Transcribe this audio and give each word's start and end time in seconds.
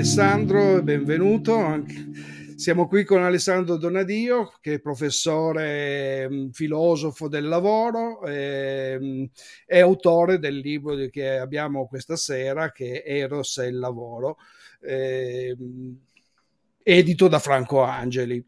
Alessandro 0.00 0.82
benvenuto. 0.82 1.84
Siamo 2.56 2.88
qui 2.88 3.04
con 3.04 3.22
Alessandro 3.22 3.76
Donadio, 3.76 4.54
che 4.62 4.72
è 4.72 4.80
professore 4.80 6.26
mm, 6.26 6.48
filosofo 6.52 7.28
del 7.28 7.46
lavoro 7.46 8.24
eh, 8.24 9.28
e 9.66 9.80
autore 9.80 10.38
del 10.38 10.56
libro 10.56 10.96
che 11.10 11.36
abbiamo 11.36 11.86
questa 11.86 12.16
sera, 12.16 12.72
che 12.72 13.02
è 13.02 13.12
Eros 13.12 13.58
e 13.58 13.66
il 13.66 13.78
lavoro, 13.78 14.38
eh, 14.80 15.54
edito 16.82 17.28
da 17.28 17.38
Franco 17.38 17.82
Angeli. 17.82 18.42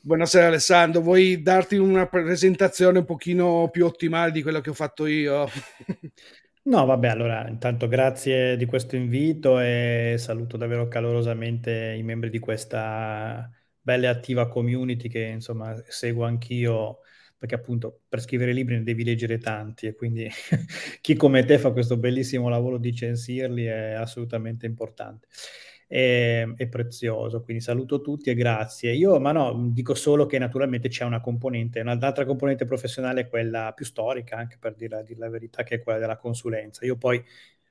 Buonasera 0.00 0.46
Alessandro, 0.46 1.02
vuoi 1.02 1.42
darti 1.42 1.76
una 1.76 2.06
presentazione 2.06 3.00
un 3.00 3.04
pochino 3.04 3.68
più 3.70 3.84
ottimale 3.84 4.30
di 4.30 4.40
quello 4.40 4.62
che 4.62 4.70
ho 4.70 4.74
fatto 4.74 5.04
io? 5.04 5.46
No, 6.66 6.86
vabbè, 6.86 7.08
allora 7.08 7.46
intanto 7.46 7.88
grazie 7.88 8.56
di 8.56 8.64
questo 8.64 8.96
invito 8.96 9.60
e 9.60 10.14
saluto 10.18 10.56
davvero 10.56 10.88
calorosamente 10.88 11.94
i 11.98 12.02
membri 12.02 12.30
di 12.30 12.38
questa 12.38 13.50
bella 13.80 14.04
e 14.06 14.08
attiva 14.08 14.48
community 14.48 15.08
che 15.08 15.20
insomma 15.20 15.74
seguo 15.88 16.24
anch'io 16.24 17.00
perché 17.36 17.54
appunto 17.56 18.00
per 18.08 18.22
scrivere 18.22 18.54
libri 18.54 18.76
ne 18.78 18.82
devi 18.82 19.04
leggere 19.04 19.36
tanti 19.36 19.86
e 19.88 19.94
quindi 19.94 20.26
chi 21.02 21.14
come 21.16 21.44
te 21.44 21.58
fa 21.58 21.70
questo 21.70 21.98
bellissimo 21.98 22.48
lavoro 22.48 22.78
di 22.78 22.94
censirli 22.94 23.64
è 23.66 23.92
assolutamente 23.92 24.64
importante 24.64 25.28
è, 25.86 26.46
è, 26.56 26.68
prezioso. 26.68 27.42
Quindi 27.42 27.62
saluto 27.62 28.00
tutti 28.00 28.30
e 28.30 28.34
grazie. 28.34 28.92
Io, 28.92 29.18
ma 29.20 29.32
no, 29.32 29.68
dico 29.72 29.94
solo 29.94 30.26
che 30.26 30.38
naturalmente 30.38 30.88
c'è 30.88 31.04
una 31.04 31.20
componente, 31.20 31.80
un'altra 31.80 32.24
componente 32.24 32.64
professionale, 32.64 33.28
quella 33.28 33.72
più 33.74 33.84
storica, 33.84 34.36
anche 34.36 34.56
per 34.58 34.74
dire, 34.74 35.02
dire 35.04 35.18
la 35.18 35.28
verità, 35.28 35.62
che 35.62 35.76
è 35.76 35.82
quella 35.82 35.98
della 35.98 36.16
consulenza. 36.16 36.84
Io 36.84 36.96
poi, 36.96 37.22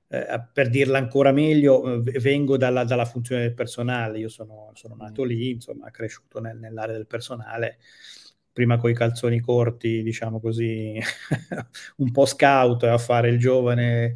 eh, 0.08 0.44
per 0.52 0.70
dirla 0.70 0.98
ancora 0.98 1.32
meglio, 1.32 2.02
vengo 2.02 2.58
dalla, 2.58 2.84
dalla, 2.84 3.06
funzione 3.06 3.42
del 3.42 3.54
personale. 3.54 4.20
Io 4.20 4.30
sono, 4.30 4.72
sono 4.74 4.96
nato 4.96 5.24
lì, 5.24 5.52
insomma, 5.52 5.90
cresciuto 5.92 6.40
nel, 6.40 6.58
nell'area 6.58 6.96
del 6.96 7.08
personale 7.08 7.80
prima 8.54 8.78
con 8.78 8.92
i 8.92 8.94
calzoni 8.94 9.40
corti, 9.40 10.04
diciamo 10.04 10.40
così, 10.40 11.00
un 11.98 12.12
po' 12.12 12.26
scout 12.26 12.84
a 12.84 12.98
fare 13.00 13.30
il 13.30 13.40
giovane 13.40 14.14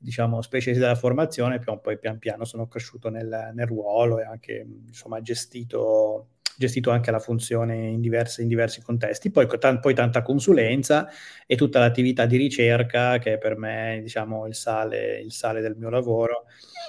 diciamo, 0.00 0.40
specie 0.40 0.72
della 0.72 0.94
formazione, 0.94 1.58
poi 1.58 1.98
pian 1.98 2.18
piano 2.18 2.44
sono 2.44 2.66
cresciuto 2.66 3.10
nel, 3.10 3.50
nel 3.52 3.66
ruolo 3.66 4.18
e 4.18 4.24
anche, 4.24 4.66
insomma, 4.86 5.20
gestito, 5.20 6.28
gestito 6.56 6.90
anche 6.90 7.10
la 7.10 7.18
funzione 7.18 7.88
in, 7.88 8.00
diverse, 8.00 8.40
in 8.40 8.48
diversi 8.48 8.80
contesti. 8.80 9.30
Poi, 9.30 9.46
t- 9.46 9.78
poi, 9.80 9.94
tanta 9.94 10.22
consulenza 10.22 11.06
e 11.46 11.54
tutta 11.54 11.78
l'attività 11.80 12.24
di 12.24 12.38
ricerca 12.38 13.18
che 13.18 13.36
per 13.36 13.56
me, 13.58 14.00
diciamo, 14.02 14.46
il 14.46 14.54
sale, 14.54 15.20
il 15.20 15.32
sale 15.32 15.60
del 15.60 15.76
mio 15.76 15.90
lavoro 15.90 16.46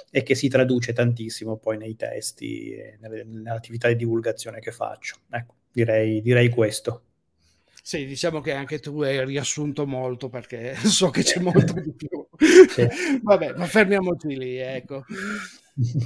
e 0.10 0.24
che 0.24 0.36
si 0.36 0.48
traduce 0.48 0.94
tantissimo 0.94 1.58
poi 1.58 1.78
nei 1.78 1.96
testi 1.98 2.72
e 2.72 2.98
nelle, 3.02 3.24
nell'attività 3.26 3.90
di 3.90 3.98
divulgazione 3.98 4.60
che 4.60 4.72
faccio. 4.72 5.18
Ecco, 5.30 5.56
direi, 5.72 6.22
direi 6.22 6.48
questo. 6.48 7.04
Sì, 7.84 8.06
diciamo 8.06 8.42
che 8.42 8.54
anche 8.54 8.80
tu 8.80 9.02
hai 9.02 9.26
riassunto 9.26 9.86
molto 9.86 10.30
perché 10.30 10.76
so 10.86 11.10
che 11.10 11.24
c'è 11.24 11.42
molto 11.42 11.74
di 11.74 11.92
più. 11.92 12.21
Vabbè, 13.22 13.54
ma 13.56 13.66
fermiamoci 13.66 14.38
lì, 14.38 14.58
ecco. 14.58 15.04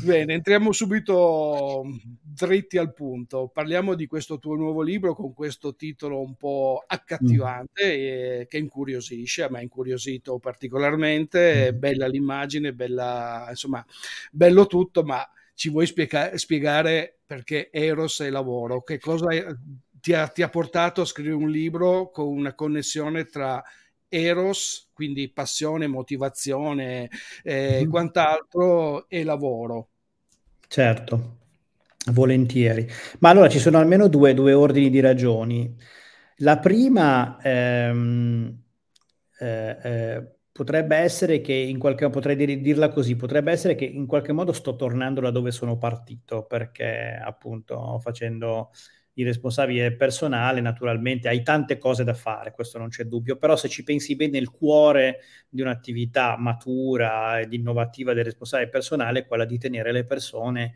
Bene, 0.03 0.33
entriamo 0.33 0.71
subito 0.71 1.83
dritti 2.21 2.77
al 2.77 2.93
punto. 2.93 3.49
Parliamo 3.51 3.95
di 3.95 4.05
questo 4.05 4.37
tuo 4.37 4.55
nuovo 4.55 4.81
libro 4.81 5.15
con 5.15 5.33
questo 5.33 5.75
titolo 5.75 6.21
un 6.21 6.35
po' 6.35 6.83
accattivante 6.85 8.43
mm. 8.43 8.47
che 8.47 8.57
incuriosisce, 8.57 9.43
a 9.43 9.49
me 9.49 9.59
ha 9.59 9.61
incuriosito 9.61 10.37
particolarmente, 10.37 11.73
mm. 11.73 11.79
bella 11.79 12.07
l'immagine, 12.07 12.73
bella, 12.73 13.47
insomma, 13.49 13.83
bello 14.31 14.67
tutto, 14.67 15.03
ma 15.03 15.27
ci 15.55 15.69
vuoi 15.69 15.87
spiega- 15.87 16.37
spiegare 16.37 17.17
perché 17.25 17.69
Eros 17.71 18.21
è 18.21 18.29
lavoro? 18.29 18.83
Che 18.83 18.99
cosa 18.99 19.29
è, 19.29 19.45
ti 19.99 20.13
ha, 20.13 20.27
ti 20.27 20.43
ha 20.43 20.49
portato 20.49 21.01
a 21.01 21.05
scrivere 21.05 21.35
un 21.35 21.49
libro 21.49 22.11
con 22.11 22.27
una 22.27 22.53
connessione 22.53 23.25
tra 23.25 23.63
eros, 24.07 24.89
quindi 24.93 25.29
passione, 25.29 25.87
motivazione 25.87 27.09
e 27.43 27.79
mm-hmm. 27.79 27.89
quant'altro, 27.89 29.09
e 29.09 29.23
lavoro. 29.23 29.89
Certo, 30.67 31.37
volentieri. 32.11 32.87
Ma 33.19 33.29
allora 33.29 33.49
ci 33.49 33.59
sono 33.59 33.77
almeno 33.77 34.07
due, 34.07 34.33
due 34.33 34.53
ordini 34.53 34.89
di 34.89 34.99
ragioni. 34.99 35.75
La 36.39 36.59
prima 36.59 37.37
ehm, 37.41 38.61
eh, 39.39 39.77
eh, 39.83 40.35
potrebbe 40.51 40.95
essere 40.97 41.41
che 41.41 41.53
in 41.53 41.77
qualche 41.79 42.05
modo, 42.05 42.19
potrei 42.19 42.61
dirla 42.61 42.89
così, 42.89 43.15
potrebbe 43.15 43.51
essere 43.51 43.75
che 43.75 43.85
in 43.85 44.05
qualche 44.05 44.31
modo 44.31 44.53
sto 44.53 44.75
tornando 44.75 45.21
da 45.21 45.31
dove 45.31 45.51
sono 45.51 45.77
partito, 45.77 46.43
perché 46.45 47.19
appunto 47.21 47.99
facendo 47.99 48.71
il 49.15 49.25
responsabile 49.25 49.95
personale, 49.95 50.61
naturalmente 50.61 51.27
hai 51.27 51.41
tante 51.43 51.77
cose 51.77 52.03
da 52.03 52.13
fare, 52.13 52.51
questo 52.51 52.77
non 52.77 52.89
c'è 52.89 53.05
dubbio, 53.05 53.37
però 53.37 53.55
se 53.55 53.69
ci 53.69 53.83
pensi 53.83 54.15
bene 54.15 54.37
il 54.37 54.49
cuore 54.49 55.19
di 55.49 55.61
un'attività 55.61 56.35
matura 56.37 57.39
ed 57.39 57.53
innovativa 57.53 58.13
del 58.13 58.25
responsabile 58.25 58.69
personale 58.69 59.19
è 59.19 59.25
quella 59.25 59.45
di 59.45 59.57
tenere 59.57 59.91
le 59.91 60.05
persone 60.05 60.73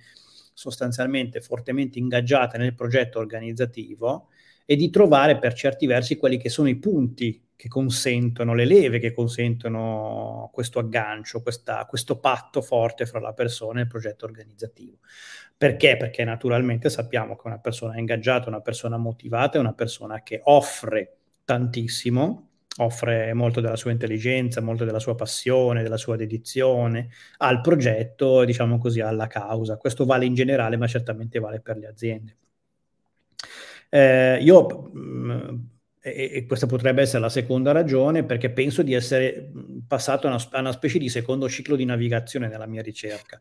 sostanzialmente 0.54 1.42
fortemente 1.42 2.00
ingaggiate 2.00 2.58
nel 2.58 2.76
progetto 2.76 3.20
organizzativo 3.20 4.28
e 4.66 4.76
di 4.76 4.90
trovare 4.90 5.38
per 5.38 5.54
certi 5.54 5.86
versi 5.86 6.18
quelli 6.18 6.38
che 6.38 6.50
sono 6.50 6.70
i 6.70 6.78
punti 6.78 7.42
che 7.60 7.68
consentono, 7.68 8.54
le 8.54 8.64
leve 8.64 9.00
che 9.00 9.12
consentono 9.12 10.50
questo 10.54 10.80
aggancio, 10.80 11.42
questa, 11.42 11.86
questo 11.88 12.18
patto 12.18 12.62
forte 12.62 13.06
fra 13.06 13.20
la 13.20 13.34
persona 13.34 13.80
e 13.80 13.82
il 13.82 13.90
progetto 13.90 14.24
organizzativo. 14.24 15.00
Perché? 15.58 15.98
Perché 15.98 16.24
naturalmente 16.24 16.90
sappiamo 16.90 17.36
che 17.36 17.48
una 17.48 17.60
persona 17.60 18.00
ingaggiata, 18.00 18.48
una 18.48 18.62
persona 18.62 18.96
motivata 18.96 19.58
è 19.58 19.60
una 19.60 19.74
persona 19.74 20.24
che 20.24 20.40
offre 20.42 21.18
tantissimo, 21.44 22.48
offre 22.78 23.34
molto 23.34 23.60
della 23.60 23.76
sua 23.76 23.92
intelligenza, 23.92 24.62
molto 24.62 24.86
della 24.86 25.00
sua 25.00 25.16
passione, 25.16 25.84
della 25.84 25.98
sua 25.98 26.16
dedizione 26.16 27.10
al 27.40 27.60
progetto, 27.60 28.46
diciamo 28.46 28.78
così, 28.78 29.02
alla 29.02 29.28
causa. 29.28 29.76
Questo 29.76 30.06
vale 30.06 30.24
in 30.24 30.34
generale, 30.34 30.78
ma 30.78 30.88
certamente 30.88 31.40
vale 31.40 31.60
per 31.60 31.76
le 31.76 31.88
aziende. 31.88 32.38
Eh, 33.90 34.38
io 34.42 34.66
mh, 34.94 35.79
e, 36.02 36.32
e, 36.34 36.46
questa 36.46 36.66
potrebbe 36.66 37.02
essere 37.02 37.20
la 37.20 37.30
seconda 37.30 37.72
ragione, 37.72 38.24
perché 38.24 38.50
penso 38.50 38.82
di 38.84 38.94
essere 38.94 39.52
passato 39.88 40.28
a 40.28 40.32
una, 40.32 40.48
a 40.52 40.60
una 40.60 40.72
specie 40.72 40.98
di 40.98 41.10
secondo 41.10 41.50
ciclo 41.50 41.76
di 41.76 41.86
navigazione 41.86 42.48
nella 42.48 42.68
mia 42.68 42.82
ricerca. 42.82 43.40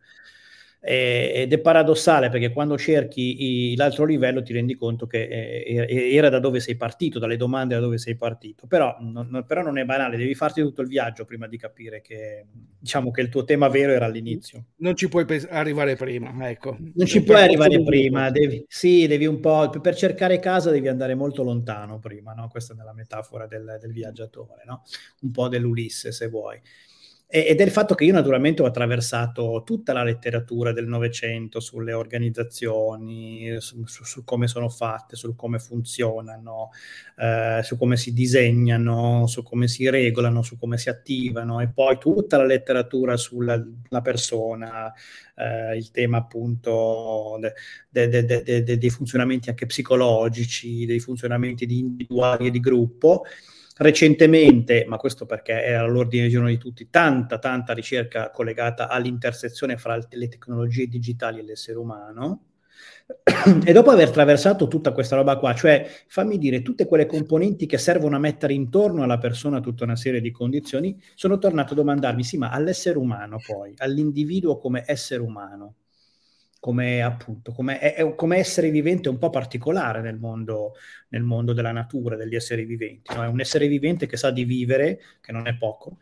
Eh, 0.80 1.32
ed 1.34 1.52
è 1.52 1.58
paradossale 1.58 2.28
perché 2.28 2.52
quando 2.52 2.78
cerchi 2.78 3.72
i, 3.72 3.76
l'altro 3.76 4.04
livello 4.04 4.42
ti 4.42 4.52
rendi 4.52 4.76
conto 4.76 5.08
che 5.08 5.22
eh, 5.24 6.14
era 6.14 6.28
da 6.28 6.38
dove 6.38 6.60
sei 6.60 6.76
partito, 6.76 7.18
dalle 7.18 7.36
domande 7.36 7.74
da 7.74 7.80
dove 7.80 7.98
sei 7.98 8.16
partito, 8.16 8.68
però 8.68 8.96
non, 9.00 9.44
però 9.46 9.62
non, 9.62 9.78
è 9.78 9.84
banale, 9.84 10.16
devi 10.16 10.36
farti 10.36 10.62
tutto 10.62 10.82
il 10.82 10.88
viaggio 10.88 11.24
prima 11.24 11.48
di 11.48 11.58
capire 11.58 12.00
che, 12.00 12.46
diciamo, 12.78 13.10
che 13.10 13.22
il 13.22 13.28
tuo 13.28 13.42
tema 13.42 13.68
vero 13.68 13.92
era 13.92 14.04
all'inizio. 14.04 14.66
Non 14.76 14.94
ci 14.94 15.08
puoi 15.08 15.24
pe- 15.24 15.48
arrivare 15.50 15.96
prima, 15.96 16.48
ecco. 16.48 16.76
Non 16.78 17.06
ci 17.06 17.24
puoi 17.24 17.42
arrivare 17.42 17.82
prima, 17.82 18.30
devi, 18.30 18.64
sì, 18.68 19.08
devi 19.08 19.26
un 19.26 19.40
po', 19.40 19.70
per 19.80 19.96
cercare 19.96 20.38
casa 20.38 20.70
devi 20.70 20.86
andare 20.86 21.16
molto 21.16 21.42
lontano 21.42 21.98
prima, 21.98 22.34
no? 22.34 22.48
questa 22.48 22.74
è 22.74 22.76
la 22.76 22.94
metafora 22.94 23.48
del, 23.48 23.78
del 23.80 23.92
viaggiatore, 23.92 24.62
no? 24.64 24.84
un 25.22 25.30
po' 25.32 25.48
dell'Ulisse 25.48 26.12
se 26.12 26.28
vuoi 26.28 26.60
e, 27.30 27.54
del 27.54 27.70
fatto 27.70 27.94
che 27.94 28.04
io 28.04 28.14
naturalmente 28.14 28.62
ho 28.62 28.64
attraversato 28.64 29.62
tutta 29.62 29.92
la 29.92 30.02
letteratura 30.02 30.72
del 30.72 30.86
Novecento 30.86 31.60
sulle 31.60 31.92
organizzazioni, 31.92 33.54
su, 33.58 33.84
su, 33.84 34.24
come 34.24 34.48
sono 34.48 34.70
fatte, 34.70 35.14
su 35.14 35.34
come 35.36 35.58
funzionano, 35.58 36.70
eh, 37.18 37.60
su 37.62 37.76
come 37.76 37.98
si 37.98 38.14
disegnano, 38.14 39.26
su 39.26 39.42
come 39.42 39.68
si 39.68 39.90
regolano, 39.90 40.40
su 40.40 40.56
come 40.56 40.78
si 40.78 40.88
attivano. 40.88 41.60
E 41.60 41.68
poi 41.68 41.98
tutta 41.98 42.38
la 42.38 42.46
letteratura 42.46 43.18
sulla 43.18 43.62
persona, 44.02 44.90
eh, 45.36 45.76
il 45.76 45.90
tema 45.90 46.16
appunto 46.16 47.38
de, 47.90 48.08
de, 48.08 48.24
de, 48.24 48.78
dei 48.78 48.90
funzionamenti 48.90 49.50
anche 49.50 49.66
psicologici, 49.66 50.86
dei 50.86 50.98
funzionamenti 50.98 51.66
di 51.66 51.80
individuali 51.80 52.46
e 52.46 52.50
di 52.50 52.60
gruppo 52.60 53.24
Recentemente, 53.80 54.84
ma 54.88 54.96
questo 54.96 55.24
perché 55.24 55.52
era 55.62 55.82
all'ordine 55.84 56.22
del 56.22 56.32
giorno 56.32 56.48
di 56.48 56.58
tutti, 56.58 56.90
tanta, 56.90 57.38
tanta 57.38 57.72
ricerca 57.72 58.30
collegata 58.30 58.88
all'intersezione 58.88 59.76
fra 59.76 59.96
le 60.10 60.28
tecnologie 60.28 60.86
digitali 60.88 61.38
e 61.38 61.42
l'essere 61.44 61.78
umano. 61.78 62.42
E 63.64 63.72
dopo 63.72 63.90
aver 63.90 64.08
attraversato 64.08 64.68
tutta 64.68 64.92
questa 64.92 65.16
roba 65.16 65.38
qua, 65.38 65.54
cioè 65.54 65.88
fammi 66.08 66.38
dire 66.38 66.60
tutte 66.62 66.86
quelle 66.86 67.06
componenti 67.06 67.66
che 67.66 67.78
servono 67.78 68.16
a 68.16 68.18
mettere 68.18 68.52
intorno 68.52 69.02
alla 69.02 69.18
persona 69.18 69.60
tutta 69.60 69.84
una 69.84 69.96
serie 69.96 70.20
di 70.20 70.30
condizioni, 70.30 71.00
sono 71.14 71.38
tornato 71.38 71.72
a 71.72 71.76
domandarmi, 71.76 72.22
sì, 72.24 72.36
ma 72.36 72.50
all'essere 72.50 72.98
umano 72.98 73.38
poi, 73.44 73.72
all'individuo 73.78 74.58
come 74.58 74.82
essere 74.86 75.22
umano, 75.22 75.74
come 76.60 77.02
appunto, 77.02 77.52
come, 77.52 77.78
è, 77.78 77.94
è, 77.94 78.14
come 78.14 78.38
essere 78.38 78.70
vivente 78.70 79.08
un 79.08 79.18
po' 79.18 79.30
particolare 79.30 80.00
nel 80.00 80.18
mondo, 80.18 80.74
nel 81.08 81.22
mondo 81.22 81.52
della 81.52 81.72
natura, 81.72 82.16
degli 82.16 82.34
esseri 82.34 82.64
viventi. 82.64 83.14
No? 83.14 83.22
È 83.22 83.26
un 83.26 83.40
essere 83.40 83.68
vivente 83.68 84.06
che 84.06 84.16
sa 84.16 84.30
di 84.30 84.44
vivere, 84.44 85.00
che 85.20 85.32
non 85.32 85.46
è 85.46 85.56
poco, 85.56 85.98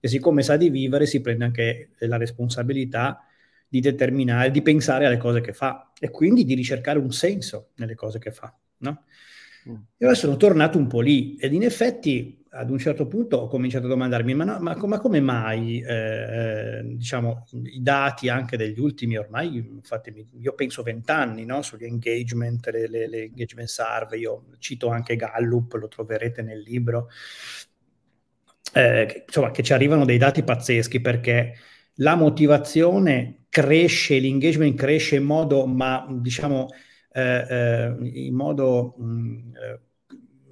e 0.00 0.08
siccome 0.08 0.42
sa 0.42 0.56
di 0.56 0.70
vivere 0.70 1.06
si 1.06 1.20
prende 1.20 1.44
anche 1.44 1.90
la 1.98 2.16
responsabilità 2.16 3.24
di 3.68 3.80
determinare, 3.80 4.50
di 4.50 4.62
pensare 4.62 5.04
alle 5.04 5.18
cose 5.18 5.40
che 5.40 5.52
fa 5.52 5.92
e 5.98 6.10
quindi 6.10 6.44
di 6.44 6.54
ricercare 6.54 6.98
un 6.98 7.12
senso 7.12 7.70
nelle 7.76 7.94
cose 7.94 8.18
che 8.18 8.32
fa. 8.32 8.56
No? 8.78 9.04
Mm. 9.68 9.74
E 9.98 10.06
ora 10.06 10.14
sono 10.14 10.36
tornato 10.36 10.78
un 10.78 10.86
po' 10.86 11.00
lì 11.00 11.36
ed 11.36 11.52
in 11.52 11.64
effetti 11.64 12.37
ad 12.50 12.70
un 12.70 12.78
certo 12.78 13.06
punto 13.06 13.36
ho 13.36 13.48
cominciato 13.48 13.86
a 13.86 13.88
domandarmi, 13.88 14.34
ma, 14.34 14.44
no, 14.44 14.58
ma, 14.60 14.74
ma 14.74 14.98
come 14.98 15.20
mai 15.20 15.80
eh, 15.80 16.82
diciamo, 16.84 17.46
i 17.64 17.82
dati 17.82 18.28
anche 18.28 18.56
degli 18.56 18.78
ultimi 18.78 19.16
ormai, 19.16 19.56
infatti 19.56 20.26
io 20.38 20.54
penso 20.54 20.82
vent'anni 20.82 21.44
no? 21.44 21.62
sugli 21.62 21.84
engagement, 21.84 22.68
le, 22.70 22.88
le, 22.88 23.08
le, 23.08 23.22
engagement 23.24 23.68
survey, 23.68 24.20
io 24.20 24.44
cito 24.58 24.88
anche 24.88 25.16
Gallup, 25.16 25.74
lo 25.74 25.88
troverete 25.88 26.42
nel 26.42 26.60
libro, 26.60 27.08
eh, 28.72 29.24
insomma 29.26 29.50
che 29.50 29.62
ci 29.62 29.72
arrivano 29.72 30.04
dei 30.04 30.18
dati 30.18 30.42
pazzeschi 30.42 31.00
perché 31.00 31.54
la 31.96 32.14
motivazione 32.14 33.46
cresce, 33.48 34.18
l'engagement 34.20 34.76
cresce 34.76 35.16
in 35.16 35.24
modo, 35.24 35.66
ma 35.66 36.06
diciamo, 36.10 36.68
eh, 37.12 37.46
eh 37.48 37.96
in 38.00 38.34
modo... 38.34 38.94
Mh, 38.98 39.04
mm, 39.04 39.54
eh, 39.56 39.80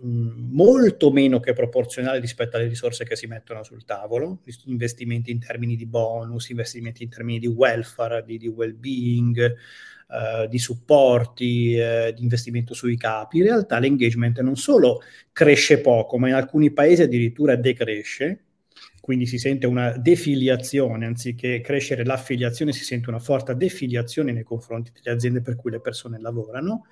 molto 0.03 1.11
meno 1.11 1.41
che 1.41 1.53
proporzionale 1.53 2.21
rispetto 2.21 2.57
alle 2.57 2.67
risorse 2.69 3.05
che 3.05 3.17
si 3.17 3.27
mettono 3.27 3.63
sul 3.63 3.85
tavolo, 3.85 4.41
investimenti 4.65 5.31
in 5.31 5.41
termini 5.41 5.77
di 5.77 5.87
bonus, 5.87 6.51
investimenti 6.51 7.03
in 7.03 7.09
termini 7.09 7.39
di 7.39 7.47
welfare, 7.47 8.23
di, 8.25 8.39
di 8.39 8.49
well-being, 8.49 9.57
eh, 10.09 10.47
di 10.49 10.59
supporti, 10.59 11.77
eh, 11.77 12.13
di 12.15 12.23
investimento 12.23 12.75
sui 12.75 12.97
capi. 12.97 13.39
In 13.39 13.45
realtà 13.45 13.79
l'engagement 13.79 14.41
non 14.41 14.57
solo 14.57 15.01
cresce 15.33 15.81
poco, 15.81 16.19
ma 16.19 16.29
in 16.29 16.35
alcuni 16.35 16.71
paesi 16.73 17.03
addirittura 17.03 17.57
decresce, 17.57 18.43
quindi 19.01 19.27
si 19.27 19.39
sente 19.39 19.67
una 19.67 19.97
defiliazione, 19.97 21.07
anziché 21.07 21.61
crescere 21.61 22.05
l'affiliazione, 22.05 22.73
si 22.73 22.85
sente 22.85 23.09
una 23.09 23.21
forte 23.21 23.57
defiliazione 23.57 24.33
nei 24.33 24.43
confronti 24.43 24.91
delle 24.93 25.15
aziende 25.15 25.41
per 25.41 25.57
cui 25.57 25.71
le 25.71 25.81
persone 25.81 26.21
lavorano 26.21 26.87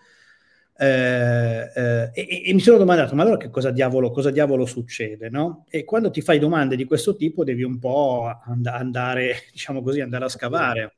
eh, 0.76 1.70
eh, 1.72 2.10
e, 2.12 2.42
e, 2.46 2.52
mi 2.52 2.60
sono 2.60 2.78
domandato, 2.78 3.14
ma 3.14 3.22
allora 3.22 3.36
che 3.36 3.50
cosa 3.50 3.70
diavolo, 3.70 4.10
cosa 4.10 4.30
diavolo 4.30 4.66
succede? 4.66 5.28
No? 5.30 5.64
E 5.68 5.84
quando 5.84 6.10
ti 6.10 6.20
fai 6.20 6.38
domande 6.38 6.74
di 6.74 6.84
questo 6.84 7.14
tipo 7.14 7.44
devi 7.44 7.62
un 7.62 7.78
po' 7.78 8.40
and- 8.44 8.66
andare, 8.66 9.44
diciamo 9.52 9.82
così, 9.82 10.00
andare 10.00 10.24
a 10.24 10.28
scavare. 10.28 10.96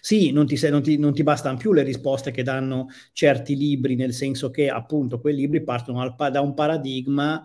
Sì, 0.00 0.32
non 0.32 0.46
ti, 0.46 0.58
non, 0.68 0.82
ti, 0.82 0.98
non 0.98 1.14
ti, 1.14 1.22
bastano 1.22 1.56
più 1.56 1.72
le 1.72 1.82
risposte 1.82 2.32
che 2.32 2.42
danno 2.42 2.88
certi 3.12 3.56
libri, 3.56 3.94
nel 3.94 4.12
senso 4.12 4.50
che 4.50 4.68
appunto 4.68 5.20
quei 5.20 5.34
libri 5.34 5.62
partono 5.62 6.00
al, 6.00 6.16
da 6.30 6.40
un 6.40 6.54
paradigma, 6.54 7.40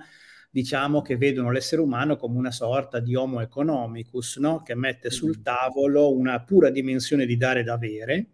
diciamo, 0.50 1.02
che 1.02 1.18
vedono 1.18 1.52
l'essere 1.52 1.81
umano 1.81 2.16
come 2.16 2.38
una 2.38 2.52
sorta 2.52 3.00
di 3.00 3.14
homo 3.14 3.42
economicus, 3.42 4.38
no? 4.38 4.64
che 4.64 4.74
mette 4.74 5.12
sul 5.12 5.42
tavolo 5.44 6.16
una 6.16 6.42
pura 6.44 6.70
dimensione 6.72 7.26
di 7.26 7.38
dare 7.38 7.60
ed 7.60 7.70
avere, 7.70 8.28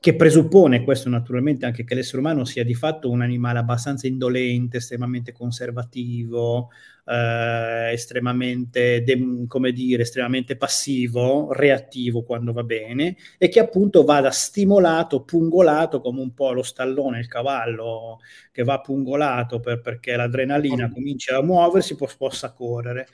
che 0.00 0.16
presuppone 0.16 0.82
questo 0.82 1.10
naturalmente 1.10 1.66
anche 1.66 1.84
che 1.84 1.94
l'essere 1.94 2.18
umano 2.18 2.46
sia 2.46 2.64
di 2.64 2.72
fatto 2.74 3.10
un 3.10 3.20
animale 3.20 3.58
abbastanza 3.58 4.06
indolente, 4.06 4.78
estremamente 4.78 5.30
conservativo, 5.32 6.70
eh, 7.04 7.90
estremamente, 7.92 9.02
de- 9.02 9.44
come 9.46 9.72
dire, 9.72 10.02
estremamente 10.02 10.56
passivo, 10.56 11.52
reattivo 11.52 12.22
quando 12.22 12.52
va 12.54 12.62
bene 12.64 13.14
e 13.36 13.48
che 13.50 13.60
appunto 13.60 14.02
vada 14.04 14.30
stimolato, 14.30 15.22
pungolato 15.22 16.00
come 16.00 16.20
un 16.22 16.32
po' 16.32 16.52
lo 16.52 16.62
stallone, 16.62 17.18
il 17.18 17.28
cavallo 17.28 18.20
che 18.52 18.62
va 18.64 18.80
pungolato 18.80 19.60
per, 19.60 19.80
perché 19.82 20.16
l'adrenalina 20.16 20.90
comincia 20.90 21.36
a 21.36 21.42
muoversi, 21.42 21.94
po- 21.94 22.08
possa 22.16 22.52
correre. 22.54 23.06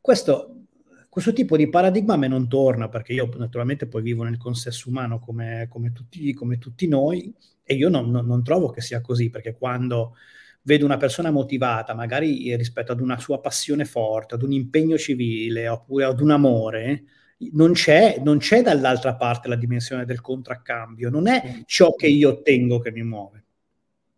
Questo 0.00 0.66
questo 1.10 1.32
tipo 1.32 1.56
di 1.56 1.68
paradigma 1.68 2.14
a 2.14 2.16
me 2.16 2.28
non 2.28 2.48
torna 2.48 2.88
perché 2.88 3.12
io 3.12 3.28
naturalmente 3.36 3.88
poi 3.88 4.00
vivo 4.00 4.22
nel 4.22 4.36
consesso 4.38 4.88
umano 4.88 5.18
come, 5.18 5.66
come, 5.68 5.92
tutti, 5.92 6.32
come 6.32 6.58
tutti, 6.58 6.86
noi 6.86 7.34
e 7.64 7.74
io 7.74 7.88
non, 7.88 8.10
non, 8.10 8.24
non, 8.24 8.44
trovo 8.44 8.70
che 8.70 8.80
sia 8.80 9.00
così 9.00 9.28
perché 9.28 9.56
quando 9.56 10.14
vedo 10.62 10.84
una 10.84 10.98
persona 10.98 11.32
motivata, 11.32 11.94
magari 11.94 12.54
rispetto 12.54 12.92
ad 12.92 13.00
una 13.00 13.18
sua 13.18 13.40
passione 13.40 13.84
forte, 13.84 14.34
ad 14.36 14.42
un 14.42 14.52
impegno 14.52 14.96
civile 14.96 15.66
oppure 15.66 16.04
ad 16.04 16.20
un 16.20 16.30
amore, 16.30 17.04
non 17.54 17.72
c'è, 17.72 18.20
non 18.22 18.38
c'è 18.38 18.62
dall'altra 18.62 19.16
parte 19.16 19.48
la 19.48 19.56
dimensione 19.56 20.04
del 20.04 20.20
contraccambio, 20.20 21.10
non 21.10 21.26
è 21.26 21.62
ciò 21.66 21.92
che 21.94 22.06
io 22.06 22.30
ottengo 22.30 22.78
che 22.78 22.92
mi 22.92 23.02
muove, 23.02 23.44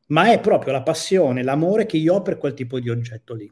ma 0.08 0.30
è 0.30 0.40
proprio 0.40 0.72
la 0.72 0.82
passione, 0.82 1.42
l'amore 1.42 1.86
che 1.86 1.96
io 1.96 2.16
ho 2.16 2.22
per 2.22 2.36
quel 2.36 2.52
tipo 2.52 2.78
di 2.78 2.90
oggetto 2.90 3.34
lì. 3.34 3.50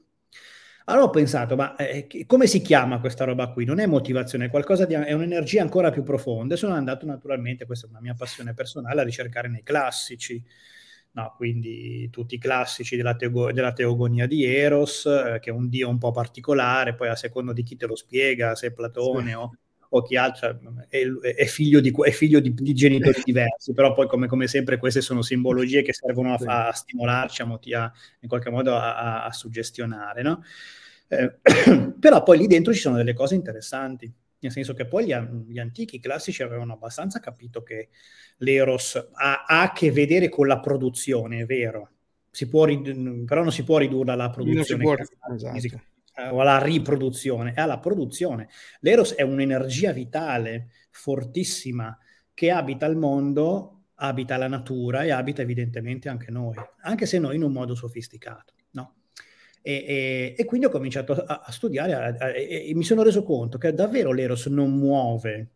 Allora 0.90 1.04
ho 1.04 1.10
pensato, 1.10 1.54
ma 1.54 1.76
eh, 1.76 2.08
come 2.26 2.48
si 2.48 2.60
chiama 2.60 2.98
questa 2.98 3.22
roba 3.24 3.52
qui? 3.52 3.64
Non 3.64 3.78
è 3.78 3.86
motivazione, 3.86 4.46
è 4.46 4.50
qualcosa 4.50 4.86
di, 4.86 4.94
è 4.94 5.12
un'energia 5.12 5.62
ancora 5.62 5.90
più 5.90 6.02
profonda. 6.02 6.54
E 6.54 6.56
sono 6.56 6.74
andato 6.74 7.06
naturalmente, 7.06 7.64
questa 7.64 7.86
è 7.86 7.90
una 7.90 8.00
mia 8.00 8.14
passione 8.14 8.54
personale, 8.54 9.00
a 9.00 9.04
ricercare 9.04 9.48
nei 9.48 9.62
classici, 9.62 10.42
no, 11.12 11.32
quindi 11.36 12.10
tutti 12.10 12.34
i 12.34 12.38
classici 12.38 12.96
della, 12.96 13.14
teo, 13.14 13.52
della 13.52 13.72
teogonia 13.72 14.26
di 14.26 14.44
Eros, 14.44 15.06
eh, 15.06 15.38
che 15.40 15.50
è 15.50 15.52
un 15.52 15.68
dio 15.68 15.88
un 15.88 15.98
po' 15.98 16.10
particolare, 16.10 16.96
poi 16.96 17.08
a 17.08 17.14
secondo 17.14 17.52
di 17.52 17.62
chi 17.62 17.76
te 17.76 17.86
lo 17.86 17.94
spiega, 17.94 18.56
se 18.56 18.66
è 18.66 18.72
Platone 18.72 19.28
sì. 19.28 19.34
o, 19.34 19.52
o, 19.90 20.02
chi 20.02 20.16
altro, 20.16 20.58
è, 20.88 21.06
è, 21.06 21.44
figlio, 21.44 21.78
di, 21.78 21.94
è 22.02 22.10
figlio 22.10 22.40
di, 22.40 22.52
di, 22.52 22.74
genitori 22.74 23.20
diversi, 23.24 23.72
però 23.74 23.92
poi 23.92 24.08
come, 24.08 24.26
come, 24.26 24.48
sempre 24.48 24.76
queste 24.76 25.02
sono 25.02 25.22
simbologie 25.22 25.82
che 25.82 25.92
servono 25.92 26.34
a, 26.34 26.66
a 26.66 26.72
stimolarci, 26.72 27.42
a, 27.42 27.46
a, 27.80 27.92
in 28.22 28.28
qualche 28.28 28.50
modo 28.50 28.74
a, 28.74 29.22
a 29.22 29.32
suggestionare, 29.32 30.22
no? 30.22 30.42
Eh, 31.12 31.40
però 31.98 32.22
poi 32.22 32.38
lì 32.38 32.46
dentro 32.46 32.72
ci 32.72 32.78
sono 32.78 32.96
delle 32.96 33.14
cose 33.14 33.34
interessanti, 33.34 34.12
nel 34.38 34.52
senso 34.52 34.74
che 34.74 34.86
poi 34.86 35.06
gli, 35.06 35.14
gli 35.48 35.58
antichi 35.58 35.98
classici 35.98 36.42
avevano 36.44 36.72
abbastanza 36.72 37.18
capito 37.18 37.62
che 37.62 37.88
l'eros 38.38 38.94
ha, 39.12 39.44
ha, 39.44 39.62
a 39.62 39.72
che 39.72 39.90
vedere 39.90 40.28
con 40.28 40.46
la 40.46 40.60
produzione, 40.60 41.40
è 41.40 41.44
vero, 41.46 41.90
si 42.30 42.48
può, 42.48 42.64
però 43.26 43.42
non 43.42 43.52
si 43.52 43.64
può 43.64 43.78
ridurla 43.78 44.12
alla 44.12 44.30
produzione 44.30 44.82
può, 44.82 44.94
esatto. 44.94 45.52
fisica, 45.52 45.82
eh, 46.14 46.28
o 46.28 46.40
alla 46.40 46.62
riproduzione, 46.62 47.52
è 47.54 47.60
alla 47.60 47.80
produzione. 47.80 48.48
L'eros 48.80 49.14
è 49.14 49.22
un'energia 49.22 49.92
vitale 49.92 50.68
fortissima 50.90 51.98
che 52.32 52.52
abita 52.52 52.86
il 52.86 52.96
mondo, 52.96 53.86
abita 53.96 54.36
la 54.36 54.48
natura 54.48 55.02
e 55.02 55.10
abita 55.10 55.42
evidentemente 55.42 56.08
anche 56.08 56.30
noi, 56.30 56.54
anche 56.82 57.04
se 57.04 57.18
noi 57.18 57.34
in 57.34 57.42
un 57.42 57.52
modo 57.52 57.74
sofisticato. 57.74 58.54
E, 59.62 59.72
e, 59.72 60.34
e, 60.38 60.44
quindi 60.46 60.66
ho 60.66 60.70
cominciato 60.70 61.12
a, 61.12 61.42
a 61.44 61.52
studiare 61.52 61.94
a, 61.94 62.26
a, 62.26 62.28
e, 62.30 62.72
mi 62.74 62.84
sono 62.84 63.02
reso 63.02 63.22
conto 63.22 63.58
che 63.58 63.74
davvero 63.74 64.12
l'Eros 64.12 64.46
non 64.46 64.72
muove 64.78 65.50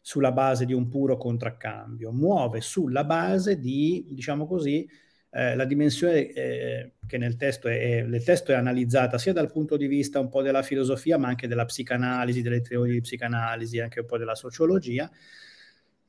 sulla 0.00 0.32
base 0.32 0.64
di 0.64 0.72
un 0.72 0.88
puro 0.88 1.16
contraccambio, 1.16 2.12
muove 2.12 2.60
sulla 2.60 3.04
base 3.04 3.58
di, 3.58 4.06
diciamo 4.10 4.46
così, 4.46 4.88
eh, 5.34 5.54
la 5.54 5.64
dimensione 5.64 6.30
eh, 6.32 6.92
che 7.06 7.18
nel 7.18 7.36
testo 7.36 7.68
è, 7.68 8.02
nel 8.02 8.22
testo 8.22 8.52
è 8.52 8.54
analizzata 8.54 9.16
sia 9.16 9.32
dal 9.32 9.50
punto 9.50 9.76
di 9.76 9.86
vista 9.86 10.20
un 10.20 10.28
po' 10.28 10.42
della 10.42 10.62
filosofia, 10.62 11.18
ma 11.18 11.28
anche 11.28 11.48
della 11.48 11.64
psicanalisi, 11.64 12.42
delle 12.42 12.60
teorie 12.60 12.94
di 12.94 13.00
psicanalisi, 13.00 13.80
anche 13.80 14.00
un 14.00 14.06
po' 14.06 14.18
della 14.18 14.34
sociologia, 14.34 15.10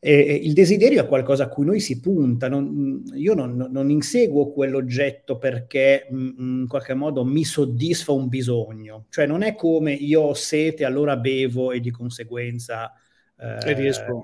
e, 0.06 0.34
il 0.44 0.52
desiderio 0.52 1.02
è 1.02 1.08
qualcosa 1.08 1.46
a 1.46 1.48
cui 1.48 1.66
noi 1.66 1.80
si 1.80 2.02
punta. 2.02 2.50
Non, 2.50 3.04
io 3.14 3.34
non, 3.34 3.70
non, 3.72 3.90
inseguo 3.90 4.52
quell'oggetto 4.52 5.38
perché 5.38 6.08
mh, 6.10 6.18
mm, 6.18 6.30
mm, 6.42 6.60
in 6.62 6.68
qualche 6.68 6.94
modo 6.94 7.24
mi 7.24 7.46
soddisfa 7.46 8.12
un 8.12 8.28
bisogno. 8.28 9.06
Cioè 9.10 9.26
non 9.26 9.44
è 9.44 9.56
come 9.56 9.94
io 9.94 10.22
ho 10.22 10.34
sete, 10.34 10.84
allora 10.84 11.16
bevo 11.16 11.72
e 11.72 11.80
di 11.80 11.90
conseguenza... 11.90 12.92
Eh, 13.40 13.70
e, 13.70 13.74
riesco. 13.74 14.22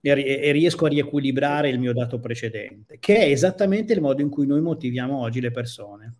E, 0.00 0.40
e 0.42 0.50
riesco 0.50 0.84
a 0.84 0.88
riequilibrare 0.88 1.68
il 1.68 1.78
mio 1.78 1.92
dato 1.92 2.18
precedente, 2.18 2.98
che 2.98 3.16
è 3.16 3.30
esattamente 3.30 3.92
il 3.92 4.00
modo 4.00 4.20
in 4.20 4.28
cui 4.28 4.46
noi 4.46 4.60
motiviamo 4.60 5.20
oggi 5.20 5.40
le 5.40 5.52
persone. 5.52 6.14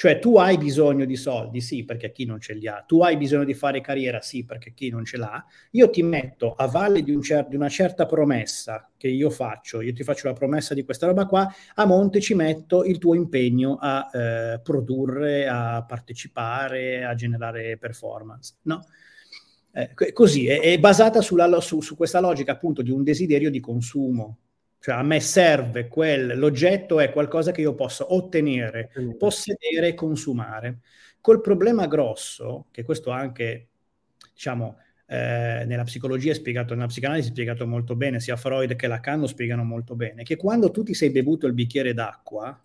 Cioè 0.00 0.18
tu 0.18 0.38
hai 0.38 0.56
bisogno 0.56 1.04
di 1.04 1.14
soldi, 1.14 1.60
sì, 1.60 1.84
perché 1.84 2.10
chi 2.10 2.24
non 2.24 2.40
ce 2.40 2.54
li 2.54 2.66
ha. 2.66 2.82
Tu 2.86 3.02
hai 3.02 3.18
bisogno 3.18 3.44
di 3.44 3.52
fare 3.52 3.82
carriera, 3.82 4.22
sì, 4.22 4.46
perché 4.46 4.72
chi 4.72 4.88
non 4.88 5.04
ce 5.04 5.18
l'ha. 5.18 5.44
Io 5.72 5.90
ti 5.90 6.02
metto 6.02 6.54
a 6.54 6.66
valle 6.68 7.02
di, 7.02 7.10
un 7.14 7.20
cer- 7.20 7.48
di 7.48 7.54
una 7.54 7.68
certa 7.68 8.06
promessa 8.06 8.90
che 8.96 9.08
io 9.08 9.28
faccio, 9.28 9.82
io 9.82 9.92
ti 9.92 10.02
faccio 10.02 10.28
la 10.28 10.32
promessa 10.32 10.72
di 10.72 10.84
questa 10.84 11.04
roba 11.04 11.26
qua, 11.26 11.46
a 11.74 11.84
monte 11.84 12.22
ci 12.22 12.32
metto 12.32 12.82
il 12.84 12.96
tuo 12.96 13.14
impegno 13.14 13.76
a 13.78 14.08
eh, 14.10 14.60
produrre, 14.62 15.46
a 15.46 15.84
partecipare, 15.86 17.04
a 17.04 17.14
generare 17.14 17.76
performance, 17.76 18.54
no? 18.62 18.82
Eh, 19.72 20.12
così, 20.14 20.46
è, 20.46 20.60
è 20.60 20.78
basata 20.78 21.20
sulla, 21.20 21.60
su, 21.60 21.82
su 21.82 21.94
questa 21.94 22.20
logica 22.20 22.52
appunto 22.52 22.80
di 22.80 22.90
un 22.90 23.02
desiderio 23.04 23.50
di 23.50 23.60
consumo, 23.60 24.38
cioè 24.80 24.94
a 24.94 25.02
me 25.02 25.20
serve 25.20 25.88
quel, 25.88 26.38
l'oggetto 26.38 27.00
è 27.00 27.10
qualcosa 27.12 27.52
che 27.52 27.60
io 27.60 27.74
posso 27.74 28.14
ottenere, 28.14 28.90
possedere 29.18 29.88
e 29.88 29.94
consumare. 29.94 30.78
Col 31.20 31.42
problema 31.42 31.86
grosso, 31.86 32.68
che 32.70 32.82
questo 32.82 33.10
anche, 33.10 33.68
diciamo, 34.32 34.78
eh, 35.04 35.64
nella 35.66 35.82
psicologia 35.82 36.30
è 36.30 36.34
spiegato, 36.34 36.74
nella 36.74 36.86
psicanalisi 36.86 37.28
è 37.28 37.32
spiegato 37.32 37.66
molto 37.66 37.94
bene, 37.94 38.20
sia 38.20 38.36
Freud 38.36 38.74
che 38.74 38.86
Lacan 38.86 39.20
lo 39.20 39.26
spiegano 39.26 39.64
molto 39.64 39.94
bene, 39.96 40.22
che 40.22 40.36
quando 40.36 40.70
tu 40.70 40.82
ti 40.82 40.94
sei 40.94 41.10
bevuto 41.10 41.46
il 41.46 41.52
bicchiere 41.52 41.92
d'acqua, 41.92 42.58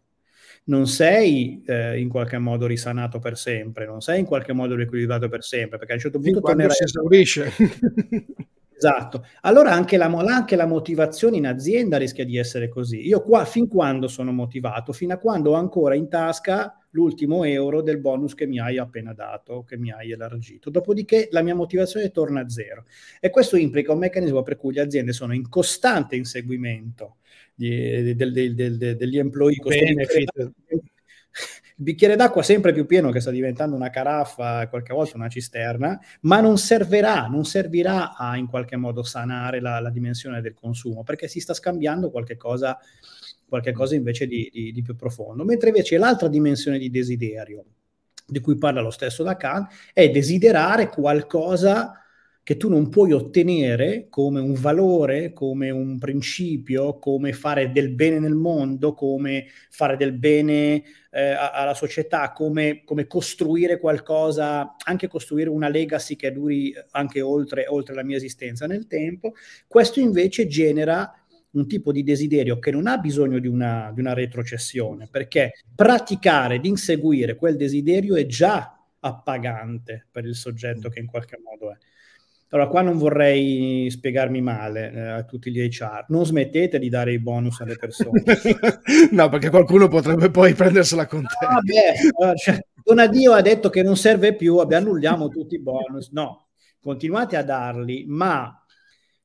non 0.67 0.87
sei 0.87 1.63
eh, 1.65 1.99
in 1.99 2.07
qualche 2.07 2.37
modo 2.37 2.65
risanato 2.65 3.19
per 3.19 3.37
sempre, 3.37 3.85
non 3.85 3.99
sei 3.99 4.19
in 4.19 4.25
qualche 4.25 4.53
modo 4.53 4.73
riequilibrato 4.73 5.27
per 5.27 5.43
sempre, 5.43 5.77
perché 5.77 5.91
a 5.91 5.95
un 5.95 6.01
certo 6.01 6.19
punto 6.19 6.39
tornerai... 6.39 6.75
si 6.75 6.83
esaurisce. 6.83 7.51
Esatto. 8.77 9.25
Allora 9.41 9.71
anche 9.71 9.95
la, 9.95 10.05
anche 10.05 10.55
la, 10.55 10.65
motivazione 10.65 11.37
in 11.37 11.47
azienda 11.47 11.97
rischia 11.97 12.25
di 12.25 12.37
essere 12.37 12.67
così. 12.67 13.07
Io 13.07 13.21
qua 13.21 13.45
fin 13.45 13.67
quando 13.67 14.07
sono 14.07 14.31
motivato? 14.33 14.91
Fino 14.91 15.13
a 15.13 15.17
quando 15.17 15.51
ho 15.51 15.53
ancora 15.53 15.95
in 15.95 16.09
tasca 16.09 16.77
l'ultimo 16.89 17.43
euro 17.43 17.81
del 17.81 17.99
bonus 17.99 18.33
che 18.33 18.47
mi 18.47 18.59
hai 18.59 18.77
appena 18.77 19.13
dato, 19.13 19.63
che 19.63 19.77
mi 19.77 19.91
hai 19.91 20.11
elargito. 20.11 20.69
Dopodiché 20.69 21.29
la 21.31 21.41
mia 21.41 21.55
motivazione 21.55 22.11
torna 22.11 22.41
a 22.41 22.49
zero. 22.49 22.85
E 23.19 23.29
questo 23.29 23.55
implica 23.55 23.93
un 23.93 23.99
meccanismo 23.99 24.43
per 24.43 24.57
cui 24.57 24.73
le 24.73 24.81
aziende 24.81 25.13
sono 25.13 25.33
in 25.33 25.47
costante 25.47 26.15
inseguimento 26.15 27.17
di, 27.53 28.13
del, 28.13 28.33
del, 28.33 28.55
del, 28.55 28.97
degli 28.97 29.17
employee. 29.17 29.59
Benefit 29.63 30.51
il 31.77 31.83
bicchiere 31.83 32.15
d'acqua 32.15 32.41
sempre 32.41 32.71
più 32.71 32.85
pieno 32.85 33.11
che 33.11 33.19
sta 33.19 33.31
diventando 33.31 33.75
una 33.75 33.89
caraffa, 33.89 34.67
qualche 34.69 34.93
volta 34.93 35.17
una 35.17 35.27
cisterna, 35.27 35.99
ma 36.21 36.39
non 36.39 36.57
servirà, 36.57 37.27
non 37.27 37.43
servirà 37.43 38.15
a 38.15 38.37
in 38.37 38.47
qualche 38.47 38.77
modo 38.77 39.03
sanare 39.03 39.59
la, 39.59 39.79
la 39.79 39.89
dimensione 39.89 40.39
del 40.39 40.53
consumo, 40.53 41.03
perché 41.03 41.27
si 41.27 41.41
sta 41.41 41.53
scambiando 41.53 42.11
qualche 42.11 42.37
cosa, 42.37 42.79
qualche 43.47 43.73
cosa 43.73 43.95
invece 43.95 44.25
di, 44.25 44.49
di, 44.53 44.71
di 44.71 44.81
più 44.81 44.95
profondo. 44.95 45.43
Mentre 45.43 45.69
invece 45.69 45.97
l'altra 45.97 46.29
dimensione 46.29 46.77
di 46.77 46.89
desiderio, 46.89 47.65
di 48.25 48.39
cui 48.39 48.57
parla 48.57 48.79
lo 48.79 48.91
stesso 48.91 49.23
Lacan, 49.23 49.67
è 49.93 50.09
desiderare 50.09 50.87
qualcosa 50.87 52.04
che 52.45 52.57
tu 52.57 52.69
non 52.69 52.89
puoi 52.89 53.11
ottenere 53.11 54.05
come 54.07 54.39
un 54.39 54.53
valore, 54.53 55.33
come 55.33 55.71
un 55.71 55.97
principio, 55.97 56.99
come 56.99 57.33
fare 57.33 57.71
del 57.71 57.89
bene 57.89 58.19
nel 58.19 58.35
mondo, 58.35 58.93
come 58.93 59.47
fare 59.71 59.97
del 59.97 60.13
bene 60.13 60.83
eh, 61.09 61.31
alla 61.31 61.73
società, 61.73 62.31
come, 62.33 62.83
come, 62.85 63.07
costruire 63.07 63.79
qualcosa, 63.79 64.75
anche 64.83 65.07
costruire 65.07 65.49
una 65.49 65.69
legacy 65.69 66.15
che 66.15 66.31
duri 66.31 66.71
anche 66.91 67.19
oltre, 67.19 67.65
oltre 67.67 67.95
la 67.95 68.03
mia 68.03 68.17
esistenza 68.17 68.67
nel 68.67 68.85
tempo. 68.85 69.33
Questo 69.65 69.99
invece 69.99 70.45
genera 70.45 71.19
un 71.53 71.67
tipo 71.67 71.91
di 71.91 72.03
desiderio 72.03 72.59
che 72.59 72.69
non 72.69 72.85
ha 72.85 72.99
bisogno 72.99 73.39
di 73.39 73.47
una, 73.47 73.89
di 73.91 74.01
una 74.01 74.13
retrocessione, 74.13 75.07
perché 75.09 75.53
praticare, 75.73 76.59
di 76.59 76.67
inseguire 76.67 77.37
quel 77.37 77.57
desiderio 77.57 78.13
è 78.13 78.27
già 78.27 78.79
appagante 78.99 80.05
per 80.11 80.25
il 80.25 80.35
soggetto 80.35 80.89
che 80.89 80.99
in 80.99 81.07
qualche 81.07 81.39
modo 81.43 81.71
è. 81.71 81.77
Allora, 82.55 82.69
qua 82.69 82.81
non 82.83 82.97
vorrei 82.97 83.89
spiegarmi 83.89 84.39
male 84.39 84.93
eh, 84.93 84.99
a 85.01 85.23
tutti 85.23 85.51
gli 85.51 85.59
HR. 85.59 86.05
Non 86.07 86.25
smettete 86.25 86.79
di 86.79 86.87
dare 86.87 87.11
i 87.11 87.19
bonus 87.19 87.59
alle 87.59 87.75
persone. 87.75 88.23
no, 89.11 89.27
perché 89.27 89.49
qualcuno 89.49 89.89
potrebbe 89.89 90.31
poi 90.31 90.53
prendersela 90.53 91.05
con 91.05 91.23
te. 91.23 91.45
Ah, 91.45 91.59
beh, 91.59 92.37
cioè, 92.37 92.65
Donadio 92.81 93.33
ha 93.33 93.41
detto 93.41 93.69
che 93.69 93.83
non 93.83 93.97
serve 93.97 94.35
più, 94.35 94.57
annulliamo 94.59 95.27
tutti 95.27 95.55
i 95.55 95.61
bonus. 95.61 96.11
No, 96.11 96.47
continuate 96.79 97.35
a 97.35 97.43
darli, 97.43 98.05
ma 98.07 98.57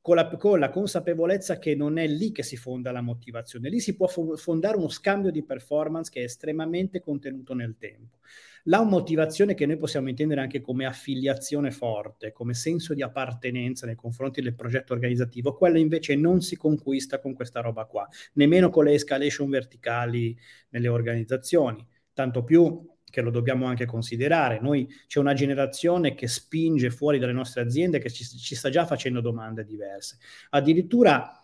con 0.00 0.16
la, 0.16 0.26
con 0.26 0.58
la, 0.58 0.70
consapevolezza 0.70 1.60
che 1.60 1.76
non 1.76 1.98
è 1.98 2.08
lì 2.08 2.32
che 2.32 2.42
si 2.42 2.56
fonda 2.56 2.90
la 2.90 3.00
motivazione. 3.00 3.68
Lì 3.68 3.78
si 3.78 3.94
può 3.94 4.08
fondare 4.08 4.76
uno 4.76 4.88
scambio 4.88 5.30
di 5.30 5.44
performance 5.44 6.10
che 6.10 6.22
è 6.22 6.24
estremamente 6.24 7.00
contenuto 7.00 7.54
nel 7.54 7.76
tempo. 7.78 8.16
La 8.64 8.82
motivazione 8.82 9.54
che 9.54 9.66
noi 9.66 9.76
possiamo 9.76 10.08
intendere 10.08 10.40
anche 10.40 10.60
come 10.60 10.84
affiliazione 10.84 11.70
forte, 11.70 12.32
come 12.32 12.54
senso 12.54 12.92
di 12.92 13.02
appartenenza 13.02 13.86
nei 13.86 13.94
confronti 13.94 14.42
del 14.42 14.54
progetto 14.54 14.92
organizzativo, 14.92 15.54
quella 15.54 15.78
invece 15.78 16.14
non 16.14 16.42
si 16.42 16.56
conquista 16.56 17.20
con 17.20 17.34
questa 17.34 17.60
roba 17.60 17.86
qua, 17.86 18.06
nemmeno 18.34 18.68
con 18.68 18.84
le 18.84 18.92
escalation 18.92 19.48
verticali 19.48 20.36
nelle 20.70 20.88
organizzazioni, 20.88 21.86
tanto 22.12 22.44
più 22.44 22.86
che 23.10 23.20
lo 23.20 23.30
dobbiamo 23.30 23.66
anche 23.66 23.86
considerare. 23.86 24.60
Noi 24.60 24.88
c'è 25.06 25.18
una 25.18 25.34
generazione 25.34 26.14
che 26.14 26.28
spinge 26.28 26.90
fuori 26.90 27.18
dalle 27.18 27.32
nostre 27.32 27.62
aziende 27.62 27.98
che 27.98 28.10
ci, 28.10 28.24
ci 28.24 28.54
sta 28.54 28.70
già 28.70 28.86
facendo 28.86 29.20
domande 29.20 29.64
diverse. 29.64 30.18
Addirittura 30.50 31.39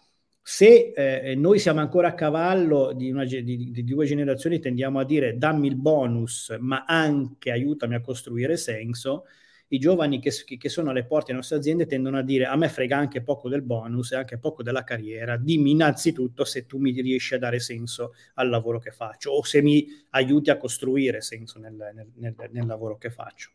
se 0.48 0.92
eh, 0.94 1.34
noi 1.34 1.58
siamo 1.58 1.80
ancora 1.80 2.06
a 2.06 2.14
cavallo 2.14 2.92
di, 2.92 3.10
una, 3.10 3.24
di, 3.24 3.42
di, 3.42 3.82
due 3.84 4.06
generazioni, 4.06 4.60
tendiamo 4.60 5.00
a 5.00 5.04
dire 5.04 5.36
dammi 5.36 5.66
il 5.66 5.74
bonus, 5.74 6.56
ma 6.60 6.84
anche 6.86 7.50
aiutami 7.50 7.96
a 7.96 8.00
costruire 8.00 8.56
senso, 8.56 9.24
i 9.68 9.80
giovani 9.80 10.20
che, 10.20 10.30
che, 10.56 10.68
sono 10.68 10.90
alle 10.90 11.04
porte 11.04 11.26
delle 11.26 11.38
nostre 11.38 11.56
aziende 11.56 11.86
tendono 11.86 12.18
a 12.18 12.22
dire 12.22 12.44
a 12.44 12.54
me 12.54 12.68
frega 12.68 12.96
anche 12.96 13.22
poco 13.22 13.48
del 13.48 13.62
bonus 13.62 14.12
e 14.12 14.16
anche 14.18 14.38
poco 14.38 14.62
della 14.62 14.84
carriera, 14.84 15.36
dimmi 15.36 15.72
innanzitutto 15.72 16.44
se 16.44 16.64
tu 16.64 16.78
mi 16.78 16.92
riesci 16.92 17.34
a 17.34 17.38
dare 17.40 17.58
senso 17.58 18.14
al 18.34 18.48
lavoro 18.48 18.78
che 18.78 18.92
faccio 18.92 19.32
o 19.32 19.42
se 19.42 19.60
mi 19.62 19.84
aiuti 20.10 20.50
a 20.50 20.58
costruire 20.58 21.22
senso 21.22 21.58
nel, 21.58 21.74
nel, 21.74 22.06
nel, 22.14 22.34
nel 22.52 22.66
lavoro 22.66 22.96
che 22.98 23.10
faccio. 23.10 23.50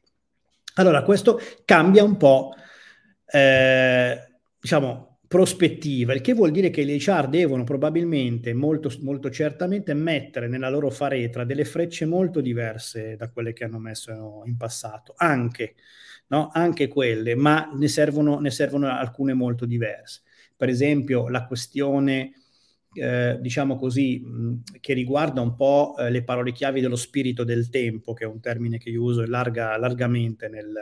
Allora, 0.73 1.03
questo 1.03 1.39
cambia 1.63 2.03
un 2.03 2.17
po', 2.17 2.53
eh, 3.27 4.39
diciamo, 4.59 5.10
prospettiva, 5.31 6.11
il 6.11 6.19
che 6.19 6.33
vuol 6.33 6.51
dire 6.51 6.69
che 6.69 6.83
le 6.83 6.97
HR 6.97 7.29
devono 7.29 7.63
probabilmente, 7.63 8.53
molto, 8.53 8.91
molto 8.99 9.29
certamente, 9.29 9.93
mettere 9.93 10.49
nella 10.49 10.69
loro 10.69 10.89
faretra 10.89 11.45
delle 11.45 11.63
frecce 11.63 12.05
molto 12.05 12.41
diverse 12.41 13.15
da 13.15 13.29
quelle 13.29 13.53
che 13.53 13.63
hanno 13.63 13.79
messo 13.79 14.43
in 14.43 14.57
passato, 14.57 15.13
anche, 15.15 15.75
no? 16.27 16.49
anche 16.51 16.89
quelle, 16.89 17.35
ma 17.35 17.71
ne 17.73 17.87
servono, 17.87 18.39
ne 18.39 18.51
servono 18.51 18.89
alcune 18.89 19.33
molto 19.33 19.65
diverse. 19.65 20.23
Per 20.53 20.67
esempio, 20.67 21.29
la 21.29 21.45
questione, 21.45 22.33
eh, 22.93 23.37
diciamo 23.39 23.77
così, 23.77 24.19
mh, 24.19 24.79
che 24.81 24.91
riguarda 24.93 25.39
un 25.39 25.55
po' 25.55 25.95
eh, 25.97 26.09
le 26.11 26.25
parole 26.25 26.51
chiavi 26.51 26.81
dello 26.81 26.97
spirito 26.97 27.45
del 27.45 27.69
tempo, 27.69 28.11
che 28.11 28.25
è 28.25 28.27
un 28.27 28.41
termine 28.41 28.77
che 28.77 28.89
io 28.89 29.01
uso 29.01 29.25
larga, 29.25 29.77
largamente 29.77 30.49
nel, 30.49 30.73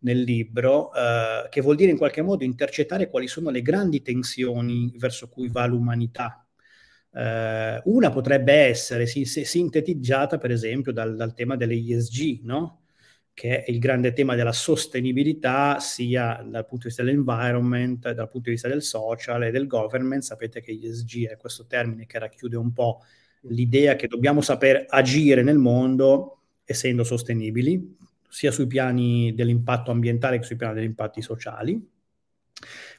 nel 0.00 0.20
libro, 0.20 0.92
eh, 0.94 1.48
che 1.50 1.60
vuol 1.60 1.76
dire 1.76 1.90
in 1.90 1.96
qualche 1.96 2.22
modo 2.22 2.44
intercettare 2.44 3.08
quali 3.08 3.26
sono 3.26 3.50
le 3.50 3.62
grandi 3.62 4.02
tensioni 4.02 4.92
verso 4.96 5.28
cui 5.28 5.48
va 5.48 5.66
l'umanità. 5.66 6.46
Eh, 7.12 7.80
una 7.84 8.10
potrebbe 8.10 8.52
essere 8.52 9.06
si, 9.06 9.24
sintetizzata, 9.24 10.38
per 10.38 10.50
esempio, 10.50 10.92
dal, 10.92 11.16
dal 11.16 11.34
tema 11.34 11.56
delle 11.56 11.74
ISG, 11.74 12.40
no? 12.44 12.82
che 13.38 13.62
è 13.64 13.70
il 13.70 13.78
grande 13.78 14.12
tema 14.12 14.34
della 14.34 14.52
sostenibilità 14.52 15.78
sia 15.78 16.44
dal 16.44 16.66
punto 16.66 16.88
di 16.88 16.88
vista 16.88 17.04
dell'environment, 17.04 18.10
dal 18.10 18.28
punto 18.28 18.48
di 18.48 18.50
vista 18.50 18.66
del 18.66 18.82
social 18.82 19.44
e 19.44 19.50
del 19.52 19.68
government. 19.68 20.22
Sapete 20.22 20.60
che 20.60 20.72
ISG 20.72 21.28
è 21.28 21.36
questo 21.36 21.66
termine 21.66 22.06
che 22.06 22.18
racchiude 22.18 22.56
un 22.56 22.72
po' 22.72 23.02
l'idea 23.42 23.94
che 23.94 24.08
dobbiamo 24.08 24.40
saper 24.40 24.86
agire 24.88 25.42
nel 25.42 25.58
mondo 25.58 26.40
essendo 26.64 27.04
sostenibili, 27.04 27.96
sia 28.28 28.50
sui 28.50 28.66
piani 28.66 29.34
dell'impatto 29.34 29.90
ambientale 29.90 30.38
che 30.38 30.44
sui 30.44 30.56
piani 30.56 30.74
degli 30.74 30.84
impatti 30.84 31.22
sociali. 31.22 31.96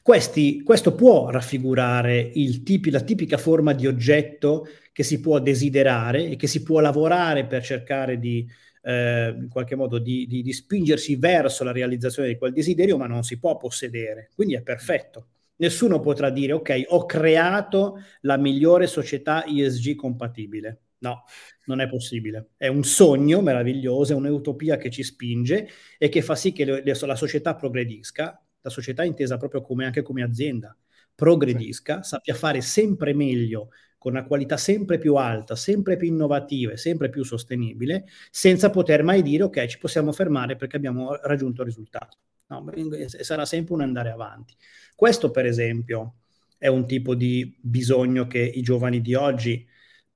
Questi, 0.01 0.63
questo 0.63 0.95
può 0.95 1.29
raffigurare 1.29 2.31
tipi, 2.63 2.89
la 2.89 3.01
tipica 3.01 3.37
forma 3.37 3.73
di 3.73 3.85
oggetto 3.87 4.67
che 4.91 5.03
si 5.03 5.19
può 5.19 5.39
desiderare 5.39 6.29
e 6.29 6.35
che 6.35 6.47
si 6.47 6.63
può 6.63 6.79
lavorare 6.79 7.45
per 7.45 7.63
cercare 7.63 8.17
di, 8.17 8.47
eh, 8.83 9.35
in 9.37 9.49
qualche 9.49 9.75
modo, 9.75 9.99
di, 9.99 10.25
di, 10.27 10.41
di 10.41 10.53
spingersi 10.53 11.15
verso 11.15 11.63
la 11.63 11.71
realizzazione 11.71 12.29
di 12.29 12.37
quel 12.37 12.53
desiderio, 12.53 12.97
ma 12.97 13.07
non 13.07 13.23
si 13.23 13.37
può 13.37 13.57
possedere. 13.57 14.29
Quindi 14.33 14.55
è 14.55 14.61
perfetto. 14.61 15.27
Nessuno 15.57 15.99
potrà 15.99 16.29
dire, 16.29 16.53
ok, 16.53 16.85
ho 16.87 17.05
creato 17.05 18.01
la 18.21 18.37
migliore 18.37 18.87
società 18.87 19.45
ESG 19.45 19.95
compatibile. 19.95 20.79
No, 20.99 21.23
non 21.69 21.81
è 21.81 21.87
possibile. 21.87 22.49
È 22.57 22.67
un 22.67 22.83
sogno 22.83 23.41
meraviglioso, 23.41 24.13
è 24.13 24.15
un'utopia 24.15 24.77
che 24.77 24.89
ci 24.89 25.03
spinge 25.03 25.69
e 25.97 26.09
che 26.09 26.23
fa 26.23 26.35
sì 26.35 26.51
che 26.51 26.65
le, 26.65 26.83
le, 26.83 26.97
la 26.99 27.15
società 27.15 27.55
progredisca, 27.55 28.43
la 28.61 28.69
società 28.69 29.03
intesa 29.03 29.37
proprio 29.37 29.61
come, 29.61 29.85
anche 29.85 30.01
come 30.01 30.23
azienda, 30.23 30.75
progredisca, 31.13 32.01
sì. 32.01 32.09
sappia 32.09 32.33
fare 32.33 32.61
sempre 32.61 33.13
meglio, 33.13 33.69
con 33.99 34.13
una 34.13 34.25
qualità 34.25 34.57
sempre 34.57 34.97
più 34.97 35.15
alta, 35.15 35.55
sempre 35.55 35.95
più 35.95 36.07
innovativa 36.07 36.71
e 36.71 36.77
sempre 36.77 37.09
più 37.09 37.23
sostenibile, 37.23 38.05
senza 38.31 38.69
poter 38.69 39.03
mai 39.03 39.21
dire 39.21 39.43
ok, 39.43 39.65
ci 39.67 39.77
possiamo 39.77 40.11
fermare 40.11 40.55
perché 40.55 40.75
abbiamo 40.75 41.15
raggiunto 41.21 41.61
il 41.61 41.67
risultato. 41.67 42.17
No, 42.47 42.65
sarà 43.05 43.45
sempre 43.45 43.75
un 43.75 43.81
andare 43.81 44.09
avanti. 44.09 44.55
Questo, 44.95 45.29
per 45.29 45.45
esempio, 45.45 46.15
è 46.57 46.67
un 46.67 46.87
tipo 46.87 47.13
di 47.13 47.55
bisogno 47.61 48.25
che 48.25 48.39
i 48.39 48.61
giovani 48.61 49.01
di 49.01 49.13
oggi 49.13 49.67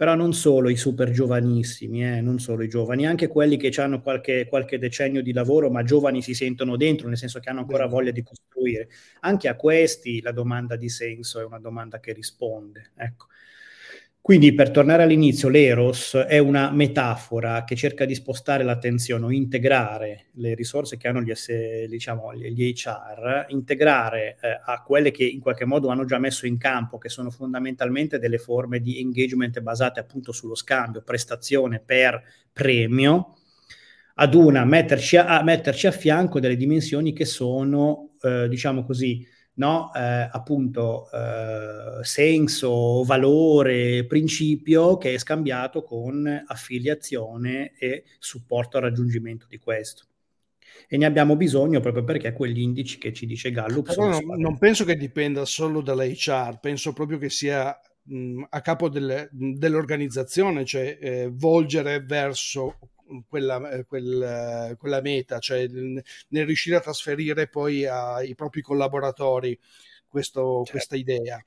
però 0.03 0.15
non 0.15 0.33
solo 0.33 0.67
i 0.67 0.75
super 0.75 1.11
giovanissimi, 1.11 2.03
eh, 2.03 2.19
non 2.19 2.37
solo 2.37 2.61
i 2.63 2.67
giovani, 2.67 3.07
anche 3.07 3.29
quelli 3.29 3.55
che 3.55 3.69
hanno 3.81 4.01
qualche, 4.01 4.47
qualche, 4.49 4.77
decennio 4.77 5.21
di 5.21 5.31
lavoro, 5.31 5.69
ma 5.69 5.81
giovani 5.83 6.21
si 6.21 6.33
sentono 6.33 6.75
dentro, 6.75 7.07
nel 7.07 7.15
senso 7.15 7.39
che 7.39 7.49
hanno 7.49 7.61
ancora 7.61 7.85
voglia 7.85 8.11
di 8.11 8.21
costruire. 8.21 8.89
Anche 9.21 9.47
a 9.47 9.55
questi 9.55 10.19
la 10.19 10.33
domanda 10.33 10.75
di 10.75 10.89
senso 10.89 11.39
è 11.39 11.45
una 11.45 11.57
domanda 11.57 12.01
che 12.01 12.11
risponde. 12.11 12.91
Ecco. 12.97 13.27
Quindi 14.23 14.53
per 14.53 14.71
tornare 14.71 15.03
all'inizio, 15.03 15.49
l'Eros 15.49 16.15
è 16.15 16.37
una 16.37 16.71
metafora 16.71 17.65
che 17.65 17.75
cerca 17.75 18.05
di 18.05 18.15
spostare 18.15 18.63
l'attenzione 18.63 19.25
o 19.25 19.31
integrare 19.31 20.27
le 20.35 20.55
risorse 20.55 20.95
che 20.95 21.09
hanno 21.09 21.19
gli, 21.19 21.35
S, 21.35 21.83
diciamo, 21.89 22.33
gli 22.33 22.71
HR, 22.73 23.47
integrare 23.49 24.37
eh, 24.41 24.61
a 24.63 24.81
quelle 24.81 25.11
che 25.11 25.25
in 25.25 25.41
qualche 25.41 25.65
modo 25.65 25.89
hanno 25.89 26.05
già 26.05 26.19
messo 26.19 26.47
in 26.47 26.57
campo, 26.57 26.97
che 26.99 27.09
sono 27.09 27.31
fondamentalmente 27.31 28.17
delle 28.17 28.37
forme 28.37 28.79
di 28.79 28.97
engagement 29.01 29.59
basate 29.59 29.99
appunto 29.99 30.31
sullo 30.31 30.55
scambio, 30.55 31.01
prestazione 31.01 31.81
per 31.85 32.23
premio, 32.53 33.35
ad 34.13 34.35
una 34.35 34.63
metterci 34.63 35.17
a, 35.17 35.43
metterci 35.43 35.87
a 35.87 35.91
fianco 35.91 36.39
delle 36.39 36.55
dimensioni 36.55 37.11
che 37.11 37.25
sono, 37.25 38.11
eh, 38.21 38.47
diciamo 38.47 38.85
così, 38.85 39.27
no? 39.55 39.91
eh, 39.93 40.29
appunto 40.31 41.09
eh, 41.11 42.03
senso, 42.03 43.03
valore, 43.03 44.05
principio 44.05 44.97
che 44.97 45.13
è 45.13 45.17
scambiato 45.17 45.83
con 45.83 46.43
affiliazione 46.47 47.73
e 47.77 48.03
supporto 48.19 48.77
al 48.77 48.83
raggiungimento 48.83 49.45
di 49.47 49.57
questo. 49.57 50.05
E 50.87 50.97
ne 50.97 51.05
abbiamo 51.05 51.35
bisogno 51.35 51.79
proprio 51.79 52.03
perché 52.03 52.33
quegli 52.33 52.59
indici 52.59 52.97
che 52.97 53.13
ci 53.13 53.25
dice 53.25 53.51
Gallup 53.51 53.89
sono 53.89 54.19
non, 54.19 54.39
non 54.39 54.57
penso 54.57 54.85
che 54.85 54.95
dipenda 54.95 55.45
solo 55.45 55.81
dall'HR, 55.81 56.59
penso 56.59 56.93
proprio 56.93 57.17
che 57.17 57.29
sia 57.29 57.77
mh, 58.03 58.43
a 58.49 58.61
capo 58.61 58.89
delle, 58.89 59.29
dell'organizzazione, 59.31 60.65
cioè 60.65 60.97
eh, 60.99 61.29
volgere 61.31 62.01
verso 62.01 62.77
quella, 63.27 63.69
eh, 63.71 63.85
quel, 63.85 64.75
quella 64.77 65.01
meta, 65.01 65.39
cioè 65.39 65.67
nel 65.67 66.45
riuscire 66.45 66.75
a 66.75 66.81
trasferire 66.81 67.47
poi 67.47 67.85
ai 67.85 68.35
propri 68.35 68.61
collaboratori 68.61 69.57
questo, 70.07 70.57
certo. 70.57 70.71
questa 70.71 70.95
idea. 70.95 71.43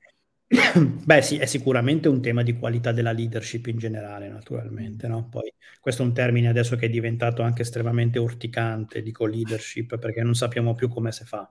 Beh 1.04 1.22
sì, 1.22 1.38
è 1.38 1.46
sicuramente 1.46 2.08
un 2.08 2.20
tema 2.22 2.42
di 2.42 2.56
qualità 2.56 2.92
della 2.92 3.12
leadership 3.12 3.66
in 3.66 3.78
generale, 3.78 4.28
naturalmente. 4.28 5.08
No? 5.08 5.28
Poi, 5.28 5.52
questo 5.80 6.02
è 6.02 6.06
un 6.06 6.12
termine 6.12 6.48
adesso 6.48 6.76
che 6.76 6.86
è 6.86 6.90
diventato 6.90 7.42
anche 7.42 7.62
estremamente 7.62 8.18
urticante, 8.18 9.02
dico 9.02 9.26
leadership, 9.26 9.98
perché 9.98 10.22
non 10.22 10.34
sappiamo 10.34 10.74
più 10.74 10.88
come 10.88 11.10
si 11.10 11.24
fa. 11.24 11.50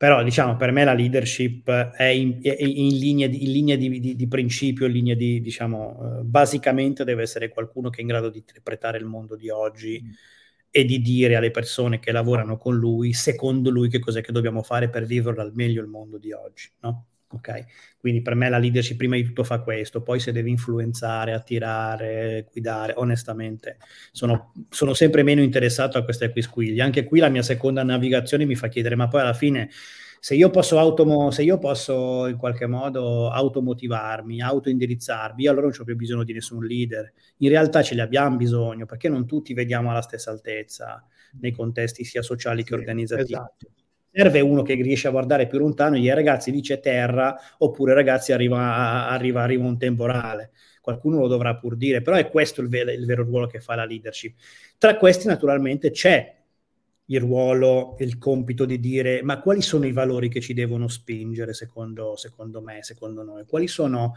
Però 0.00 0.22
diciamo, 0.22 0.56
per 0.56 0.70
me 0.70 0.82
la 0.82 0.94
leadership 0.94 1.68
è 1.68 2.04
in, 2.04 2.38
è 2.40 2.56
in 2.58 2.96
linea, 2.96 3.26
di, 3.26 3.44
in 3.44 3.52
linea 3.52 3.76
di, 3.76 4.00
di, 4.00 4.16
di, 4.16 4.28
principio, 4.28 4.86
in 4.86 4.92
linea 4.92 5.14
di, 5.14 5.42
diciamo, 5.42 6.20
uh, 6.20 6.24
basicamente 6.24 7.04
deve 7.04 7.20
essere 7.20 7.50
qualcuno 7.50 7.90
che 7.90 7.98
è 7.98 8.00
in 8.00 8.06
grado 8.06 8.30
di 8.30 8.38
interpretare 8.38 8.96
il 8.96 9.04
mondo 9.04 9.36
di 9.36 9.50
oggi 9.50 10.02
mm. 10.02 10.10
e 10.70 10.84
di 10.86 11.02
dire 11.02 11.36
alle 11.36 11.50
persone 11.50 11.98
che 11.98 12.12
lavorano 12.12 12.56
con 12.56 12.78
lui, 12.78 13.12
secondo 13.12 13.68
lui, 13.68 13.90
che 13.90 13.98
cos'è 13.98 14.22
che 14.22 14.32
dobbiamo 14.32 14.62
fare 14.62 14.88
per 14.88 15.04
vivere 15.04 15.38
al 15.42 15.52
meglio 15.54 15.82
il 15.82 15.88
mondo 15.88 16.16
di 16.16 16.32
oggi, 16.32 16.70
no? 16.80 17.09
Ok, 17.32 17.64
quindi 17.98 18.22
per 18.22 18.34
me 18.34 18.48
la 18.48 18.58
leadership 18.58 18.96
prima 18.96 19.14
di 19.14 19.22
tutto 19.22 19.44
fa 19.44 19.60
questo, 19.60 20.02
poi 20.02 20.18
se 20.18 20.32
deve 20.32 20.50
influenzare, 20.50 21.32
attirare, 21.32 22.48
guidare, 22.50 22.94
onestamente 22.96 23.78
sono, 24.10 24.52
sono 24.68 24.94
sempre 24.94 25.22
meno 25.22 25.40
interessato 25.40 25.96
a 25.96 26.02
queste 26.02 26.32
quisquiglie. 26.32 26.82
Anche 26.82 27.04
qui 27.04 27.20
la 27.20 27.28
mia 27.28 27.42
seconda 27.42 27.84
navigazione 27.84 28.46
mi 28.46 28.56
fa 28.56 28.66
chiedere, 28.66 28.96
ma 28.96 29.06
poi 29.06 29.20
alla 29.20 29.32
fine 29.32 29.70
se 30.18 30.34
io 30.34 30.50
posso, 30.50 30.76
automo- 30.80 31.30
se 31.30 31.44
io 31.44 31.58
posso 31.58 32.26
in 32.26 32.36
qualche 32.36 32.66
modo 32.66 33.30
automotivarmi, 33.30 34.42
autoindirizzarmi, 34.42 35.46
allora 35.46 35.68
non 35.68 35.76
ho 35.78 35.84
più 35.84 35.94
bisogno 35.94 36.24
di 36.24 36.32
nessun 36.32 36.64
leader. 36.64 37.12
In 37.38 37.48
realtà 37.48 37.80
ce 37.82 37.94
li 37.94 38.00
abbiamo 38.00 38.36
bisogno 38.36 38.86
perché 38.86 39.08
non 39.08 39.24
tutti 39.24 39.54
vediamo 39.54 39.90
alla 39.90 40.02
stessa 40.02 40.32
altezza 40.32 41.06
nei 41.40 41.52
contesti 41.52 42.02
sia 42.02 42.22
sociali 42.22 42.64
che 42.64 42.74
organizzativi. 42.74 43.34
Esatto 43.34 43.70
serve 44.12 44.40
uno 44.40 44.62
che 44.62 44.74
riesce 44.74 45.08
a 45.08 45.12
guardare 45.12 45.46
più 45.46 45.58
lontano 45.58 45.96
e 45.96 46.00
dire 46.00 46.14
ragazzi 46.14 46.58
c'è 46.60 46.80
terra 46.80 47.38
oppure 47.58 47.94
ragazzi 47.94 48.32
arriva, 48.32 49.08
arriva, 49.08 49.42
arriva 49.42 49.64
un 49.64 49.78
temporale 49.78 50.50
qualcuno 50.80 51.18
lo 51.18 51.28
dovrà 51.28 51.56
pur 51.56 51.76
dire 51.76 52.02
però 52.02 52.16
è 52.16 52.28
questo 52.28 52.60
il, 52.60 52.68
ve- 52.68 52.92
il, 52.92 53.06
vero 53.06 53.22
ruolo 53.22 53.46
che 53.46 53.60
fa 53.60 53.74
la 53.74 53.84
leadership. 53.84 54.36
Tra 54.78 54.96
questi 54.96 55.26
naturalmente 55.26 55.90
c'è 55.90 56.38
il 57.06 57.20
ruolo, 57.20 57.96
il 57.98 58.18
compito 58.18 58.64
di 58.64 58.78
dire 58.78 59.22
ma 59.22 59.40
quali 59.40 59.62
sono 59.62 59.86
i 59.86 59.92
valori 59.92 60.28
che 60.28 60.40
ci 60.40 60.54
devono 60.54 60.88
spingere 60.88 61.52
secondo, 61.52 62.16
secondo 62.16 62.60
me, 62.62 62.82
secondo 62.82 63.22
noi, 63.22 63.44
quali 63.46 63.66
sono, 63.66 64.14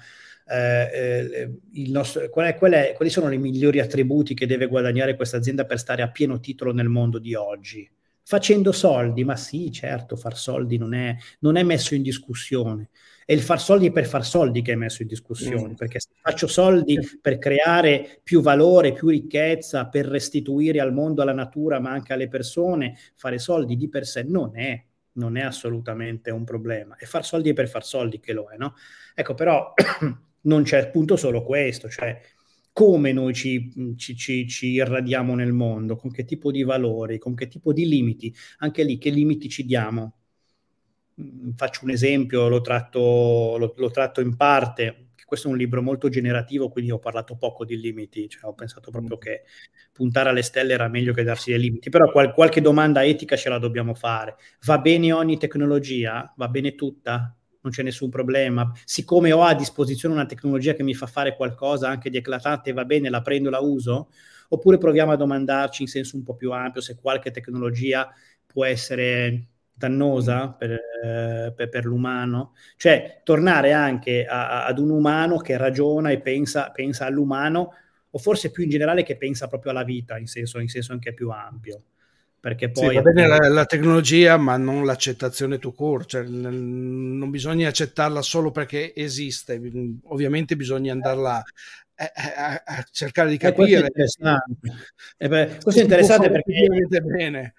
eh, 0.48 0.90
eh, 0.94 1.90
nostro, 1.90 2.30
qual 2.30 2.48
è, 2.48 2.56
qual 2.56 2.72
è, 2.74 2.94
quali 2.96 3.12
sono 3.12 3.32
i 3.32 3.38
migliori 3.38 3.80
attributi 3.80 4.34
che 4.34 4.46
deve 4.46 4.68
guadagnare 4.68 5.16
questa 5.16 5.38
azienda 5.38 5.66
per 5.66 5.80
stare 5.80 6.02
a 6.04 6.12
pieno 6.12 6.40
titolo 6.40 6.72
nel 6.72 6.90
mondo 6.90 7.18
di 7.20 7.34
oggi 7.34 7.90
facendo 8.24 8.72
soldi, 8.72 9.24
ma 9.24 9.36
sì, 9.36 9.72
certo, 9.72 10.16
far 10.16 10.38
soldi 10.38 10.78
non 10.78 10.94
è, 10.94 11.16
non 11.40 11.58
è, 11.58 11.64
messo 11.64 11.94
in 11.94 12.02
discussione. 12.02 12.90
È 13.26 13.34
il 13.34 13.42
far 13.42 13.62
soldi 13.62 13.92
per 13.92 14.06
far 14.06 14.26
soldi 14.26 14.62
che 14.62 14.74
è 14.74 14.76
messo 14.76 15.02
in 15.02 15.08
discussione, 15.08 15.72
mm. 15.72 15.76
perché 15.76 16.00
se 16.00 16.10
faccio 16.22 16.48
soldi 16.48 16.98
per 17.22 17.38
creare 17.38 18.20
più 18.24 18.42
valore, 18.42 18.94
più 18.94 19.10
ricchezza, 19.10 19.88
per 19.88 20.06
restituire 20.06 20.80
al 20.80 20.94
mondo, 20.94 21.22
alla 21.22 21.34
natura, 21.34 21.80
ma 21.80 21.92
anche 21.92 22.14
alle 22.14 22.28
persone, 22.28 22.98
fare 23.16 23.40
soldi 23.40 23.76
di 23.78 23.88
per 23.88 24.06
sé 24.06 24.24
non 24.24 24.58
è, 24.58 24.84
non 25.14 25.38
è 25.38 25.42
assolutamente 25.42 26.32
un 26.32 26.44
problema. 26.44 26.96
E 26.98 27.06
far 27.06 27.26
soldi 27.26 27.54
per 27.54 27.70
far 27.70 27.86
soldi 27.86 28.20
che 28.20 28.34
lo 28.34 28.50
è, 28.50 28.58
no? 28.58 28.76
Ecco, 29.16 29.34
però 29.34 29.74
non 30.44 30.64
c'è 30.64 30.80
appunto 30.80 31.16
solo 31.16 31.44
questo, 31.44 31.90
cioè 31.90 32.20
come 32.74 33.12
noi 33.14 33.34
ci, 33.34 33.96
ci, 33.98 34.16
ci, 34.18 34.48
ci, 34.48 34.68
irradiamo 34.72 35.36
nel 35.36 35.54
mondo, 35.54 35.96
con 35.96 36.12
che 36.12 36.26
tipo 36.26 36.52
di 36.52 36.64
valori, 36.64 37.20
con 37.20 37.36
che 37.36 37.48
tipo 37.48 37.72
di 37.72 37.88
limiti, 37.88 38.34
anche 38.58 38.84
lì 38.84 38.98
che 38.98 39.12
limiti 39.12 39.48
ci 39.48 39.64
diamo. 39.64 40.16
Faccio 41.56 41.84
un 41.84 41.92
esempio, 41.92 42.48
lo 42.48 42.62
tratto, 42.62 43.56
lo, 43.58 43.74
lo 43.78 43.92
tratto 43.92 44.20
in 44.22 44.36
parte, 44.36 45.12
questo 45.34 45.50
è 45.50 45.52
un 45.52 45.58
libro 45.58 45.82
molto 45.82 46.10
generativo, 46.10 46.70
quindi 46.70 46.92
ho 46.92 47.00
parlato 47.00 47.36
poco 47.36 47.66
di 47.66 47.80
limiti, 47.80 48.30
cioè 48.30 48.46
ho 48.46 48.54
pensato 48.54 48.92
proprio 48.92 49.18
mm. 49.18 49.20
che 49.20 49.44
puntare 49.92 50.30
alle 50.30 50.42
stelle 50.44 50.74
era 50.74 50.88
meglio 50.88 51.14
che 51.14 51.24
darsi 51.24 51.52
dei 51.52 51.60
limiti, 51.60 51.90
però 51.90 52.12
qual- 52.12 52.34
qualche 52.34 52.62
domanda 52.62 53.04
etica 53.04 53.36
ce 53.36 53.50
la 53.50 53.58
dobbiamo 53.58 53.94
fare. 53.96 54.36
Va 54.66 54.78
bene 54.78 55.12
ogni 55.12 55.38
tecnologia? 55.38 56.32
Va 56.38 56.48
bene 56.48 56.76
tutta? 56.76 57.36
Non 57.64 57.72
c'è 57.72 57.82
nessun 57.82 58.10
problema. 58.10 58.72
Siccome 58.86 59.32
ho 59.32 59.42
a 59.44 59.56
disposizione 59.56 60.14
una 60.14 60.26
tecnologia 60.26 60.74
che 60.74 60.84
mi 60.84 60.94
fa 60.94 61.08
fare 61.08 61.36
qualcosa 61.36 61.90
anche 61.90 62.10
di 62.10 62.18
eclatante, 62.18 62.74
va 62.74 62.86
bene, 62.86 63.10
la 63.10 63.22
prendo, 63.22 63.50
la 63.50 63.60
uso? 63.60 64.10
Oppure 64.50 64.78
proviamo 64.78 65.12
a 65.12 65.16
domandarci 65.16 65.82
in 65.82 65.88
senso 65.88 66.16
un 66.16 66.24
po' 66.24 66.36
più 66.36 66.52
ampio 66.52 66.82
se 66.82 66.96
qualche 66.96 67.32
tecnologia 67.32 68.14
può 68.46 68.66
essere 68.66 69.48
dannosa 69.76 70.50
per, 70.50 70.80
per, 71.56 71.70
per 71.70 71.86
l'umano, 71.86 72.54
cioè 72.78 73.22
tornare 73.24 73.72
anche 73.74 74.26
a, 74.26 74.64
a, 74.64 74.66
ad 74.66 74.78
un 74.78 74.92
umano 74.92 75.38
che 75.38 75.58
ragiona 75.58 76.12
e 76.12 76.22
pensa, 76.22 76.70
pensa, 76.70 77.06
all'umano, 77.06 77.74
o 78.12 78.18
forse 78.20 78.52
più 78.52 78.64
in 78.64 78.70
generale 78.70 79.04
che 79.04 79.18
pensa 79.18 79.48
proprio 79.48 79.72
alla 79.72 79.84
vita 79.84 80.20
in 80.20 80.28
senso, 80.28 80.60
in 80.60 80.68
senso 80.68 80.92
anche 80.92 81.14
più 81.14 81.32
ampio 81.32 81.84
perché 82.44 82.72
poi... 82.72 82.90
Sì, 82.90 82.96
va 82.96 83.02
bene 83.04 83.26
la, 83.26 83.38
la, 83.48 83.66
tecnologia, 83.66 84.36
ma 84.36 84.58
non 84.58 84.84
l'accettazione 84.84 85.60
to 85.60 85.72
core, 85.72 86.04
cioè, 86.06 86.24
non 86.24 87.30
bisogna 87.30 87.70
accettarla 87.70 88.22
solo 88.22 88.52
perché 88.52 88.94
esiste, 88.94 89.62
ovviamente 90.08 90.58
bisogna 90.58 90.92
andarla 90.92 91.42
a, 91.96 92.12
a, 92.36 92.64
a 92.66 92.86
cercare 92.92 93.30
di 93.30 93.38
capire. 93.38 93.86
Eh, 93.86 93.92
questo 93.94 94.26
è 94.26 94.28
interessante, 94.28 94.68
eh 95.20 95.58
questo 95.64 95.80
è 95.80 95.84
interessante 95.84 96.32
perché... 96.32 96.68
Bene. 97.02 97.54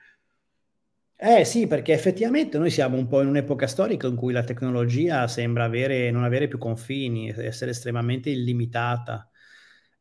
Eh 1.17 1.47
sì, 1.47 1.67
perché 1.67 1.95
effettivamente 1.95 2.59
noi 2.59 2.69
siamo 2.69 2.99
un 2.99 3.07
po' 3.07 3.23
in 3.23 3.29
un'epoca 3.29 3.67
storica 3.67 4.07
in 4.07 4.17
cui 4.17 4.35
la 4.35 4.45
tecnologia 4.45 5.27
sembra 5.29 5.65
avere, 5.65 6.11
non 6.11 6.25
avere 6.25 6.47
più 6.47 6.59
confini, 6.59 7.33
essere 7.35 7.71
estremamente 7.71 8.29
illimitata. 8.29 9.31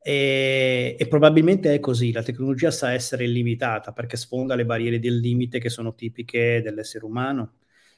E, 0.05 0.97
e, 0.99 1.07
probabilmente 1.07 1.73
è 1.73 1.79
così, 1.79 2.11
la 2.11 2.23
tecnologia 2.23 2.71
sa 2.71 2.91
essere 2.91 3.23
illimitata 3.23 3.93
perché 3.93 4.17
sfonda 4.17 4.53
le 4.53 4.65
barriere 4.65 4.99
del 4.99 5.17
limite 5.17 5.59
che 5.59 5.69
sono 5.69 5.95
tipiche 5.95 6.61
dell'essere 6.61 7.05
umano, 7.05 7.53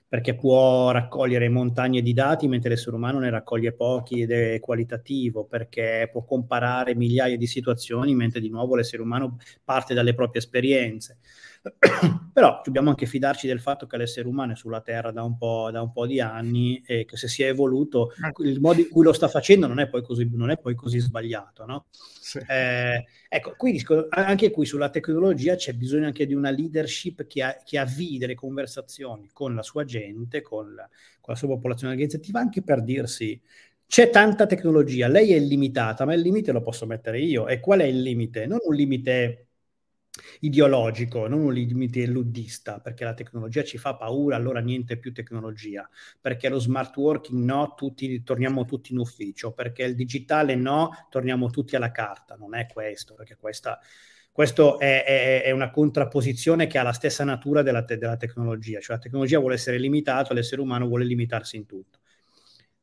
perché 0.08 0.36
può 0.36 0.91
raccogliere 0.91 1.50
montagne 1.50 2.04
di 2.04 2.13
dati 2.13 2.48
mentre 2.48 2.70
l'essere 2.70 2.96
umano 2.96 3.18
ne 3.18 3.32
raccoglie 3.32 3.74
pochi 3.74 4.22
ed 4.22 4.32
è 4.32 4.60
qualitativo, 4.60 5.46
perché 5.46 6.08
può 6.12 6.24
comparare 6.24 6.94
migliaia 6.96 7.38
di 7.38 7.48
situazioni 7.48 8.13
mentre 8.13 8.39
di 8.39 8.50
nuovo 8.50 8.76
l'essere 8.76 9.02
umano 9.02 9.38
parte 9.63 9.96
dalle 9.96 10.13
proprie 10.13 10.41
esperienze. 10.41 11.18
Però 12.34 12.62
dobbiamo 12.63 12.89
anche 12.89 13.06
fidarci 13.06 13.47
del 13.47 13.60
fatto 13.60 13.88
che 13.88 13.97
l'essere 13.97 14.28
umano 14.28 14.54
è 14.54 14.56
sulla 14.56 14.82
Terra 14.82 15.12
da 15.12 15.23
un 15.23 15.38
po', 15.38 15.69
da 15.71 15.82
un 15.82 15.91
po 15.91 16.06
di 16.06 16.19
anni 16.19 16.84
e 16.86 17.06
che 17.06 17.17
se 17.17 17.28
si 17.28 17.43
è 17.43 17.47
evoluto, 17.47 18.12
eh. 18.12 18.47
il 18.47 18.60
modo 18.60 18.82
in 18.82 18.89
cui 18.89 19.04
lo 19.04 19.13
sta 19.13 19.28
facendo 19.28 19.67
non 19.67 19.80
è 19.80 19.88
poi 19.88 20.04
così, 20.04 20.23
è 20.23 20.58
poi 20.58 20.75
così 20.75 20.99
sbagliato. 20.99 21.65
No? 21.65 21.86
Sì. 21.91 22.39
Eh, 22.47 23.06
ecco, 23.28 23.54
quindi 23.58 23.84
anche 24.10 24.51
qui 24.51 24.65
sulla 24.65 24.89
tecnologia 24.89 25.56
c'è 25.56 25.73
bisogno 25.73 26.06
anche 26.06 26.25
di 26.25 26.34
una 26.34 26.51
leadership 26.51 27.25
che, 27.25 27.41
ha, 27.41 27.58
che 27.63 27.78
avvii 27.78 28.17
delle 28.17 28.36
conversazioni 28.36 29.30
con 29.32 29.56
la 29.56 29.63
sua 29.63 29.84
gente, 29.86 30.41
con 30.41 30.75
la, 30.75 30.88
con 31.21 31.34
la 31.34 31.39
sua 31.39 31.47
popolazione 31.47 31.93
organizzativa, 31.93 32.39
anche 32.39 32.62
per 32.62 32.84
dirsi 32.84 33.41
c'è 33.88 34.10
tanta 34.10 34.47
tecnologia, 34.47 35.08
lei 35.08 35.32
è 35.32 35.36
illimitata, 35.36 36.06
ma 36.06 36.13
il 36.15 36.21
limite 36.21 36.51
lo 36.51 36.62
posso 36.62 36.86
mettere 36.86 37.19
io. 37.19 37.47
E 37.47 37.60
qual 37.60 37.80
è 37.80 37.86
il 37.86 38.01
limite? 38.01 38.47
Non 38.47 38.58
un 38.63 38.73
limite 38.73 39.45
ideologico, 40.41 41.28
non 41.28 41.41
un 41.41 41.54
limite 41.54 42.06
luddista, 42.06 42.80
perché 42.80 43.04
la 43.04 43.13
tecnologia 43.13 43.63
ci 43.63 43.78
fa 43.78 43.95
paura, 43.95 44.36
allora 44.36 44.60
niente 44.60 44.97
più 44.97 45.13
tecnologia, 45.13 45.88
perché 46.19 46.49
lo 46.49 46.60
smart 46.60 46.95
working 46.95 47.43
no, 47.43 47.73
tutti, 47.75 48.23
torniamo 48.23 48.65
tutti 48.65 48.93
in 48.93 48.99
ufficio, 48.99 49.51
perché 49.51 49.84
il 49.84 49.95
digitale 49.95 50.56
no, 50.56 51.08
torniamo 51.10 51.49
tutti 51.49 51.75
alla 51.75 51.91
carta, 51.91 52.36
non 52.36 52.56
è 52.56 52.67
questo, 52.67 53.13
perché 53.13 53.36
questa, 53.36 53.80
questo 54.32 54.80
è, 54.80 55.04
è, 55.04 55.43
è, 55.43 55.51
una 55.51 55.71
contrapposizione 55.71 56.67
che 56.67 56.78
ha 56.78 56.84
la 56.84 56.93
stessa 56.93 57.23
natura 57.23 57.62
della, 57.62 57.84
te, 57.84 57.97
della 57.97 58.17
tecnologia, 58.17 58.80
cioè 58.80 58.97
la 58.97 59.01
tecnologia 59.01 59.39
vuole 59.39 59.56
essere 59.56 59.78
limitata, 59.78 60.34
l'essere 60.34 60.62
umano 60.62 60.88
vuole 60.88 61.06
limitarsi 61.06 61.56
in 61.58 61.65
tutto. 61.65 61.99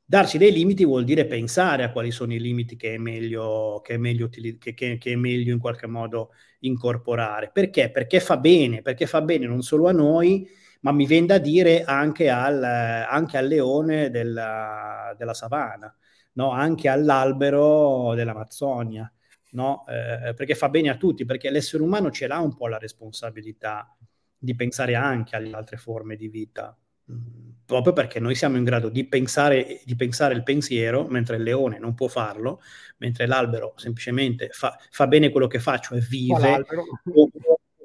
Darsi 0.04 0.36
dei 0.36 0.52
limiti 0.52 0.84
vuol 0.84 1.04
dire 1.04 1.24
pensare 1.26 1.84
a 1.84 1.90
quali 1.90 2.10
sono 2.10 2.34
i 2.34 2.40
limiti 2.40 2.76
che 2.76 2.94
è 2.94 2.98
meglio, 2.98 3.80
che 3.82 3.94
è 3.94 3.96
meglio, 3.96 4.28
che, 4.28 4.58
che, 4.58 4.74
che 4.74 5.12
è 5.12 5.16
meglio 5.16 5.52
in 5.52 5.58
qualche 5.58 5.86
modo 5.86 6.32
incorporare. 6.60 7.50
Perché? 7.52 7.90
Perché 7.90 8.20
fa 8.20 8.36
bene, 8.36 8.82
perché 8.82 9.06
fa 9.06 9.22
bene 9.22 9.46
non 9.46 9.62
solo 9.62 9.88
a 9.88 9.92
noi, 9.92 10.46
ma 10.80 10.92
mi 10.92 11.06
viene 11.06 11.26
da 11.26 11.38
dire 11.38 11.84
anche 11.84 12.28
al, 12.28 12.62
anche 12.62 13.38
al 13.38 13.46
leone 13.46 14.10
della, 14.10 15.14
della 15.16 15.34
savana, 15.34 15.94
no? 16.34 16.50
anche 16.50 16.88
all'albero 16.88 18.14
dell'Amazzonia, 18.14 19.10
no? 19.50 19.84
eh, 19.88 20.34
perché 20.34 20.54
fa 20.54 20.68
bene 20.68 20.90
a 20.90 20.96
tutti, 20.96 21.24
perché 21.24 21.50
l'essere 21.50 21.82
umano 21.82 22.10
ce 22.10 22.26
l'ha 22.26 22.38
un 22.38 22.54
po' 22.54 22.68
la 22.68 22.78
responsabilità 22.78 23.96
di 24.36 24.54
pensare 24.54 24.94
anche 24.94 25.36
alle 25.36 25.52
altre 25.52 25.76
forme 25.76 26.16
di 26.16 26.28
vita 26.28 26.76
proprio 27.64 27.92
perché 27.92 28.20
noi 28.20 28.34
siamo 28.34 28.56
in 28.56 28.64
grado 28.64 28.88
di 28.88 29.06
pensare, 29.06 29.80
di 29.84 29.96
pensare, 29.96 30.34
il 30.34 30.42
pensiero, 30.42 31.06
mentre 31.08 31.36
il 31.36 31.42
leone 31.42 31.78
non 31.78 31.94
può 31.94 32.08
farlo, 32.08 32.60
mentre 32.98 33.26
l'albero 33.26 33.72
semplicemente 33.76 34.48
fa, 34.50 34.76
fa 34.90 35.06
bene 35.06 35.30
quello 35.30 35.46
che 35.46 35.58
fa, 35.58 35.78
cioè 35.78 35.98
vive, 35.98 36.34
fa 36.34 36.48
l'albero, 36.50 36.84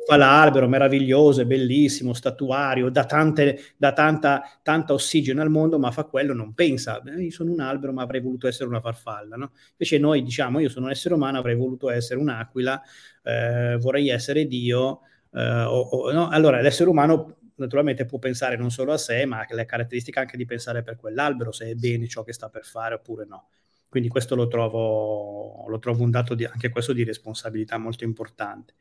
fa 0.06 0.16
l'albero 0.18 0.68
meraviglioso, 0.68 1.42
è 1.42 1.46
bellissimo, 1.46 2.14
statuario, 2.14 2.90
dà, 2.90 3.06
tante, 3.06 3.74
dà 3.78 3.94
tanta, 3.94 4.42
tanta, 4.62 4.94
ossigeno 4.94 5.42
al 5.42 5.50
mondo, 5.50 5.80
ma 5.80 5.92
fa 5.92 6.04
quello, 6.04 6.34
non 6.34 6.54
pensa, 6.54 7.02
eh, 7.04 7.24
io 7.24 7.32
sono 7.32 7.52
un 7.52 7.60
albero 7.60 7.94
ma 7.94 8.04
avrei 8.04 8.22
voluto 8.22 8.48
essere 8.48 8.68
una 8.68 8.82
farfalla, 8.82 9.36
no? 9.36 9.52
Invece 9.72 10.00
noi 10.00 10.22
diciamo, 10.22 10.60
io 10.60 10.70
sono 10.70 10.86
un 10.86 10.92
essere 10.92 11.14
umano, 11.14 11.38
avrei 11.38 11.56
voluto 11.56 11.90
essere 11.90 12.20
un'aquila, 12.20 12.82
eh, 13.24 13.78
vorrei 13.80 14.10
essere 14.10 14.48
Dio, 14.48 15.02
eh, 15.34 15.64
o, 15.64 15.80
o, 15.80 16.12
no? 16.12 16.30
allora 16.30 16.62
l'essere 16.62 16.90
umano 16.90 17.37
naturalmente 17.58 18.06
può 18.06 18.18
pensare 18.18 18.58
non 18.58 18.72
solo 18.72 18.94
a 18.94 18.98
sé, 18.98 19.26
ma 19.26 19.46
le 19.50 19.66
caratteristiche 19.66 20.20
anche 20.20 20.38
di 20.38 20.46
pensare 20.46 20.82
per 20.82 20.96
quell'albero, 20.96 21.52
se 21.52 21.70
è 21.70 21.76
bene 21.76 22.08
ciò 22.08 22.24
che 22.24 22.34
sta 22.34 22.50
per 22.50 22.66
fare 22.66 22.96
oppure 22.96 23.26
no. 23.26 23.50
Quindi 23.90 24.10
questo 24.10 24.36
lo 24.36 24.48
trovo, 24.48 25.66
lo 25.68 25.80
trovo 25.80 26.04
un 26.04 26.12
dato 26.12 26.36
di, 26.36 26.46
anche 26.46 26.70
questo 26.70 26.94
di 26.94 27.04
responsabilità 27.04 27.78
molto 27.78 28.04
importante. 28.04 28.74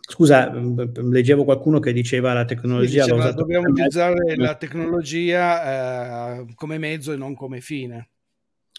Scusa, 0.00 0.50
leggevo 0.50 1.44
qualcuno 1.44 1.80
che 1.80 1.92
diceva 1.92 2.32
la 2.32 2.44
tecnologia... 2.44 3.04
Diceva, 3.04 3.30
dobbiamo 3.32 3.68
utilizzare 3.68 4.36
la 4.36 4.54
tecnologia 4.54 6.38
eh, 6.40 6.54
come 6.54 6.78
mezzo 6.78 7.12
e 7.12 7.16
non 7.16 7.34
come 7.34 7.60
fine. 7.60 8.08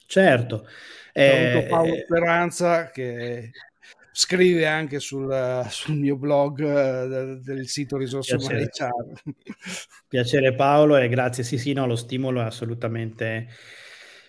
Certo. 0.08 0.68
Eh, 1.14 1.68
Paolo 1.70 1.94
Speranza 2.04 2.90
che 2.90 3.52
scrive 4.20 4.66
anche 4.66 5.00
sul, 5.00 5.66
sul 5.70 5.96
mio 5.96 6.18
blog 6.18 6.60
uh, 6.60 7.40
del 7.42 7.68
sito 7.70 7.96
Risorse 7.96 8.36
Umane 8.36 8.70
Piacere 10.10 10.54
Paolo 10.56 10.98
e 10.98 11.08
grazie, 11.08 11.44
sì 11.44 11.58
sì, 11.58 11.72
no, 11.72 11.88
lo 11.88 11.96
stimolo 11.96 12.42
è 12.42 12.44
assolutamente, 12.44 13.48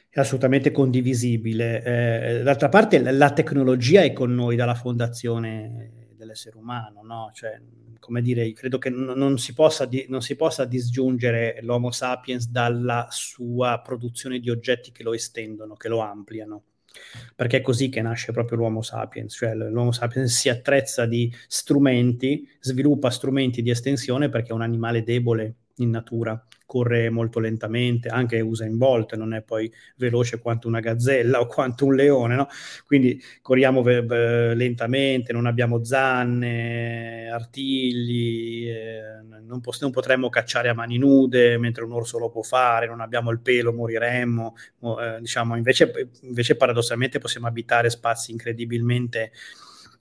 è 0.09 0.21
assolutamente 0.21 0.71
condivisibile. 0.71 1.83
Eh, 1.83 2.43
d'altra 2.45 2.69
parte 2.69 3.01
la 3.01 3.33
tecnologia 3.33 4.03
è 4.03 4.13
con 4.13 4.33
noi 4.33 4.55
dalla 4.55 4.77
fondazione 4.77 6.09
dell'essere 6.15 6.57
umano, 6.57 7.03
no? 7.03 7.31
Cioè, 7.35 7.61
come 7.99 8.23
dire, 8.23 8.53
credo 8.53 8.79
che 8.79 8.91
n- 8.91 9.15
non, 9.17 9.39
si 9.39 9.55
possa 9.55 9.87
di- 9.87 10.07
non 10.09 10.23
si 10.23 10.37
possa 10.37 10.67
disgiungere 10.67 11.59
l'Homo 11.63 11.91
sapiens 11.91 12.49
dalla 12.49 13.09
sua 13.11 13.81
produzione 13.85 14.39
di 14.39 14.51
oggetti 14.51 14.93
che 14.93 15.03
lo 15.03 15.15
estendono, 15.15 15.75
che 15.75 15.89
lo 15.89 15.99
ampliano 15.99 16.63
perché 17.35 17.59
è 17.59 17.61
così 17.61 17.89
che 17.89 18.03
nasce 18.03 18.33
proprio 18.33 18.59
l'Uomo 18.59 18.83
sapiens, 18.83 19.35
cioè 19.35 19.55
l'Uomo 19.55 19.93
sapiens 19.93 20.33
si 20.33 20.49
attrezza 20.49 21.07
di 21.07 21.33
strumenti, 21.47 22.49
sviluppa 22.61 23.11
strumenti 23.11 23.63
di 23.63 23.71
estensione 23.71 24.29
perché 24.29 24.51
è 24.51 24.55
un 24.55 24.63
animale 24.63 25.03
debole 25.03 25.55
in 25.83 25.91
natura, 25.91 26.43
corre 26.67 27.11
molto 27.11 27.41
lentamente, 27.41 28.09
anche 28.09 28.41
usa 28.41 28.65
in 28.65 28.77
Bolt, 28.79 29.17
non 29.17 29.35
è 29.35 29.43
poi 29.43 29.73
veloce 29.97 30.39
quanto 30.39 30.69
una 30.69 30.79
gazzella 30.79 31.41
o 31.41 31.47
quanto 31.47 31.85
un 31.85 31.97
leone, 31.97 32.37
no? 32.37 32.47
Quindi 32.87 33.21
corriamo 33.43 33.83
ve- 33.83 34.03
ve- 34.03 34.55
lentamente, 34.55 35.33
non 35.33 35.47
abbiamo 35.47 35.83
zanne, 35.85 37.29
artigli, 37.29 38.69
eh, 38.69 39.01
non, 39.43 39.61
poss- 39.61 39.83
non, 39.83 39.91
potremmo 39.91 40.29
cacciare 40.29 40.69
a 40.69 40.75
mani 40.75 40.97
nude, 40.99 41.59
mentre 41.59 41.83
un 41.85 41.93
orso 41.93 42.19
lo 42.19 42.31
può 42.31 42.43
fare, 42.43 42.87
non 42.87 43.01
abbiamo 43.01 43.31
il 43.31 43.41
pelo, 43.41 43.73
moriremmo, 43.73 44.55
eh, 45.01 45.19
diciamo, 45.21 45.57
invece, 45.57 46.11
invece 46.23 46.57
paradossalmente 46.57 47.19
possiamo 47.19 47.47
abitare 47.49 47.91
spazi 47.91 48.31
incredibilmente 48.31 49.33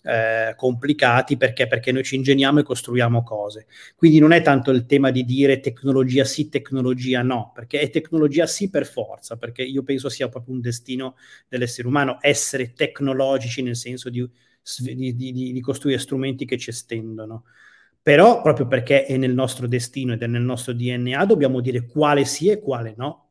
eh, 0.04 0.54
complicati 0.56 1.38
perché? 1.38 1.68
perché 1.68 1.92
noi 1.92 2.04
ci 2.04 2.16
ingegniamo 2.16 2.60
e 2.60 2.64
costruiamo 2.64 3.24
cose. 3.24 3.68
Quindi 3.96 4.20
non 4.20 4.32
è 4.32 4.42
tanto 4.42 4.72
il 4.72 4.86
tema 4.86 5.12
di 5.12 5.24
dire 5.26 5.60
tecnologia 5.60 6.24
sì, 6.24 6.50
tecnologia 6.50 7.22
no, 7.22 7.52
perché 7.54 7.80
è 7.80 7.90
tecnologia 7.90 8.46
sì 8.48 8.70
per 8.70 8.86
forza, 8.86 9.38
perché 9.38 9.64
io 9.64 9.84
penso 9.84 10.10
sia 10.10 10.30
proprio 10.30 10.54
un 10.54 10.62
destino 10.62 11.16
dell'essere 11.48 11.88
umano 11.88 12.18
essere 12.22 12.74
tecnologici 12.74 13.62
nel 13.62 13.76
senso 13.76 14.10
di, 14.10 14.28
di, 14.80 15.16
di, 15.16 15.32
di 15.54 15.62
costruire 15.62 16.00
strumenti 16.00 16.46
che 16.46 16.58
ci 16.58 16.70
estendono. 16.70 17.44
Però 18.02 18.42
proprio 18.42 18.68
perché 18.68 19.06
è 19.06 19.18
nel 19.18 19.34
nostro 19.34 19.68
destino 19.68 20.14
ed 20.14 20.24
è 20.24 20.28
nel 20.28 20.42
nostro 20.42 20.74
DNA, 20.74 21.26
dobbiamo 21.26 21.60
dire 21.60 21.86
quale 21.86 22.26
sì 22.26 22.48
e 22.50 22.60
quale 22.60 22.94
no 22.98 23.26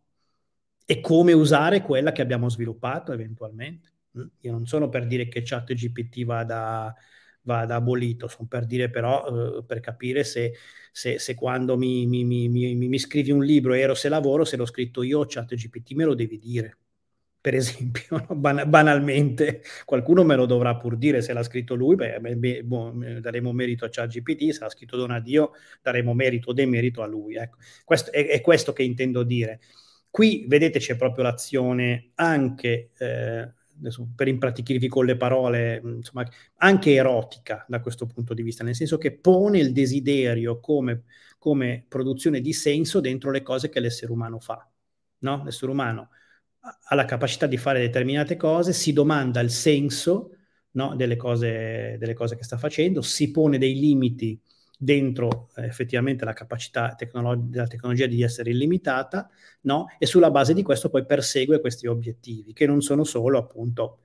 e 0.85 1.00
come 1.00 1.33
usare 1.33 1.83
quella 1.83 2.12
che 2.12 2.22
abbiamo 2.22 2.48
sviluppato 2.48 3.12
eventualmente. 3.12 3.97
Io 4.40 4.52
non 4.52 4.66
sono 4.66 4.88
per 4.88 5.07
dire 5.07 5.28
che 5.28 5.42
chat 5.44 5.72
GPT 5.72 6.24
vada, 6.24 6.94
vada 7.42 7.76
abolito, 7.76 8.28
sono 8.28 8.48
per 8.48 8.66
dire 8.66 8.90
però, 8.90 9.59
eh, 9.59 9.64
per 9.64 9.81
capire 9.81 10.24
se, 10.24 10.54
se, 10.92 11.18
se 11.18 11.35
quando 11.35 11.76
mi, 11.76 12.07
mi, 12.07 12.24
mi, 12.24 12.48
mi, 12.48 12.98
scrivi 12.98 13.31
un 13.31 13.44
libro 13.44 13.72
ero 13.74 13.94
se 13.94 14.09
lavoro, 14.09 14.44
se 14.44 14.57
l'ho 14.57 14.66
scritto 14.66 15.02
io 15.02 15.24
chat 15.26 15.54
GPT 15.54 15.92
me 15.92 16.04
lo 16.04 16.14
devi 16.14 16.38
dire. 16.38 16.78
Per 17.40 17.54
esempio, 17.54 18.02
no? 18.28 18.35
Ban- 18.37 18.68
banalmente, 18.68 19.62
qualcuno 19.85 20.24
me 20.24 20.35
lo 20.35 20.44
dovrà 20.44 20.76
pur 20.76 20.96
dire 20.96 21.22
se 21.22 21.33
l'ha 21.33 21.42
scritto 21.42 21.74
lui, 21.74 21.94
beh, 21.94 22.18
beh, 22.20 22.64
boh, 22.64 22.92
daremo 23.20 23.52
merito 23.52 23.85
a 23.85 23.88
ChatGPT, 23.90 24.50
se 24.50 24.61
l'ha 24.61 24.68
scritto 24.68 24.96
Donadio, 24.96 25.52
daremo 25.81 26.14
merito 26.14 26.50
o 26.50 26.52
demerito 26.52 27.02
a 27.02 27.07
lui. 27.07 27.37
Ecco. 27.37 27.59
Questo, 27.85 28.11
è, 28.12 28.26
è 28.26 28.40
questo 28.40 28.72
che 28.72 28.83
intendo 28.83 29.22
dire. 29.22 29.61
Qui 30.11 30.46
vedete 30.48 30.78
c'è 30.78 30.96
proprio 30.96 31.24
l'azione 31.24 32.11
anche 32.16 32.90
eh, 32.98 33.52
adesso 33.78 34.08
per 34.14 34.28
impratichirvi 34.28 34.88
con 34.88 35.04
le 35.04 35.16
parole, 35.16 35.80
insomma, 35.84 36.28
anche 36.56 36.94
erotica 36.94 37.64
da 37.68 37.80
questo 37.80 38.06
punto 38.06 38.34
di 38.34 38.42
vista, 38.42 38.64
nel 38.64 38.74
senso 38.74 38.98
che 38.98 39.12
pone 39.12 39.58
il 39.58 39.72
desiderio 39.72 40.60
come, 40.60 41.04
come 41.38 41.84
produzione 41.88 42.40
di 42.40 42.52
senso 42.52 43.00
dentro 43.00 43.30
le 43.30 43.42
cose 43.42 43.68
che 43.68 43.80
l'essere 43.80 44.12
umano 44.12 44.38
fa. 44.38 44.68
No? 45.20 45.42
L'essere 45.44 45.70
umano 45.70 46.10
ha 46.60 46.94
la 46.94 47.04
capacità 47.04 47.46
di 47.46 47.56
fare 47.56 47.80
determinate 47.80 48.36
cose, 48.36 48.72
si 48.72 48.92
domanda 48.92 49.40
il 49.40 49.50
senso 49.50 50.32
no, 50.72 50.94
delle, 50.96 51.16
cose, 51.16 51.96
delle 51.98 52.14
cose 52.14 52.36
che 52.36 52.44
sta 52.44 52.58
facendo, 52.58 53.02
si 53.02 53.30
pone 53.30 53.58
dei 53.58 53.78
limiti 53.78 54.40
dentro 54.80 55.48
eh, 55.56 55.64
effettivamente 55.66 56.24
la 56.24 56.32
capacità 56.32 56.94
tecnolo- 56.94 57.34
della 57.36 57.66
tecnologia 57.66 58.06
di 58.06 58.22
essere 58.22 58.50
illimitata, 58.50 59.28
no? 59.62 59.86
E 59.98 60.06
sulla 60.06 60.30
base 60.30 60.54
di 60.54 60.62
questo 60.62 60.88
poi 60.88 61.04
persegue 61.04 61.60
questi 61.60 61.86
obiettivi, 61.88 62.52
che 62.52 62.66
non 62.66 62.80
sono 62.80 63.04
solo 63.04 63.38
appunto 63.38 64.00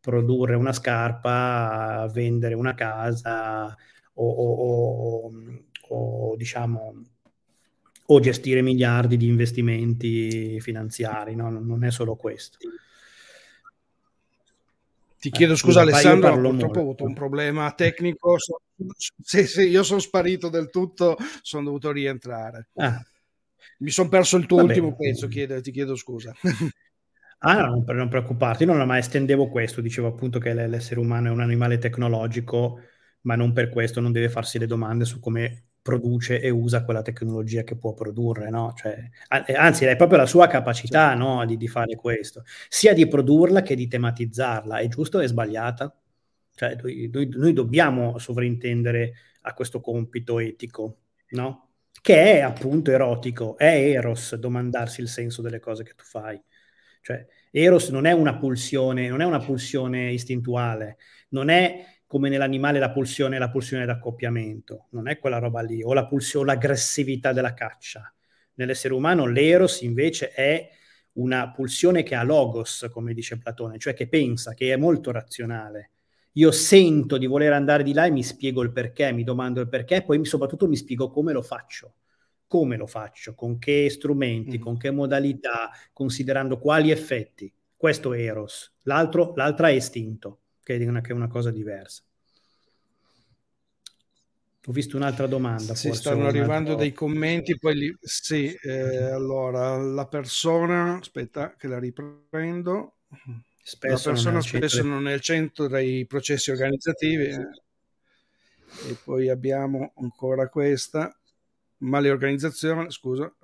produrre 0.00 0.54
una 0.56 0.72
scarpa, 0.72 2.08
vendere 2.12 2.54
una 2.54 2.74
casa 2.74 3.76
o, 4.14 4.30
o, 4.30 5.26
o, 5.26 5.32
o 5.88 6.36
diciamo 6.36 7.04
o 8.04 8.20
gestire 8.20 8.62
miliardi 8.62 9.16
di 9.16 9.26
investimenti 9.26 10.60
finanziari, 10.60 11.34
no? 11.34 11.50
non 11.50 11.84
è 11.84 11.90
solo 11.90 12.16
questo. 12.16 12.58
Ti 15.22 15.30
chiedo 15.30 15.52
eh, 15.52 15.56
scusa 15.56 15.82
Alessandro, 15.82 16.36
purtroppo 16.36 16.78
ho 16.80 16.82
avuto 16.82 17.04
un 17.04 17.14
problema 17.14 17.70
tecnico. 17.74 18.38
Sì, 19.22 19.46
sì, 19.46 19.68
io 19.68 19.84
sono 19.84 20.00
sparito 20.00 20.48
del 20.48 20.68
tutto, 20.68 21.16
sono 21.42 21.62
dovuto 21.62 21.92
rientrare. 21.92 22.70
Ah. 22.74 23.00
Mi 23.78 23.90
sono 23.90 24.08
perso 24.08 24.36
il 24.36 24.46
tuo 24.46 24.56
Vabbè. 24.56 24.70
ultimo 24.70 24.96
pezzo, 24.96 25.28
chiedo, 25.28 25.60
ti 25.60 25.70
chiedo 25.70 25.94
scusa. 25.94 26.34
Ah, 27.44 27.54
no, 27.54 27.82
non, 27.84 27.96
non 27.96 28.08
preoccuparti, 28.08 28.64
no, 28.64 28.74
no, 28.74 28.86
ma 28.86 28.98
estendevo 28.98 29.48
questo, 29.48 29.80
dicevo 29.80 30.06
appunto 30.06 30.38
che 30.38 30.54
l'essere 30.54 31.00
umano 31.00 31.26
è 31.26 31.32
un 31.32 31.40
animale 31.40 31.76
tecnologico, 31.78 32.78
ma 33.22 33.34
non 33.34 33.52
per 33.52 33.68
questo 33.68 34.00
non 34.00 34.12
deve 34.12 34.28
farsi 34.28 34.60
le 34.60 34.66
domande 34.66 35.04
su 35.04 35.18
come 35.18 35.70
produce 35.82 36.40
e 36.40 36.48
usa 36.48 36.84
quella 36.84 37.02
tecnologia 37.02 37.64
che 37.64 37.76
può 37.76 37.92
produrre, 37.92 38.48
no? 38.48 38.72
Cioè, 38.76 39.10
anzi, 39.56 39.84
è 39.84 39.96
proprio 39.96 40.18
la 40.18 40.26
sua 40.26 40.46
capacità 40.46 41.12
no? 41.14 41.44
di, 41.44 41.56
di, 41.56 41.66
fare 41.66 41.96
questo, 41.96 42.44
sia 42.68 42.94
di 42.94 43.06
produrla 43.08 43.62
che 43.62 43.74
di 43.74 43.88
tematizzarla. 43.88 44.78
È 44.78 44.88
giusto 44.88 45.18
o 45.18 45.20
è 45.20 45.26
sbagliata? 45.26 45.94
Cioè, 46.54 46.76
noi, 46.80 47.10
noi, 47.12 47.28
noi 47.28 47.52
dobbiamo 47.52 48.18
sovrintendere 48.18 49.14
a 49.42 49.54
questo 49.54 49.80
compito 49.80 50.38
etico, 50.38 50.98
no? 51.30 51.70
Che 52.00 52.34
è 52.34 52.40
appunto 52.40 52.90
erotico, 52.90 53.56
è 53.58 53.90
eros 53.90 54.36
domandarsi 54.36 55.00
il 55.00 55.08
senso 55.08 55.42
delle 55.42 55.58
cose 55.58 55.82
che 55.82 55.94
tu 55.94 56.04
fai. 56.04 56.40
Cioè, 57.00 57.26
eros 57.50 57.88
non 57.90 58.06
è 58.06 58.12
una 58.12 58.36
pulsione, 58.36 59.08
non 59.08 59.20
è 59.20 59.24
una 59.24 59.40
pulsione 59.40 60.12
istintuale, 60.12 60.98
non 61.30 61.48
è 61.48 61.84
come 62.12 62.28
nell'animale 62.28 62.78
la 62.78 62.90
pulsione, 62.90 63.38
la 63.38 63.48
pulsione 63.48 63.86
d'accoppiamento, 63.86 64.88
non 64.90 65.08
è 65.08 65.18
quella 65.18 65.38
roba 65.38 65.62
lì, 65.62 65.82
o 65.82 65.94
la 65.94 66.06
pulsione, 66.06 66.44
l'aggressività 66.44 67.32
della 67.32 67.54
caccia. 67.54 68.12
Nell'essere 68.56 68.92
umano 68.92 69.24
l'eros 69.24 69.80
invece 69.80 70.30
è 70.30 70.68
una 71.12 71.50
pulsione 71.52 72.02
che 72.02 72.14
ha 72.14 72.22
logos, 72.22 72.86
come 72.92 73.14
dice 73.14 73.38
Platone, 73.38 73.78
cioè 73.78 73.94
che 73.94 74.08
pensa, 74.08 74.52
che 74.52 74.74
è 74.74 74.76
molto 74.76 75.10
razionale. 75.10 75.92
Io 76.32 76.50
sento 76.50 77.16
di 77.16 77.24
voler 77.24 77.54
andare 77.54 77.82
di 77.82 77.94
là 77.94 78.04
e 78.04 78.10
mi 78.10 78.22
spiego 78.22 78.60
il 78.60 78.72
perché, 78.72 79.10
mi 79.12 79.24
domando 79.24 79.62
il 79.62 79.70
perché, 79.70 79.96
e 79.96 80.02
poi 80.02 80.22
soprattutto 80.26 80.68
mi 80.68 80.76
spiego 80.76 81.08
come 81.08 81.32
lo 81.32 81.40
faccio. 81.40 81.94
Come 82.46 82.76
lo 82.76 82.86
faccio, 82.86 83.34
con 83.34 83.58
che 83.58 83.88
strumenti, 83.88 84.58
mm. 84.58 84.60
con 84.60 84.76
che 84.76 84.90
modalità, 84.90 85.70
considerando 85.94 86.58
quali 86.58 86.90
effetti. 86.90 87.50
Questo 87.74 88.12
è 88.12 88.20
Eros. 88.20 88.74
L'altro, 88.82 89.32
l'altra 89.34 89.68
è 89.68 89.72
istinto, 89.72 90.41
che 90.62 90.76
è 90.76 90.86
una, 90.86 91.00
che 91.00 91.10
è 91.10 91.14
una 91.14 91.28
cosa 91.28 91.50
diversa. 91.50 92.02
Ho 94.66 94.72
visto 94.72 94.96
un'altra 94.96 95.26
domanda. 95.26 95.74
Sì, 95.74 95.92
stanno 95.92 96.26
arrivando 96.26 96.70
altro... 96.70 96.84
dei 96.84 96.92
commenti. 96.92 97.58
Poi 97.58 97.74
li... 97.74 97.96
Sì, 98.00 98.54
eh, 98.62 99.10
allora 99.10 99.76
la 99.76 100.06
persona, 100.06 100.98
aspetta 100.98 101.56
che 101.56 101.66
la 101.66 101.80
riprendo. 101.80 102.98
Spesso 103.60 104.08
la 104.08 104.14
persona 104.14 104.32
non 104.34 104.42
spesso 104.42 104.82
non 104.84 105.08
è 105.08 105.12
il 105.14 105.20
centro 105.20 105.66
dei 105.66 106.06
processi 106.06 106.52
organizzativi. 106.52 107.24
E 107.26 108.96
poi 109.02 109.28
abbiamo 109.28 109.92
ancora 109.96 110.48
questa. 110.48 111.12
Ma 111.78 111.98
le 111.98 112.10
organizzazioni, 112.10 112.88
scusa, 112.92 113.34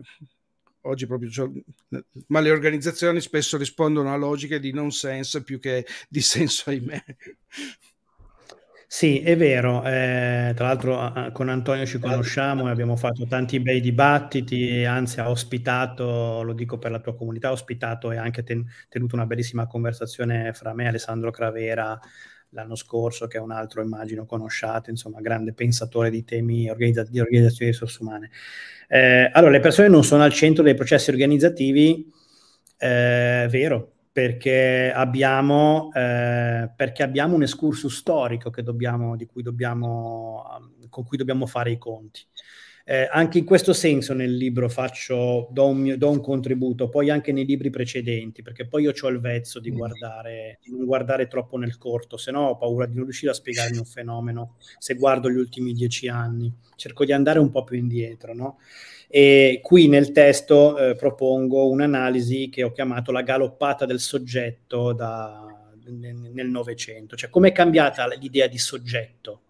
oggi 0.82 1.06
proprio 1.06 1.30
cioè, 1.30 1.48
ma 2.28 2.40
le 2.40 2.50
organizzazioni 2.50 3.20
spesso 3.20 3.56
rispondono 3.56 4.12
a 4.12 4.16
logiche 4.16 4.60
di 4.60 4.72
non 4.72 4.90
senso 4.90 5.42
più 5.42 5.58
che 5.58 5.86
di 6.08 6.20
senso 6.20 6.70
ahimè. 6.70 7.04
Sì, 8.90 9.20
è 9.20 9.36
vero. 9.36 9.84
Eh, 9.84 10.52
tra 10.56 10.66
l'altro 10.66 11.30
con 11.32 11.50
Antonio 11.50 11.84
ci 11.84 11.98
conosciamo 11.98 12.68
e 12.68 12.70
abbiamo 12.70 12.96
fatto 12.96 13.26
tanti 13.26 13.60
bei 13.60 13.82
dibattiti, 13.82 14.82
anzi 14.84 15.20
ha 15.20 15.28
ospitato, 15.28 16.42
lo 16.42 16.54
dico 16.54 16.78
per 16.78 16.90
la 16.92 16.98
tua 17.00 17.14
comunità, 17.14 17.48
ha 17.48 17.52
ospitato 17.52 18.10
e 18.12 18.16
anche 18.16 18.42
ten- 18.42 18.66
tenuto 18.88 19.14
una 19.14 19.26
bellissima 19.26 19.66
conversazione 19.66 20.54
fra 20.54 20.72
me 20.72 20.84
e 20.84 20.88
Alessandro 20.88 21.30
Cravera 21.30 22.00
l'anno 22.50 22.74
scorso, 22.74 23.26
che 23.26 23.38
è 23.38 23.40
un 23.40 23.50
altro, 23.50 23.82
immagino, 23.82 24.24
conosciate, 24.24 24.90
insomma, 24.90 25.20
grande 25.20 25.52
pensatore 25.52 26.11
di 26.11 26.24
temi 26.24 26.68
organizza- 26.68 27.04
di 27.04 27.20
organizzazione 27.20 27.70
di 27.70 27.76
risorse 27.76 28.02
umane. 28.02 28.30
Eh, 28.88 29.30
allora, 29.32 29.52
le 29.52 29.61
persone 29.61 29.88
non 29.88 30.04
sono 30.04 30.22
al 30.22 30.32
centro 30.32 30.62
dei 30.62 30.74
processi 30.74 31.11
organizzativi, 31.11 32.11
eh, 32.78 33.46
vero, 33.50 33.92
perché 34.11 34.90
abbiamo, 34.92 35.90
eh, 35.94 36.70
perché 36.74 37.02
abbiamo 37.02 37.34
un 37.34 37.42
escursus 37.42 37.94
storico 37.94 38.50
dobbiamo, 38.62 39.14
cui 39.26 39.42
dobbiamo, 39.42 40.44
con 40.88 41.04
cui 41.04 41.16
dobbiamo 41.16 41.46
fare 41.46 41.70
i 41.70 41.78
conti. 41.78 42.26
Eh, 42.90 43.07
anche 43.12 43.37
in 43.37 43.44
questo 43.44 43.74
senso 43.74 44.14
nel 44.14 44.35
libro 44.35 44.66
faccio, 44.70 45.48
do 45.51 45.66
un, 45.66 45.96
do 45.98 46.09
un, 46.09 46.22
contributo, 46.22 46.88
poi 46.88 47.11
anche 47.11 47.33
nei 47.33 47.44
libri 47.44 47.68
precedenti, 47.68 48.40
perché 48.40 48.66
poi 48.66 48.85
io 48.85 48.94
ho 48.98 49.09
il 49.09 49.20
vezzo 49.20 49.61
di, 49.61 49.70
mm. 49.70 49.77
guardare, 49.77 50.59
di 50.62 50.70
non 50.70 50.87
guardare 50.87 51.27
troppo 51.27 51.59
nel 51.59 51.77
corto, 51.77 52.16
se 52.16 52.31
no 52.31 52.46
ho 52.46 52.57
paura 52.57 52.87
di 52.87 52.94
non 52.94 53.05
riuscire 53.05 53.31
a 53.31 53.35
spiegarmi 53.35 53.77
un 53.77 53.85
fenomeno 53.85 54.57
se 54.79 54.94
guardo 54.94 55.31
gli 55.31 55.37
ultimi 55.37 55.74
dieci 55.74 56.09
anni. 56.09 56.51
Cerco 56.77 57.05
di 57.05 57.12
andare 57.12 57.38
un 57.38 57.51
po' 57.51 57.62
più 57.62 57.77
indietro, 57.77 58.33
no? 58.33 58.59
E 59.07 59.61
qui 59.62 59.87
nel 59.87 60.11
testo 60.12 60.79
eh, 60.79 60.94
propongo 60.94 61.68
un'analisi 61.68 62.48
che 62.48 62.62
ho 62.62 62.72
chiamato 62.72 63.12
la 63.12 63.20
galoppata 63.20 63.85
del 63.85 64.01
soggetto 64.01 64.94
da, 64.94 65.44
nel 65.85 66.48
Novecento, 66.48 67.16
cioè 67.16 67.29
come 67.29 67.48
è 67.48 67.53
cambiata 67.53 68.07
l'idea 68.07 68.46
di 68.46 68.57
soggetto, 68.57 69.40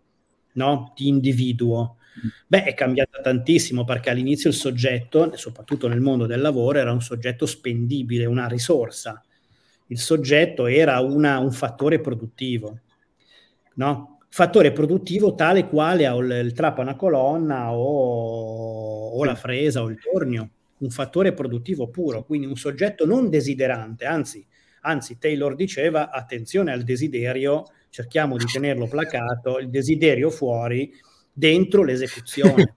no? 0.54 0.92
di 0.96 1.06
individuo. 1.06 1.97
Beh, 2.46 2.64
è 2.64 2.74
cambiata 2.74 3.20
tantissimo 3.20 3.84
perché 3.84 4.10
all'inizio 4.10 4.50
il 4.50 4.56
soggetto, 4.56 5.36
soprattutto 5.36 5.88
nel 5.88 6.00
mondo 6.00 6.26
del 6.26 6.40
lavoro, 6.40 6.78
era 6.78 6.92
un 6.92 7.02
soggetto 7.02 7.46
spendibile, 7.46 8.24
una 8.24 8.46
risorsa. 8.46 9.22
Il 9.86 9.98
soggetto 9.98 10.66
era 10.66 11.00
una, 11.00 11.38
un 11.38 11.52
fattore 11.52 12.00
produttivo, 12.00 12.80
no? 13.74 14.18
fattore 14.28 14.72
produttivo 14.72 15.34
tale 15.34 15.66
quale 15.66 16.04
il, 16.04 16.46
il 16.46 16.52
trappo 16.52 16.82
a 16.82 16.94
colonna 16.94 17.72
o, 17.72 19.08
o 19.18 19.24
la 19.24 19.34
fresa 19.34 19.82
o 19.82 19.88
il 19.88 19.98
tornio, 19.98 20.50
un 20.78 20.90
fattore 20.90 21.32
produttivo 21.32 21.88
puro, 21.88 22.24
quindi 22.24 22.46
un 22.46 22.56
soggetto 22.56 23.06
non 23.06 23.30
desiderante, 23.30 24.04
anzi, 24.04 24.46
anzi 24.82 25.18
Taylor 25.18 25.54
diceva 25.54 26.10
attenzione 26.10 26.72
al 26.72 26.82
desiderio, 26.82 27.64
cerchiamo 27.88 28.36
di 28.36 28.44
tenerlo 28.44 28.86
placato, 28.86 29.58
il 29.58 29.70
desiderio 29.70 30.30
fuori, 30.30 30.92
dentro 31.38 31.84
l'esecuzione. 31.84 32.54
Perché? 32.54 32.76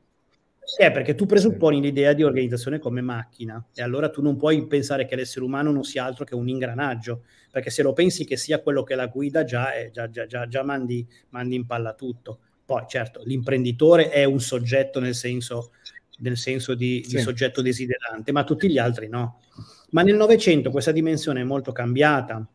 Perché 0.93 1.15
tu 1.15 1.25
presupponi 1.25 1.81
l'idea 1.81 2.13
di 2.13 2.23
organizzazione 2.23 2.79
come 2.79 3.01
macchina 3.01 3.63
e 3.73 3.81
allora 3.81 4.09
tu 4.09 4.21
non 4.21 4.37
puoi 4.37 4.65
pensare 4.67 5.05
che 5.05 5.15
l'essere 5.15 5.43
umano 5.43 5.71
non 5.71 5.83
sia 5.83 6.05
altro 6.05 6.23
che 6.23 6.33
un 6.33 6.47
ingranaggio, 6.47 7.23
perché 7.51 7.69
se 7.69 7.81
lo 7.81 7.91
pensi 7.91 8.23
che 8.23 8.37
sia 8.37 8.61
quello 8.61 8.83
che 8.83 8.95
la 8.95 9.07
guida 9.07 9.43
già, 9.43 9.73
è, 9.73 9.89
già, 9.91 10.09
già, 10.09 10.25
già, 10.25 10.47
già 10.47 10.63
mandi, 10.63 11.05
mandi 11.29 11.55
in 11.55 11.65
palla 11.65 11.93
tutto. 11.93 12.39
Poi 12.63 12.85
certo, 12.87 13.21
l'imprenditore 13.25 14.09
è 14.09 14.23
un 14.23 14.39
soggetto 14.39 14.99
nel 15.01 15.15
senso, 15.15 15.71
nel 16.19 16.37
senso 16.37 16.73
di, 16.73 17.03
sì. 17.05 17.17
di 17.17 17.21
soggetto 17.21 17.61
desiderante, 17.61 18.31
ma 18.31 18.43
tutti 18.43 18.69
gli 18.69 18.77
altri 18.77 19.09
no. 19.09 19.41
Ma 19.89 20.03
nel 20.03 20.15
Novecento 20.15 20.71
questa 20.71 20.91
dimensione 20.91 21.41
è 21.41 21.43
molto 21.43 21.73
cambiata. 21.73 22.47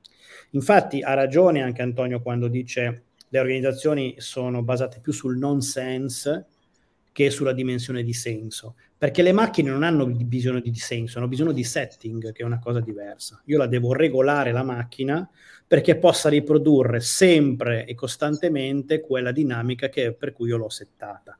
Infatti 0.50 1.02
ha 1.02 1.12
ragione 1.12 1.60
anche 1.60 1.82
Antonio 1.82 2.22
quando 2.22 2.48
dice 2.48 3.05
le 3.28 3.38
organizzazioni 3.38 4.14
sono 4.18 4.62
basate 4.62 5.00
più 5.00 5.12
sul 5.12 5.36
nonsense 5.36 6.46
che 7.12 7.30
sulla 7.30 7.52
dimensione 7.52 8.02
di 8.02 8.12
senso, 8.12 8.76
perché 8.98 9.22
le 9.22 9.32
macchine 9.32 9.70
non 9.70 9.82
hanno 9.82 10.06
bisogno 10.06 10.60
di 10.60 10.74
senso, 10.74 11.16
hanno 11.16 11.28
bisogno 11.28 11.52
di 11.52 11.64
setting, 11.64 12.30
che 12.32 12.42
è 12.42 12.44
una 12.44 12.58
cosa 12.58 12.80
diversa. 12.80 13.40
Io 13.46 13.56
la 13.56 13.66
devo 13.66 13.94
regolare 13.94 14.52
la 14.52 14.62
macchina 14.62 15.26
perché 15.66 15.96
possa 15.96 16.28
riprodurre 16.28 17.00
sempre 17.00 17.86
e 17.86 17.94
costantemente 17.94 19.00
quella 19.00 19.32
dinamica 19.32 19.88
che, 19.88 20.12
per 20.12 20.32
cui 20.32 20.48
io 20.48 20.58
l'ho 20.58 20.68
settata. 20.68 21.38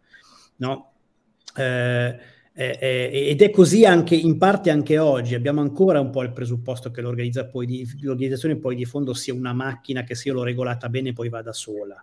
No? 0.57 0.93
Eh, 1.55 2.19
eh, 2.59 3.11
ed 3.13 3.43
è 3.43 3.51
così 3.51 3.85
anche 3.85 4.15
in 4.15 4.39
parte 4.39 4.71
anche 4.71 4.99
oggi. 4.99 5.35
Abbiamo 5.35 5.61
ancora 5.61 6.01
un 6.01 6.11
po' 6.11 6.23
il 6.23 6.33
presupposto 6.33 6.91
che 6.91 7.03
poi 7.51 7.67
di, 7.67 7.87
l'organizzazione 8.01 8.57
poi 8.57 8.75
di 8.75 8.85
fondo 8.85 9.13
sia 9.13 9.35
una 9.35 9.53
macchina 9.53 10.03
che 10.03 10.15
se 10.15 10.29
io 10.29 10.35
l'ho 10.35 10.43
regolata 10.43 10.89
bene 10.89 11.13
poi 11.13 11.29
vada 11.29 11.53
sola 11.53 12.03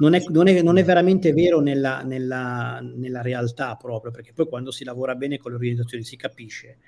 non 0.00 0.14
è, 0.14 0.22
non 0.28 0.48
è, 0.48 0.62
non 0.62 0.78
è 0.78 0.84
veramente 0.84 1.32
vero 1.32 1.60
nella, 1.60 2.02
nella, 2.02 2.80
nella, 2.82 3.20
realtà 3.20 3.76
proprio, 3.76 4.10
perché 4.10 4.32
poi 4.32 4.46
quando 4.46 4.70
si 4.70 4.82
lavora 4.84 5.14
bene 5.14 5.38
con 5.38 5.50
le 5.50 5.58
organizzazioni 5.58 6.04
si 6.04 6.16
capisce 6.16 6.78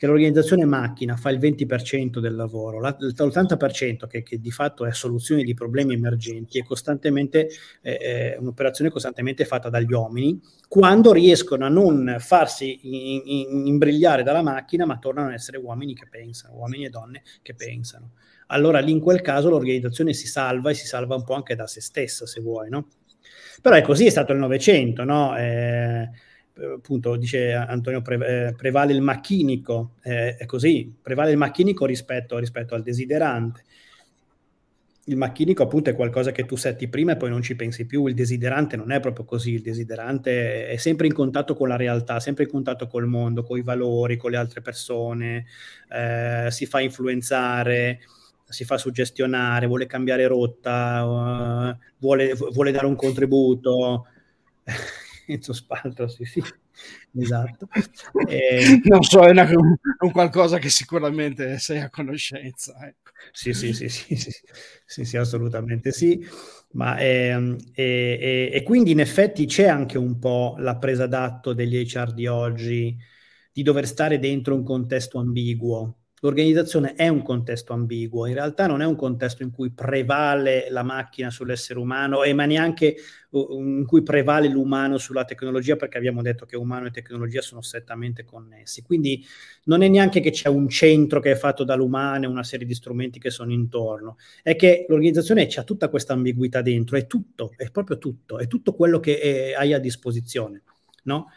che 0.00 0.06
l'organizzazione 0.06 0.64
macchina 0.64 1.14
fa 1.14 1.28
il 1.28 1.38
20% 1.38 2.20
del 2.20 2.34
lavoro, 2.34 2.80
l'80% 2.80 4.06
che, 4.06 4.22
che 4.22 4.40
di 4.40 4.50
fatto 4.50 4.86
è 4.86 4.94
soluzione 4.94 5.42
di 5.42 5.52
problemi 5.52 5.92
emergenti 5.92 6.58
è 6.58 6.64
costantemente 6.64 7.50
eh, 7.82 8.34
un'operazione 8.40 8.88
costantemente 8.88 9.44
fatta 9.44 9.68
dagli 9.68 9.92
uomini, 9.92 10.40
quando 10.68 11.12
riescono 11.12 11.66
a 11.66 11.68
non 11.68 12.16
farsi 12.18 12.78
in, 12.80 13.20
in, 13.26 13.66
imbrigliare 13.66 14.22
dalla 14.22 14.40
macchina, 14.40 14.86
ma 14.86 14.96
tornano 14.96 15.28
ad 15.28 15.34
essere 15.34 15.58
uomini 15.58 15.94
che 15.94 16.06
pensano, 16.08 16.54
uomini 16.54 16.86
e 16.86 16.88
donne 16.88 17.22
che 17.42 17.52
pensano 17.54 18.12
allora 18.46 18.80
lì 18.80 18.92
in 18.92 19.00
quel 19.00 19.20
caso 19.20 19.50
l'organizzazione 19.50 20.14
si 20.14 20.26
salva 20.26 20.70
e 20.70 20.74
si 20.74 20.86
salva 20.86 21.14
un 21.14 21.24
po' 21.24 21.34
anche 21.34 21.54
da 21.54 21.66
se 21.66 21.82
stessa, 21.82 22.26
se 22.26 22.40
vuoi, 22.40 22.70
no? 22.70 22.88
Però 23.60 23.76
è 23.76 23.82
così, 23.82 24.06
è 24.06 24.10
stato 24.10 24.32
il 24.32 24.38
Novecento, 24.38 25.04
no? 25.04 25.36
Eh, 25.36 26.08
appunto, 26.74 27.16
dice 27.16 27.52
Antonio, 27.52 28.02
pre, 28.02 28.48
eh, 28.48 28.54
prevale 28.54 28.92
il 28.92 29.00
macchinico, 29.00 29.94
eh, 30.02 30.36
è 30.36 30.46
così, 30.46 30.92
prevale 31.00 31.30
il 31.30 31.36
macchinico 31.36 31.86
rispetto, 31.86 32.38
rispetto 32.38 32.74
al 32.74 32.82
desiderante. 32.82 33.64
Il 35.04 35.16
macchinico 35.16 35.62
appunto 35.62 35.90
è 35.90 35.94
qualcosa 35.94 36.30
che 36.30 36.44
tu 36.44 36.56
setti 36.56 36.86
prima 36.88 37.12
e 37.12 37.16
poi 37.16 37.30
non 37.30 37.42
ci 37.42 37.56
pensi 37.56 37.86
più, 37.86 38.06
il 38.06 38.14
desiderante 38.14 38.76
non 38.76 38.92
è 38.92 39.00
proprio 39.00 39.24
così, 39.24 39.54
il 39.54 39.62
desiderante 39.62 40.68
è 40.68 40.76
sempre 40.76 41.06
in 41.06 41.14
contatto 41.14 41.54
con 41.54 41.68
la 41.68 41.76
realtà, 41.76 42.20
sempre 42.20 42.44
in 42.44 42.50
contatto 42.50 42.86
col 42.86 43.06
mondo, 43.06 43.42
con 43.42 43.58
i 43.58 43.62
valori, 43.62 44.16
con 44.16 44.30
le 44.30 44.36
altre 44.36 44.60
persone, 44.60 45.46
eh, 45.88 46.48
si 46.50 46.66
fa 46.66 46.80
influenzare, 46.80 48.00
si 48.50 48.64
fa 48.64 48.76
suggestionare, 48.78 49.66
vuole 49.66 49.86
cambiare 49.86 50.26
rotta, 50.26 51.04
uh, 51.04 51.76
vuole, 51.98 52.34
vuole, 52.34 52.72
dare 52.72 52.86
un 52.86 52.96
contributo. 52.96 54.06
Enzo 55.32 55.52
Spaltro, 55.52 56.08
sì, 56.08 56.24
sì. 56.24 56.42
esatto. 57.18 57.68
E... 58.28 58.80
Non 58.84 59.02
so, 59.02 59.24
è, 59.24 59.30
una, 59.30 59.48
un 59.50 60.10
qualcosa 60.12 60.58
che 60.58 60.68
sicuramente 60.70 61.58
sei 61.58 61.80
a 61.80 61.90
conoscenza. 61.90 62.76
Ecco. 62.86 63.10
Sì, 63.32 63.52
sì, 63.52 63.72
sì, 63.72 63.88
sì, 63.88 64.16
sì, 64.16 64.30
sì, 64.84 65.04
sì, 65.04 65.16
assolutamente 65.16 65.92
sì. 65.92 66.24
Ma, 66.72 66.96
ehm, 66.98 67.56
e, 67.74 68.18
e, 68.20 68.50
e, 68.52 68.62
quindi 68.62 68.92
in 68.92 69.00
effetti 69.00 69.46
c'è 69.46 69.66
anche 69.66 69.98
un 69.98 70.18
po' 70.18 70.54
la 70.58 70.76
presa 70.76 71.06
d'atto 71.06 71.52
degli 71.52 71.76
HR 71.84 72.12
di 72.12 72.26
oggi 72.26 72.96
di 73.52 73.62
dover 73.62 73.86
stare 73.86 74.18
dentro 74.18 74.54
un 74.54 74.62
contesto 74.62 75.18
ambiguo, 75.18 75.99
L'organizzazione 76.22 76.94
è 76.94 77.08
un 77.08 77.22
contesto 77.22 77.72
ambiguo, 77.72 78.26
in 78.26 78.34
realtà 78.34 78.66
non 78.66 78.82
è 78.82 78.84
un 78.84 78.94
contesto 78.94 79.42
in 79.42 79.50
cui 79.50 79.70
prevale 79.70 80.66
la 80.68 80.82
macchina 80.82 81.30
sull'essere 81.30 81.78
umano, 81.78 82.24
e 82.24 82.34
ma 82.34 82.44
neanche 82.44 82.96
in 83.30 83.84
cui 83.86 84.02
prevale 84.02 84.48
l'umano 84.48 84.98
sulla 84.98 85.24
tecnologia, 85.24 85.76
perché 85.76 85.96
abbiamo 85.96 86.20
detto 86.20 86.44
che 86.44 86.56
umano 86.56 86.86
e 86.86 86.90
tecnologia 86.90 87.40
sono 87.40 87.62
strettamente 87.62 88.24
connessi. 88.24 88.82
Quindi 88.82 89.24
non 89.64 89.82
è 89.82 89.88
neanche 89.88 90.20
che 90.20 90.30
c'è 90.30 90.48
un 90.48 90.68
centro 90.68 91.20
che 91.20 91.30
è 91.30 91.36
fatto 91.36 91.64
dall'umano 91.64 92.24
e 92.24 92.28
una 92.28 92.44
serie 92.44 92.66
di 92.66 92.74
strumenti 92.74 93.18
che 93.18 93.30
sono 93.30 93.52
intorno, 93.52 94.16
è 94.42 94.56
che 94.56 94.84
l'organizzazione 94.90 95.46
ha 95.46 95.64
tutta 95.64 95.88
questa 95.88 96.12
ambiguità 96.12 96.60
dentro, 96.60 96.98
è 96.98 97.06
tutto, 97.06 97.54
è 97.56 97.70
proprio 97.70 97.96
tutto, 97.96 98.38
è 98.38 98.46
tutto 98.46 98.74
quello 98.74 99.00
che 99.00 99.18
è, 99.18 99.52
hai 99.54 99.72
a 99.72 99.78
disposizione. 99.78 100.64
No? 101.04 101.28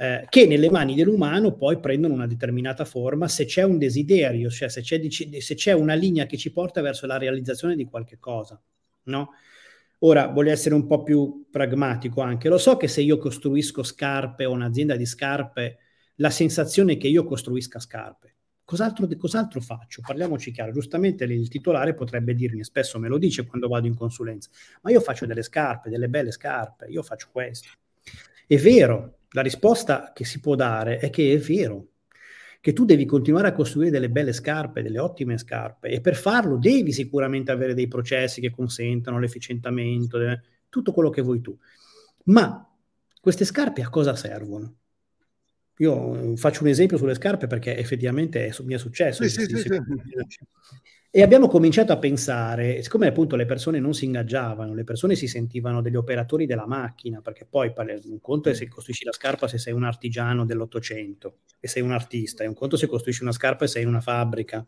Eh, 0.00 0.26
che 0.28 0.46
nelle 0.46 0.70
mani 0.70 0.94
dell'umano 0.94 1.56
poi 1.56 1.80
prendono 1.80 2.14
una 2.14 2.28
determinata 2.28 2.84
forma 2.84 3.26
se 3.26 3.46
c'è 3.46 3.64
un 3.64 3.78
desiderio, 3.78 4.48
cioè 4.48 4.68
se 4.68 4.80
c'è, 4.80 5.00
se 5.10 5.54
c'è 5.56 5.72
una 5.72 5.94
linea 5.94 6.24
che 6.24 6.36
ci 6.36 6.52
porta 6.52 6.80
verso 6.80 7.04
la 7.06 7.18
realizzazione 7.18 7.74
di 7.74 7.84
qualche 7.84 8.18
cosa, 8.20 8.60
no? 9.04 9.30
Ora, 10.02 10.28
voglio 10.28 10.52
essere 10.52 10.76
un 10.76 10.86
po' 10.86 11.02
più 11.02 11.48
pragmatico 11.50 12.20
anche. 12.20 12.48
Lo 12.48 12.58
so 12.58 12.76
che 12.76 12.86
se 12.86 13.00
io 13.00 13.18
costruisco 13.18 13.82
scarpe 13.82 14.44
o 14.44 14.52
un'azienda 14.52 14.94
di 14.94 15.04
scarpe, 15.04 15.78
la 16.16 16.30
sensazione 16.30 16.92
è 16.92 16.96
che 16.96 17.08
io 17.08 17.24
costruisca 17.24 17.80
scarpe. 17.80 18.36
Cos'altro, 18.62 19.08
cos'altro 19.16 19.60
faccio? 19.60 20.00
Parliamoci 20.06 20.52
chiaro. 20.52 20.70
Giustamente 20.70 21.24
il 21.24 21.48
titolare 21.48 21.94
potrebbe 21.94 22.34
dirmi, 22.34 22.62
spesso 22.62 23.00
me 23.00 23.08
lo 23.08 23.18
dice 23.18 23.44
quando 23.44 23.66
vado 23.66 23.88
in 23.88 23.96
consulenza, 23.96 24.48
ma 24.82 24.92
io 24.92 25.00
faccio 25.00 25.26
delle 25.26 25.42
scarpe, 25.42 25.90
delle 25.90 26.08
belle 26.08 26.30
scarpe, 26.30 26.86
io 26.86 27.02
faccio 27.02 27.30
questo. 27.32 27.70
È 28.46 28.56
vero, 28.56 29.17
la 29.30 29.42
risposta 29.42 30.12
che 30.14 30.24
si 30.24 30.40
può 30.40 30.54
dare 30.54 30.98
è 30.98 31.10
che 31.10 31.32
è 31.32 31.38
vero, 31.38 31.88
che 32.60 32.72
tu 32.72 32.84
devi 32.84 33.04
continuare 33.04 33.48
a 33.48 33.52
costruire 33.52 33.90
delle 33.90 34.10
belle 34.10 34.32
scarpe, 34.32 34.82
delle 34.82 34.98
ottime 34.98 35.38
scarpe 35.38 35.88
e 35.88 36.00
per 36.00 36.16
farlo 36.16 36.56
devi 36.56 36.92
sicuramente 36.92 37.52
avere 37.52 37.74
dei 37.74 37.88
processi 37.88 38.40
che 38.40 38.50
consentano 38.50 39.18
l'efficientamento, 39.18 40.20
eh, 40.20 40.40
tutto 40.68 40.92
quello 40.92 41.10
che 41.10 41.22
vuoi 41.22 41.40
tu. 41.40 41.56
Ma 42.24 42.68
queste 43.20 43.44
scarpe 43.44 43.82
a 43.82 43.90
cosa 43.90 44.16
servono? 44.16 44.74
Io 45.78 46.36
faccio 46.36 46.64
un 46.64 46.68
esempio 46.70 46.96
sulle 46.96 47.14
scarpe 47.14 47.46
perché 47.46 47.76
effettivamente 47.76 48.46
è, 48.46 48.54
mi 48.64 48.74
è 48.74 48.78
successo. 48.78 49.22
Sì, 49.22 49.46
sì, 49.46 49.56
sì, 49.56 49.68
e 51.10 51.22
abbiamo 51.22 51.48
cominciato 51.48 51.90
a 51.92 51.96
pensare, 51.96 52.82
siccome 52.82 53.06
appunto 53.06 53.34
le 53.34 53.46
persone 53.46 53.80
non 53.80 53.94
si 53.94 54.04
ingaggiavano, 54.04 54.74
le 54.74 54.84
persone 54.84 55.14
si 55.14 55.26
sentivano 55.26 55.80
degli 55.80 55.96
operatori 55.96 56.44
della 56.44 56.66
macchina, 56.66 57.22
perché 57.22 57.46
poi 57.46 57.72
un 58.04 58.20
conto 58.20 58.50
è 58.50 58.54
se 58.54 58.68
costruisci 58.68 59.04
la 59.04 59.12
scarpa 59.12 59.48
se 59.48 59.56
sei 59.56 59.72
un 59.72 59.84
artigiano 59.84 60.44
dell'Ottocento 60.44 61.38
e 61.60 61.66
sei 61.66 61.82
un 61.82 61.92
artista, 61.92 62.44
e 62.44 62.46
un 62.46 62.52
conto 62.52 62.76
se 62.76 62.86
costruisci 62.86 63.22
una 63.22 63.32
scarpa 63.32 63.64
e 63.64 63.68
sei 63.68 63.82
in 63.82 63.88
una 63.88 64.02
fabbrica. 64.02 64.64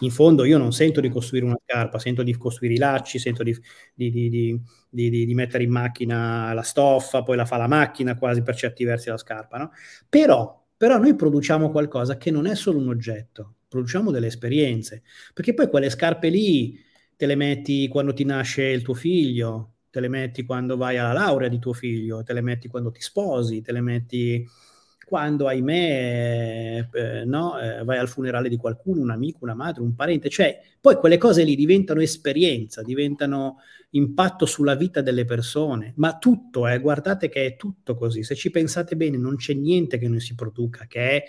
In 0.00 0.10
fondo 0.10 0.44
io 0.44 0.56
non 0.56 0.72
sento 0.72 1.00
di 1.00 1.10
costruire 1.10 1.44
una 1.46 1.58
scarpa, 1.62 1.98
sento 1.98 2.22
di 2.22 2.34
costruire 2.36 2.74
i 2.74 2.78
lacci, 2.78 3.18
sento 3.18 3.42
di, 3.42 3.54
di, 3.92 4.10
di, 4.10 5.26
di, 5.26 5.34
mettere 5.34 5.64
in 5.64 5.70
macchina 5.70 6.52
la 6.54 6.62
stoffa, 6.62 7.22
poi 7.22 7.36
la 7.36 7.44
fa 7.44 7.58
la 7.58 7.68
macchina 7.68 8.16
quasi 8.16 8.42
per 8.42 8.56
certi 8.56 8.84
versi 8.84 9.10
la 9.10 9.18
scarpa, 9.18 9.58
no? 9.58 9.70
Però, 10.08 10.64
però 10.76 10.98
noi 10.98 11.14
produciamo 11.14 11.70
qualcosa 11.70 12.16
che 12.16 12.30
non 12.30 12.46
è 12.46 12.56
solo 12.56 12.78
un 12.78 12.88
oggetto, 12.88 13.56
produciamo 13.74 14.12
delle 14.12 14.28
esperienze, 14.28 15.02
perché 15.32 15.52
poi 15.52 15.68
quelle 15.68 15.90
scarpe 15.90 16.28
lì 16.28 16.78
te 17.16 17.26
le 17.26 17.34
metti 17.34 17.88
quando 17.88 18.12
ti 18.12 18.24
nasce 18.24 18.62
il 18.62 18.82
tuo 18.82 18.94
figlio, 18.94 19.72
te 19.90 19.98
le 19.98 20.08
metti 20.08 20.44
quando 20.44 20.76
vai 20.76 20.96
alla 20.96 21.12
laurea 21.12 21.48
di 21.48 21.58
tuo 21.58 21.72
figlio, 21.72 22.22
te 22.22 22.32
le 22.32 22.40
metti 22.40 22.68
quando 22.68 22.92
ti 22.92 23.00
sposi, 23.00 23.62
te 23.62 23.72
le 23.72 23.80
metti 23.80 24.46
quando, 25.04 25.48
ahimè, 25.48 26.88
eh, 26.92 27.24
no, 27.24 27.58
eh, 27.58 27.82
vai 27.84 27.98
al 27.98 28.08
funerale 28.08 28.48
di 28.48 28.56
qualcuno, 28.56 29.00
un 29.02 29.10
amico, 29.10 29.38
una 29.42 29.54
madre, 29.54 29.82
un 29.82 29.94
parente, 29.94 30.28
cioè 30.28 30.60
poi 30.80 30.96
quelle 30.96 31.18
cose 31.18 31.42
lì 31.42 31.56
diventano 31.56 32.00
esperienza, 32.00 32.82
diventano 32.82 33.56
impatto 33.90 34.46
sulla 34.46 34.76
vita 34.76 35.00
delle 35.00 35.24
persone, 35.24 35.92
ma 35.96 36.16
tutto, 36.16 36.68
eh, 36.68 36.78
guardate 36.78 37.28
che 37.28 37.44
è 37.44 37.56
tutto 37.56 37.96
così, 37.96 38.22
se 38.22 38.34
ci 38.36 38.50
pensate 38.50 38.96
bene 38.96 39.16
non 39.16 39.36
c'è 39.36 39.52
niente 39.52 39.98
che 39.98 40.08
non 40.08 40.20
si 40.20 40.34
produca, 40.34 40.86
che 40.86 41.00
è 41.10 41.24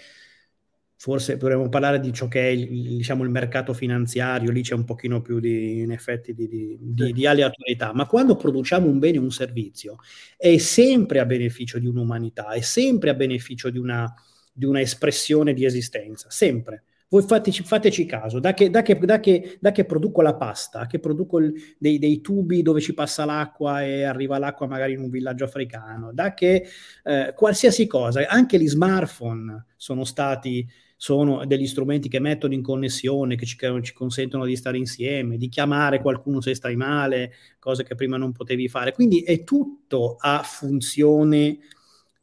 forse 0.98 1.38
dovremmo 1.38 1.70
parlare 1.70 2.00
di 2.00 2.12
ciò 2.14 2.28
che 2.28 2.42
è 2.42 2.52
il, 2.52 2.98
diciamo, 2.98 3.24
il 3.24 3.30
mercato 3.30 3.74
finanziario, 3.74 4.52
lì 4.52 4.62
c'è 4.62 4.74
un 4.74 4.86
pochino 4.86 5.22
più 5.22 5.40
di, 5.40 5.82
in 5.82 5.92
effetti, 5.92 6.34
di, 6.34 6.48
di, 6.48 6.78
di, 6.80 7.14
di 7.14 7.26
aleatorietà, 7.26 7.94
ma 7.94 8.06
quando 8.06 8.36
produciamo 8.36 8.88
un 8.88 9.00
bene 9.00 9.18
o 9.18 9.22
un 9.22 9.32
servizio 9.32 9.98
è 10.38 10.58
sempre 10.58 11.20
a 11.20 11.26
beneficio 11.26 11.80
di 11.80 11.88
un'umanità, 11.88 12.50
è 12.50 12.62
sempre 12.62 13.10
a 13.10 13.14
beneficio 13.14 13.70
di 13.70 13.78
una, 13.78 14.12
di 14.52 14.66
una 14.66 14.82
espressione 14.82 15.54
di 15.54 15.66
esistenza, 15.66 16.30
sempre. 16.30 16.84
Voi 17.08 17.22
fateci, 17.22 17.62
fateci 17.62 18.06
caso, 18.08 18.40
da 18.40 18.56
che, 18.56 18.72
da, 18.72 18.82
che, 18.82 18.98
da, 18.98 19.20
che, 19.20 19.58
da 19.62 19.72
che, 19.72 19.86
produco 19.86 20.22
la 20.24 20.36
pasta, 20.36 20.88
che 20.88 20.98
produco 20.98 21.38
il, 21.38 21.54
dei, 21.78 22.00
dei, 22.00 22.20
tubi 22.20 22.64
dove 22.64 22.82
ci 22.82 22.96
passa 22.96 23.26
l'acqua 23.26 23.84
e 23.84 24.04
arriva 24.04 24.40
l'acqua 24.40 24.66
magari 24.66 24.94
in 24.94 25.02
un 25.02 25.10
villaggio 25.12 25.44
africano, 25.44 26.12
da 26.12 26.34
che 26.34 26.66
eh, 27.04 27.34
qualsiasi 27.36 27.86
cosa, 27.86 28.28
anche 28.28 28.58
gli 28.60 28.68
smartphone 28.68 29.66
sono 29.76 30.04
stati 30.04 30.68
sono 30.96 31.46
degli 31.46 31.68
strumenti 31.68 32.08
che 32.10 32.20
mettono 32.20 32.54
in 32.54 32.62
connessione, 32.62 33.36
che 33.36 33.46
ci, 33.46 33.58
che 33.58 33.82
ci, 33.82 33.94
consentono 33.94 34.46
di 34.46 34.56
stare 34.56 34.78
insieme, 34.78 35.38
di 35.38 35.50
chiamare 35.50 36.02
qualcuno 36.02 36.42
se 36.42 36.56
stai 36.56 36.76
male, 36.76 37.34
cose 37.60 37.84
che 37.84 37.96
prima 37.96 38.18
non 38.18 38.32
potevi 38.32 38.68
fare. 38.70 38.94
Quindi 38.94 39.22
è 39.22 39.44
tutto 39.44 40.16
a 40.20 40.42
funzione 40.44 41.60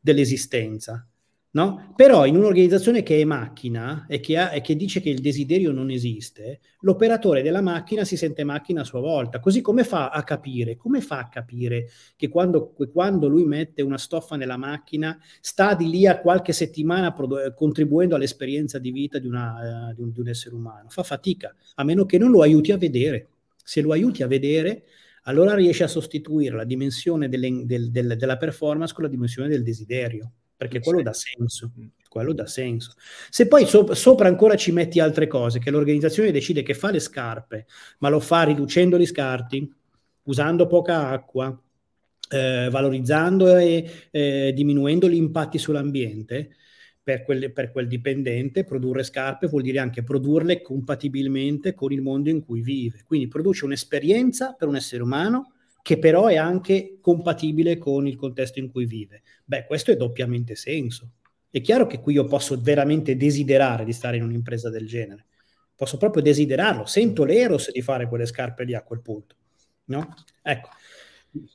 dell'esistenza. 0.00 1.06
No? 1.54 1.92
Però 1.94 2.24
in 2.24 2.36
un'organizzazione 2.36 3.02
che 3.02 3.20
è 3.20 3.24
macchina 3.24 4.06
e 4.08 4.20
che, 4.20 4.38
ha, 4.38 4.54
e 4.54 4.62
che, 4.62 4.74
dice 4.74 5.02
che 5.02 5.10
il 5.10 5.20
desiderio 5.20 5.70
non 5.70 5.90
esiste, 5.90 6.60
l'operatore 6.80 7.42
della 7.42 7.60
macchina 7.60 8.04
si 8.04 8.16
sente 8.16 8.42
macchina 8.42 8.80
a 8.80 8.84
sua 8.84 9.00
volta. 9.00 9.38
Così 9.38 9.60
come 9.60 9.84
fa 9.84 10.08
a 10.08 10.22
capire? 10.24 10.76
Come 10.76 11.02
fa 11.02 11.18
a 11.18 11.28
capire 11.28 11.90
che 12.16 12.30
quando, 12.30 12.72
quando 12.90 13.28
lui 13.28 13.44
mette 13.44 13.82
una 13.82 13.98
stoffa 13.98 14.36
nella 14.36 14.56
macchina 14.56 15.18
sta 15.42 15.74
di 15.74 15.90
lì 15.90 16.06
a 16.06 16.20
qualche 16.20 16.54
settimana 16.54 17.12
produ- 17.12 17.52
contribuendo 17.52 18.14
all'esperienza 18.14 18.78
di 18.78 18.90
vita 18.90 19.18
di, 19.18 19.26
una, 19.26 19.90
uh, 19.90 19.94
di, 19.94 20.00
un, 20.00 20.10
di 20.10 20.20
un 20.20 20.28
essere 20.28 20.54
umano? 20.54 20.88
Fa 20.88 21.02
fatica, 21.02 21.54
a 21.74 21.84
meno 21.84 22.06
che 22.06 22.16
non 22.16 22.30
lo 22.30 22.40
aiuti 22.40 22.72
a 22.72 22.78
vedere. 22.78 23.28
Se 23.62 23.82
lo 23.82 23.92
aiuti 23.92 24.22
a 24.22 24.26
vedere, 24.26 24.84
allora 25.24 25.54
riesce 25.54 25.84
a 25.84 25.88
sostituire 25.88 26.56
la 26.56 26.64
dimensione 26.64 27.28
delle, 27.28 27.66
del, 27.66 27.90
del, 27.90 28.16
della 28.16 28.38
performance 28.38 28.94
con 28.94 29.04
la 29.04 29.10
dimensione 29.10 29.48
del 29.48 29.62
desiderio 29.62 30.32
perché 30.62 30.80
quello 30.80 31.02
dà 31.02 31.12
senso. 31.12 31.72
Quello 32.08 32.32
dà 32.32 32.46
senso. 32.46 32.92
Se 33.30 33.48
poi 33.48 33.66
so- 33.66 33.94
sopra 33.94 34.28
ancora 34.28 34.54
ci 34.54 34.70
metti 34.70 35.00
altre 35.00 35.26
cose, 35.26 35.58
che 35.58 35.70
l'organizzazione 35.70 36.30
decide 36.30 36.62
che 36.62 36.74
fa 36.74 36.90
le 36.90 37.00
scarpe, 37.00 37.66
ma 37.98 38.08
lo 38.08 38.20
fa 38.20 38.42
riducendo 38.42 38.98
gli 38.98 39.06
scarti, 39.06 39.72
usando 40.24 40.66
poca 40.66 41.08
acqua, 41.08 41.58
eh, 42.30 42.68
valorizzando 42.70 43.56
e 43.56 44.08
eh, 44.10 44.52
diminuendo 44.54 45.08
gli 45.08 45.16
impatti 45.16 45.58
sull'ambiente, 45.58 46.56
per 47.02 47.24
quel, 47.24 47.52
per 47.52 47.72
quel, 47.72 47.88
dipendente 47.88 48.62
produrre 48.62 49.02
scarpe 49.02 49.48
vuol 49.48 49.62
dire 49.62 49.80
anche 49.80 50.04
produrle 50.04 50.62
compatibilmente 50.62 51.74
con 51.74 51.90
il 51.90 52.00
mondo 52.00 52.30
in 52.30 52.44
cui 52.44 52.60
vive. 52.60 53.02
Quindi 53.04 53.26
produce 53.26 53.64
un'esperienza 53.64 54.54
per 54.56 54.68
un 54.68 54.76
essere 54.76 55.02
umano 55.02 55.54
che 55.82 55.98
però 55.98 56.26
è 56.28 56.36
anche 56.36 56.98
compatibile 57.00 57.76
con 57.76 58.06
il 58.06 58.16
contesto 58.16 58.60
in 58.60 58.70
cui 58.70 58.86
vive. 58.86 59.22
Beh, 59.44 59.66
questo 59.66 59.90
è 59.90 59.96
doppiamente 59.96 60.54
senso. 60.54 61.10
È 61.50 61.60
chiaro 61.60 61.86
che 61.86 62.00
qui 62.00 62.14
io 62.14 62.24
posso 62.24 62.58
veramente 62.60 63.16
desiderare 63.16 63.84
di 63.84 63.92
stare 63.92 64.16
in 64.16 64.22
un'impresa 64.22 64.70
del 64.70 64.86
genere. 64.86 65.26
Posso 65.74 65.96
proprio 65.98 66.22
desiderarlo, 66.22 66.86
sento 66.86 67.24
l'eros 67.24 67.70
di 67.72 67.82
fare 67.82 68.08
quelle 68.08 68.26
scarpe 68.26 68.64
lì 68.64 68.74
a 68.74 68.82
quel 68.82 69.02
punto. 69.02 69.34
No? 69.86 70.14
Ecco, 70.40 70.68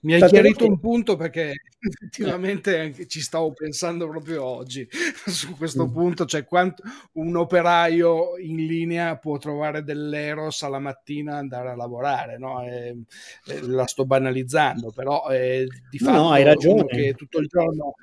mi 0.01 0.13
hai 0.15 0.27
chiarito 0.27 0.65
un 0.65 0.79
punto 0.79 1.15
perché 1.15 1.53
effettivamente 1.79 3.07
ci 3.07 3.21
stavo 3.21 3.53
pensando 3.53 4.07
proprio 4.07 4.43
oggi 4.43 4.87
su 5.25 5.55
questo 5.55 5.89
punto, 5.89 6.25
cioè 6.25 6.45
quanto 6.45 6.83
un 7.13 7.35
operaio 7.35 8.37
in 8.37 8.65
linea 8.65 9.17
può 9.17 9.37
trovare 9.37 9.83
dell'eros 9.83 10.63
alla 10.63 10.79
mattina 10.79 11.37
andare 11.37 11.69
a 11.69 11.75
lavorare, 11.75 12.37
no? 12.37 12.63
E, 12.63 13.03
e 13.45 13.61
la 13.61 13.85
sto 13.85 14.05
banalizzando, 14.05 14.91
però 14.91 15.27
eh, 15.29 15.67
di 15.89 15.99
fatto 15.99 16.17
no, 16.17 16.31
hai 16.31 16.43
ragione. 16.43 16.85
che 16.85 17.13
tutto 17.13 17.39
il 17.39 17.47
giorno 17.47 17.95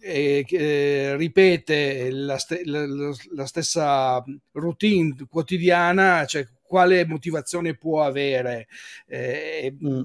eh, 0.00 0.44
eh, 0.46 1.16
ripete 1.16 2.10
la, 2.10 2.36
st- 2.38 2.62
la, 2.64 2.84
la, 3.32 3.46
stessa 3.46 4.22
routine 4.52 5.14
quotidiana, 5.28 6.26
cioè 6.26 6.46
quale 6.62 7.06
motivazione 7.06 7.76
può 7.76 8.02
avere? 8.02 8.66
Eh, 9.06 9.74
mm 9.82 10.02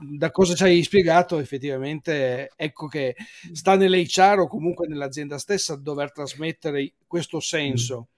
da 0.00 0.30
cosa 0.30 0.54
ci 0.54 0.62
hai 0.64 0.82
spiegato, 0.82 1.38
effettivamente, 1.38 2.50
ecco 2.56 2.86
che 2.86 3.14
sta 3.52 3.76
nell'HR 3.76 4.40
o 4.40 4.48
comunque 4.48 4.86
nell'azienda 4.86 5.38
stessa 5.38 5.76
dover 5.76 6.12
trasmettere 6.12 6.92
questo 7.06 7.40
senso. 7.40 8.08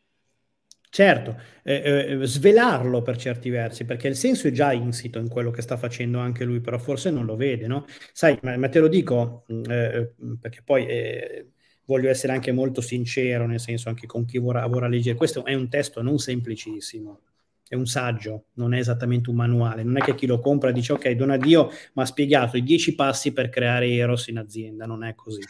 Certo, 0.91 1.37
eh, 1.65 2.17
eh, 2.21 2.27
svelarlo 2.27 3.03
per 3.03 3.19
certi 3.19 3.51
versi, 3.51 3.85
perché 3.85 4.09
il 4.09 4.17
senso 4.17 4.49
è 4.49 4.51
già 4.51 4.73
insito 4.73 5.19
in 5.19 5.29
quello 5.29 5.51
che 5.51 5.61
sta 5.61 5.77
facendo 5.77 6.19
anche 6.19 6.45
lui, 6.45 6.61
però 6.61 6.79
forse 6.79 7.11
non 7.11 7.27
lo 7.27 7.37
vede, 7.37 7.67
no? 7.67 7.85
Sai, 8.13 8.39
ma, 8.43 8.57
ma 8.57 8.69
te 8.71 8.79
lo 8.81 8.89
dico 8.89 9.45
mm, 9.53 9.65
eh, 9.69 10.15
perché 10.41 10.63
poi 10.65 10.87
eh, 10.87 11.51
voglio 11.85 12.09
essere 12.09 12.33
anche 12.33 12.53
molto 12.53 12.81
sincero, 12.81 13.47
nel 13.47 13.61
senso 13.61 13.91
anche 13.91 14.07
con 14.07 14.25
chi 14.25 14.39
vorrà, 14.39 14.67
vorrà 14.67 14.89
leggere. 14.89 15.17
Questo 15.17 15.45
è 15.45 15.53
un 15.55 15.69
testo 15.69 16.01
non 16.01 16.19
semplicissimo, 16.19 17.21
è 17.69 17.75
un 17.75 17.87
saggio, 17.87 18.47
non 18.55 18.73
è 18.73 18.79
esattamente 18.79 19.29
un 19.29 19.37
manuale. 19.37 19.83
Non 19.83 19.99
è 19.99 20.01
che 20.01 20.15
chi 20.15 20.27
lo 20.27 20.41
compra 20.41 20.73
dice 20.73 20.95
ok, 20.95 21.11
Donadio 21.11 21.69
mi 21.95 22.03
ha 22.03 22.07
spiegato 22.07 22.57
i 22.57 22.63
dieci 22.63 22.95
passi 22.95 23.33
per 23.33 23.51
creare 23.51 23.91
Eros 23.91 24.29
in 24.29 24.39
azienda, 24.39 24.87
non 24.87 25.05
è 25.05 25.15
così. 25.15 25.43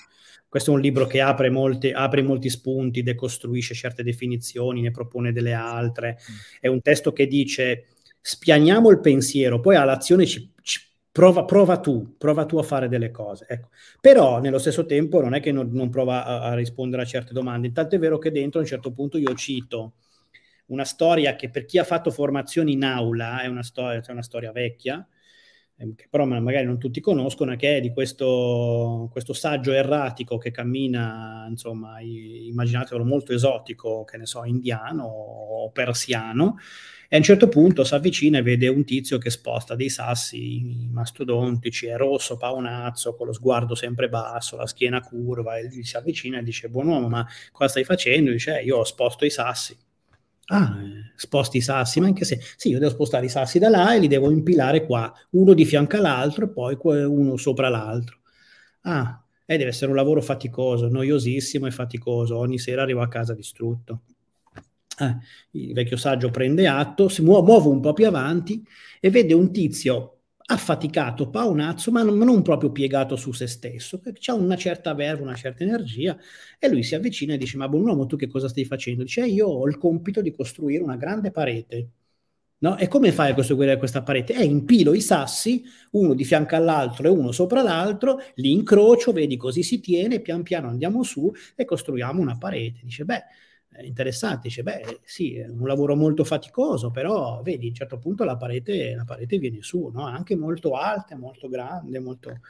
Questo 0.49 0.73
è 0.73 0.75
un 0.75 0.81
libro 0.81 1.07
che 1.07 1.21
apre, 1.21 1.51
molte, 1.51 1.93
apre 1.93 2.23
molti 2.23 2.49
spunti, 2.49 3.03
decostruisce 3.03 3.75
certe 3.75 4.03
definizioni, 4.03 4.81
ne 4.81 4.91
propone 4.91 5.31
delle 5.31 5.53
altre. 5.53 6.19
Mm. 6.19 6.35
È 6.61 6.67
un 6.67 6.81
testo 6.81 7.13
che 7.13 7.27
dice 7.27 7.89
spianiamo 8.21 8.91
il 8.91 9.01
pensiero, 9.01 9.61
poi 9.61 9.77
all'azione 9.77 10.27
ci, 10.27 10.53
ci 10.63 10.81
prova, 11.13 11.45
prova, 11.45 11.79
tu, 11.79 12.17
prova 12.17 12.47
tu 12.47 12.57
a 12.59 12.63
fare 12.63 12.89
delle 12.89 13.11
cose. 13.11 13.47
Ecco. 13.49 13.69
Però 14.01 14.41
nello 14.41 14.59
stesso 14.59 14.87
tempo 14.87 15.21
non 15.21 15.35
è 15.35 15.41
che 15.41 15.53
non, 15.53 15.71
non 15.73 15.91
prova 15.91 16.25
a, 16.25 16.41
a, 16.43 16.55
rispondere 16.55 17.03
a 17.03 17.07
certe 17.07 17.33
domande. 17.33 17.69
Intanto 17.69 17.95
è 17.95 17.99
vero 17.99 18.19
che 18.19 18.31
dentro 18.31 18.59
a 18.59 18.63
un 18.63 18.69
certo 18.69 18.93
punto 18.93 19.19
io 19.19 19.35
cito 19.35 19.95
una 20.69 20.85
storia 20.85 21.37
che 21.37 21.51
per 21.51 21.65
chi 21.65 21.79
ha 21.79 21.85
fatto 21.85 22.11
formazione 22.11 22.71
in 22.71 22.85
aula 22.85 23.43
è 23.43 23.47
una 23.47 23.63
storia, 23.63 24.01
cioè 24.01 24.13
una 24.13 24.23
storia 24.23 24.53
vecchia, 24.53 25.07
ehm, 25.77 25.95
che 25.95 26.07
però 26.11 26.25
magari 26.25 26.67
non 26.67 26.79
tutti 26.79 27.01
conoscono, 27.01 27.57
che 27.57 27.77
è 27.77 27.81
di 27.81 27.91
questo, 27.93 29.09
questo 29.11 29.33
saggio 29.33 29.73
erratico 29.73 30.37
che 30.39 30.51
cammina, 30.51 31.47
insomma, 31.49 32.01
immaginatelo 32.01 33.05
molto 33.05 33.33
esotico, 33.33 34.05
che 34.05 34.17
ne 34.19 34.27
so, 34.27 34.45
indiano 34.45 35.05
o 35.05 35.71
persiano, 35.71 36.57
e 37.11 37.15
a 37.17 37.19
un 37.19 37.25
certo 37.25 37.49
punto 37.49 37.85
si 37.85 37.95
avvicina 37.95 38.39
e 38.39 38.43
vede 38.43 38.69
un 38.69 38.85
tizio 38.85 39.17
che 39.17 39.31
sposta 39.31 39.75
dei 39.75 39.89
sassi 39.89 40.89
mastodontici, 40.91 41.87
è 41.87 41.97
rosso, 41.97 42.37
paonazzo, 42.37 43.15
con 43.17 43.27
lo 43.29 43.33
sguardo 43.33 43.75
sempre 43.75 44.11
basso, 44.11 44.57
la 44.57 44.67
schiena 44.67 45.01
curva, 45.01 45.57
e 45.57 45.69
gli 45.69 45.83
si 45.83 45.97
avvicina 45.97 46.39
e 46.39 46.43
dice, 46.43 46.69
buon 46.69 46.89
uomo, 46.89 47.09
ma 47.09 47.27
cosa 47.53 47.71
stai 47.71 47.85
facendo? 47.85 48.31
dice, 48.31 48.59
eh, 48.61 48.65
io 48.65 48.85
sposto 48.85 49.25
i 49.25 49.31
sassi 49.31 49.75
Ah, 50.51 50.77
sposti 51.15 51.59
i 51.59 51.61
sassi, 51.61 52.01
ma 52.01 52.07
anche 52.07 52.25
se 52.25 52.41
sì, 52.57 52.71
io 52.71 52.79
devo 52.79 52.91
spostare 52.91 53.27
i 53.27 53.29
sassi 53.29 53.59
da 53.59 53.69
là 53.69 53.95
e 53.95 53.99
li 53.99 54.09
devo 54.09 54.31
impilare 54.31 54.87
qua, 54.87 55.13
uno 55.31 55.53
di 55.53 55.65
fianco 55.65 55.97
all'altro 55.97 56.47
e 56.47 56.49
poi 56.49 56.77
uno 57.05 57.37
sopra 57.37 57.69
l'altro. 57.69 58.19
Ah, 58.83 59.23
e 59.45 59.57
deve 59.57 59.71
essere 59.71 59.91
un 59.91 59.97
lavoro 59.97 60.21
faticoso, 60.23 60.89
noiosissimo 60.89 61.67
e 61.67 61.71
faticoso. 61.71 62.37
Ogni 62.37 62.59
sera 62.59 62.83
arrivo 62.83 63.03
a 63.03 63.09
casa 63.09 63.35
distrutto. 63.35 64.03
Eh, 65.01 65.17
il 65.53 65.73
vecchio 65.75 65.97
saggio 65.97 66.31
prende 66.31 66.67
atto, 66.67 67.09
si 67.09 67.23
muove, 67.23 67.47
muove 67.47 67.69
un 67.69 67.81
po' 67.81 67.93
più 67.93 68.07
avanti 68.07 68.63
e 69.01 69.11
vede 69.11 69.33
un 69.35 69.53
tizio 69.53 70.18
affaticato, 70.51 71.29
paonazzo, 71.29 71.91
ma 71.91 72.03
non, 72.03 72.17
non 72.19 72.43
proprio 72.43 72.71
piegato 72.73 73.17
su 73.17 73.33
se 73.33 73.47
stesso, 73.47 73.99
perché 74.01 74.31
una 74.33 74.57
certa 74.57 74.95
verve, 74.95 75.23
una 75.23 75.35
certa 75.35 75.63
energia, 75.65 76.17
e 76.59 76.69
lui 76.69 76.83
si 76.83 76.95
avvicina 76.95 77.35
e 77.35 77.37
dice, 77.39 77.57
ma 77.59 77.69
buon 77.69 77.83
uomo, 77.87 78.07
tu 78.07 78.17
che 78.17 78.29
cosa 78.29 78.49
stai 78.49 78.65
facendo? 78.65 79.03
Dice, 79.03 79.27
io 79.27 79.47
ho 79.47 79.67
il 79.69 79.77
compito 79.79 80.23
di 80.23 80.33
costruire 80.33 80.83
una 80.83 80.97
grande 80.97 81.31
parete. 81.31 81.91
No? 82.61 82.77
E 82.77 82.89
come 82.89 83.13
fai 83.13 83.31
a 83.31 83.35
costruire 83.35 83.77
questa 83.77 84.03
parete? 84.03 84.35
Eh, 84.35 84.45
impilo 84.45 84.93
i 84.95 85.01
sassi, 85.01 85.63
uno 85.93 86.15
di 86.15 86.25
fianco 86.25 86.57
all'altro 86.57 87.07
e 87.07 87.11
uno 87.11 87.31
sopra 87.31 87.63
l'altro, 87.63 88.19
li 88.37 88.51
incrocio, 88.53 89.13
vedi 89.13 89.37
così 89.37 89.63
si 89.63 89.79
tiene, 89.81 90.21
pian 90.21 90.43
piano 90.43 90.69
andiamo 90.69 91.05
su 91.05 91.33
e 91.55 91.65
costruiamo 91.65 92.21
una 92.21 92.37
parete. 92.37 92.81
Dice, 92.83 93.05
beh, 93.05 93.23
interessante, 93.87 94.49
dice, 94.49 94.63
beh 94.63 95.01
sì, 95.05 95.37
è 95.37 95.47
un 95.47 95.67
lavoro 95.67 95.95
molto 95.97 96.25
faticoso, 96.25 96.91
però 96.91 97.41
vedi, 97.43 97.67
a 97.67 97.69
un 97.69 97.75
certo 97.75 97.99
punto 97.99 98.25
la 98.25 98.37
parete, 98.37 98.95
la 98.95 99.05
parete 99.05 99.39
viene 99.39 99.63
su, 99.63 99.91
no? 99.93 100.07
anche 100.07 100.37
molto 100.37 100.75
alta, 100.75 101.17
molto 101.17 101.49
grande, 101.49 101.99
molto... 101.99 102.41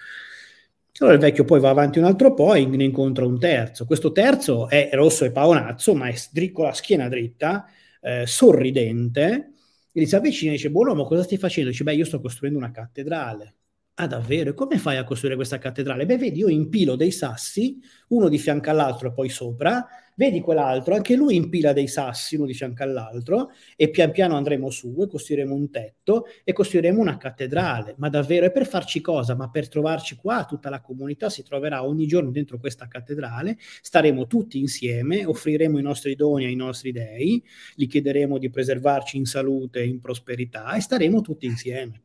Allora 1.01 1.15
il 1.15 1.23
vecchio 1.23 1.45
poi 1.45 1.61
va 1.61 1.71
avanti 1.71 1.99
un 1.99 2.07
altro 2.07 2.35
po' 2.35 2.55
e 2.55 2.67
ne 2.67 2.83
incontra 2.83 3.25
un 3.25 3.39
terzo. 3.39 3.85
Questo 3.85 4.11
terzo 4.11 4.69
è 4.69 4.91
rosso 4.93 5.25
e 5.25 5.31
paonazzo, 5.31 5.95
ma 5.95 6.09
è 6.09 6.17
con 6.51 6.65
la 6.65 6.73
schiena 6.73 7.09
dritta, 7.09 7.67
eh, 8.01 8.27
sorridente, 8.27 9.53
e 9.93 10.01
gli 10.01 10.07
si 10.07 10.17
avvicina 10.17 10.51
e 10.51 10.55
dice, 10.57 10.71
buon 10.71 10.89
uomo, 10.89 11.05
cosa 11.05 11.23
stai 11.23 11.39
facendo? 11.39 11.71
Dice, 11.71 11.85
beh, 11.85 11.95
io 11.95 12.05
sto 12.05 12.21
costruendo 12.21 12.59
una 12.59 12.73
cattedrale. 12.73 13.58
Ah, 14.01 14.07
davvero? 14.07 14.51
E 14.51 14.55
come 14.55 14.79
fai 14.79 14.97
a 14.97 15.03
costruire 15.03 15.35
questa 15.35 15.59
cattedrale? 15.59 16.07
Beh, 16.07 16.19
vedi, 16.19 16.39
io 16.39 16.49
impilo 16.49 16.95
dei 16.95 17.11
sassi, 17.11 17.81
uno 18.11 18.29
di 18.29 18.39
fianco 18.39 18.71
all'altro 18.71 19.09
e 19.09 19.13
poi 19.13 19.29
sopra, 19.29 19.85
vedi 20.15 20.41
quell'altro, 20.41 20.95
anche 20.95 21.17
lui 21.17 21.35
impila 21.35 21.73
dei 21.73 21.89
sassi 21.89 22.37
uno 22.37 22.47
di 22.47 22.55
fianco 22.55 22.85
all'altro 22.85 23.51
e 23.75 23.91
pian 23.91 24.13
piano 24.13 24.37
andremo 24.37 24.71
su 24.71 24.95
e 25.03 25.09
costruiremo 25.09 25.53
un 25.53 25.69
tetto 25.71 26.27
e 26.45 26.53
costruiremo 26.53 27.01
una 27.01 27.17
cattedrale. 27.17 27.97
Ma 27.99 28.09
davvero? 28.09 28.47
E 28.47 28.53
per 28.53 28.69
farci 28.69 29.01
cosa? 29.01 29.35
Ma 29.35 29.51
per 29.51 29.69
trovarci 29.69 30.15
qua, 30.15 30.45
tutta 30.45 30.71
la 30.71 30.81
comunità 30.81 31.29
si 31.29 31.43
troverà 31.43 31.85
ogni 31.85 32.07
giorno 32.07 32.31
dentro 32.31 32.61
questa 32.61 32.87
cattedrale, 32.87 33.57
staremo 33.83 34.29
tutti 34.29 34.61
insieme, 34.61 35.25
offriremo 35.25 35.77
i 35.77 35.83
nostri 35.83 36.15
doni 36.15 36.45
ai 36.45 36.55
nostri 36.55 36.93
dei, 36.93 37.43
gli 37.75 37.89
chiederemo 37.89 38.39
di 38.39 38.49
preservarci 38.49 39.17
in 39.17 39.25
salute 39.25 39.81
e 39.81 39.89
in 39.89 39.99
prosperità 39.99 40.73
e 40.77 40.81
staremo 40.81 41.21
tutti 41.21 41.47
insieme. 41.47 42.03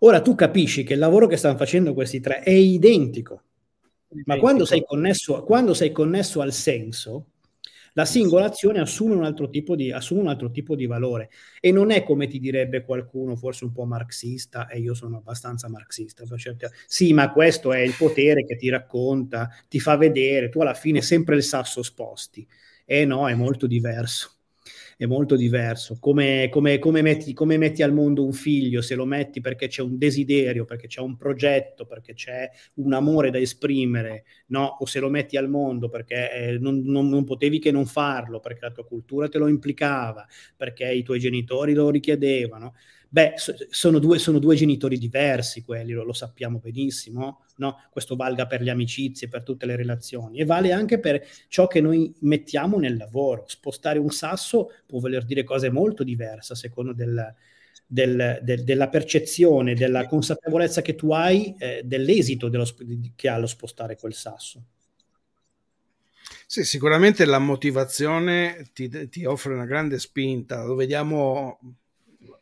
Ora 0.00 0.20
tu 0.20 0.34
capisci 0.34 0.84
che 0.84 0.94
il 0.94 0.98
lavoro 0.98 1.26
che 1.26 1.36
stanno 1.36 1.56
facendo 1.56 1.94
questi 1.94 2.20
tre 2.20 2.40
è 2.40 2.50
identico, 2.50 3.42
ma 4.24 4.36
quando 4.38 4.64
sei, 4.64 4.84
connesso, 4.84 5.42
quando 5.42 5.74
sei 5.74 5.90
connesso 5.90 6.40
al 6.40 6.52
senso, 6.52 7.28
la 7.94 8.04
singola 8.04 8.44
azione 8.44 8.78
assume 8.78 9.14
un, 9.14 9.24
altro 9.24 9.48
tipo 9.48 9.74
di, 9.74 9.90
assume 9.90 10.20
un 10.20 10.28
altro 10.28 10.50
tipo 10.50 10.76
di 10.76 10.84
valore 10.84 11.30
e 11.60 11.72
non 11.72 11.90
è 11.90 12.02
come 12.02 12.26
ti 12.26 12.38
direbbe 12.38 12.84
qualcuno, 12.84 13.36
forse 13.36 13.64
un 13.64 13.72
po' 13.72 13.86
marxista, 13.86 14.68
e 14.68 14.80
io 14.80 14.92
sono 14.92 15.16
abbastanza 15.16 15.68
marxista. 15.70 16.24
Certi... 16.36 16.66
Sì, 16.86 17.14
ma 17.14 17.32
questo 17.32 17.72
è 17.72 17.78
il 17.78 17.94
potere 17.96 18.44
che 18.44 18.56
ti 18.56 18.68
racconta, 18.68 19.48
ti 19.66 19.80
fa 19.80 19.96
vedere, 19.96 20.50
tu 20.50 20.60
alla 20.60 20.74
fine 20.74 21.00
sempre 21.00 21.36
il 21.36 21.42
sasso 21.42 21.82
sposti. 21.82 22.46
E 22.84 23.00
eh 23.00 23.04
no, 23.06 23.28
è 23.28 23.34
molto 23.34 23.66
diverso 23.66 24.35
è 24.96 25.04
molto 25.06 25.36
diverso. 25.36 25.98
Come, 26.00 26.48
come, 26.50 26.78
come, 26.78 27.02
metti, 27.02 27.32
come, 27.34 27.58
metti, 27.58 27.82
al 27.82 27.92
mondo 27.92 28.24
un 28.24 28.32
figlio, 28.32 28.80
se 28.80 28.94
lo 28.94 29.04
metti 29.04 29.40
perché 29.40 29.68
c'è 29.68 29.82
un 29.82 29.98
desiderio, 29.98 30.64
perché 30.64 30.86
c'è 30.86 31.00
un 31.00 31.16
progetto, 31.16 31.84
perché 31.86 32.14
c'è 32.14 32.50
un 32.74 32.92
amore 32.94 33.30
da 33.30 33.38
esprimere, 33.38 34.24
no? 34.48 34.76
o 34.80 34.86
se 34.86 34.98
lo 35.00 35.10
metti 35.10 35.36
al 35.36 35.48
mondo 35.48 35.88
perché 35.88 36.32
eh, 36.32 36.58
non, 36.58 36.82
non, 36.84 37.08
non, 37.08 37.24
potevi 37.24 37.58
che 37.58 37.70
non 37.70 37.86
farlo, 37.86 38.40
perché 38.40 38.60
la 38.62 38.72
tua 38.72 38.86
cultura 38.86 39.28
te 39.28 39.38
lo 39.38 39.48
implicava, 39.48 40.26
perché 40.56 40.90
i 40.90 41.02
tuoi 41.02 41.18
genitori 41.18 41.74
lo 41.74 41.90
richiedevano. 41.90 42.74
Beh, 43.16 43.32
sono 43.70 43.98
due, 43.98 44.18
sono 44.18 44.38
due 44.38 44.56
genitori 44.56 44.98
diversi 44.98 45.64
quelli, 45.64 45.92
lo, 45.92 46.04
lo 46.04 46.12
sappiamo 46.12 46.58
benissimo, 46.58 47.46
no? 47.56 47.86
Questo 47.90 48.14
valga 48.14 48.46
per 48.46 48.60
le 48.60 48.70
amicizie, 48.70 49.30
per 49.30 49.42
tutte 49.42 49.64
le 49.64 49.74
relazioni 49.74 50.38
e 50.38 50.44
vale 50.44 50.70
anche 50.70 51.00
per 51.00 51.26
ciò 51.48 51.66
che 51.66 51.80
noi 51.80 52.14
mettiamo 52.20 52.78
nel 52.78 52.98
lavoro. 52.98 53.44
Spostare 53.46 53.98
un 53.98 54.10
sasso 54.10 54.70
può 54.84 54.98
voler 54.98 55.24
dire 55.24 55.44
cose 55.44 55.70
molto 55.70 56.04
diverse 56.04 56.52
a 56.52 56.56
seconda 56.56 56.92
del, 56.92 57.34
del, 57.86 58.40
del, 58.42 58.64
della 58.64 58.90
percezione, 58.90 59.72
della 59.72 60.06
consapevolezza 60.06 60.82
che 60.82 60.94
tu 60.94 61.10
hai 61.10 61.54
eh, 61.56 61.80
dell'esito 61.86 62.50
dello, 62.50 62.66
che 63.14 63.28
ha 63.30 63.38
lo 63.38 63.46
spostare 63.46 63.96
quel 63.96 64.12
sasso. 64.12 64.62
Sì, 66.44 66.64
sicuramente 66.64 67.24
la 67.24 67.38
motivazione 67.38 68.66
ti, 68.74 69.08
ti 69.08 69.24
offre 69.24 69.54
una 69.54 69.64
grande 69.64 69.98
spinta, 69.98 70.64
lo 70.64 70.74
vediamo 70.74 71.58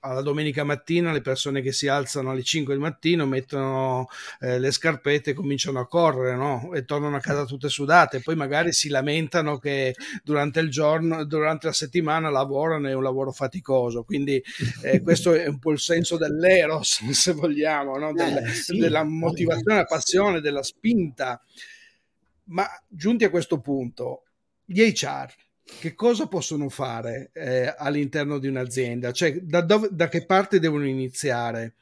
alla 0.04 0.20
domenica 0.20 0.64
mattina 0.64 1.12
le 1.12 1.22
persone 1.22 1.62
che 1.62 1.72
si 1.72 1.88
alzano 1.88 2.30
alle 2.30 2.42
5 2.42 2.74
del 2.74 2.82
mattino 2.82 3.24
mettono 3.24 4.08
eh, 4.40 4.58
le 4.58 4.70
scarpette 4.70 5.30
e 5.30 5.34
cominciano 5.34 5.80
a 5.80 5.86
correre 5.86 6.36
no? 6.36 6.72
e 6.74 6.84
tornano 6.84 7.16
a 7.16 7.20
casa 7.20 7.46
tutte 7.46 7.70
sudate 7.70 8.20
poi 8.20 8.36
magari 8.36 8.72
si 8.72 8.90
lamentano 8.90 9.58
che 9.58 9.94
durante 10.22 10.60
il 10.60 10.68
giorno 10.68 11.24
durante 11.24 11.66
la 11.68 11.72
settimana 11.72 12.28
lavorano 12.28 12.88
è 12.88 12.92
un 12.92 13.02
lavoro 13.02 13.32
faticoso 13.32 14.04
quindi 14.04 14.42
eh, 14.82 15.00
questo 15.02 15.32
è 15.32 15.46
un 15.46 15.58
po' 15.58 15.72
il 15.72 15.80
senso 15.80 16.18
dell'eros 16.18 17.08
se 17.10 17.32
vogliamo 17.32 17.96
no? 17.96 18.12
Del, 18.12 18.36
eh, 18.36 18.48
sì. 18.48 18.76
della 18.76 19.04
motivazione 19.04 19.78
la 19.78 19.84
passione 19.84 20.40
della 20.40 20.62
spinta 20.62 21.42
ma 22.48 22.66
giunti 22.86 23.24
a 23.24 23.30
questo 23.30 23.58
punto 23.58 24.24
gli 24.66 24.82
HR 24.82 25.32
che 25.64 25.94
cosa 25.94 26.26
possono 26.26 26.68
fare 26.68 27.30
eh, 27.32 27.74
all'interno 27.76 28.38
di 28.38 28.48
un'azienda? 28.48 29.12
Cioè, 29.12 29.40
da, 29.40 29.62
dove, 29.62 29.88
da 29.90 30.08
che 30.08 30.26
parte 30.26 30.58
devono 30.58 30.86
iniziare? 30.86 31.74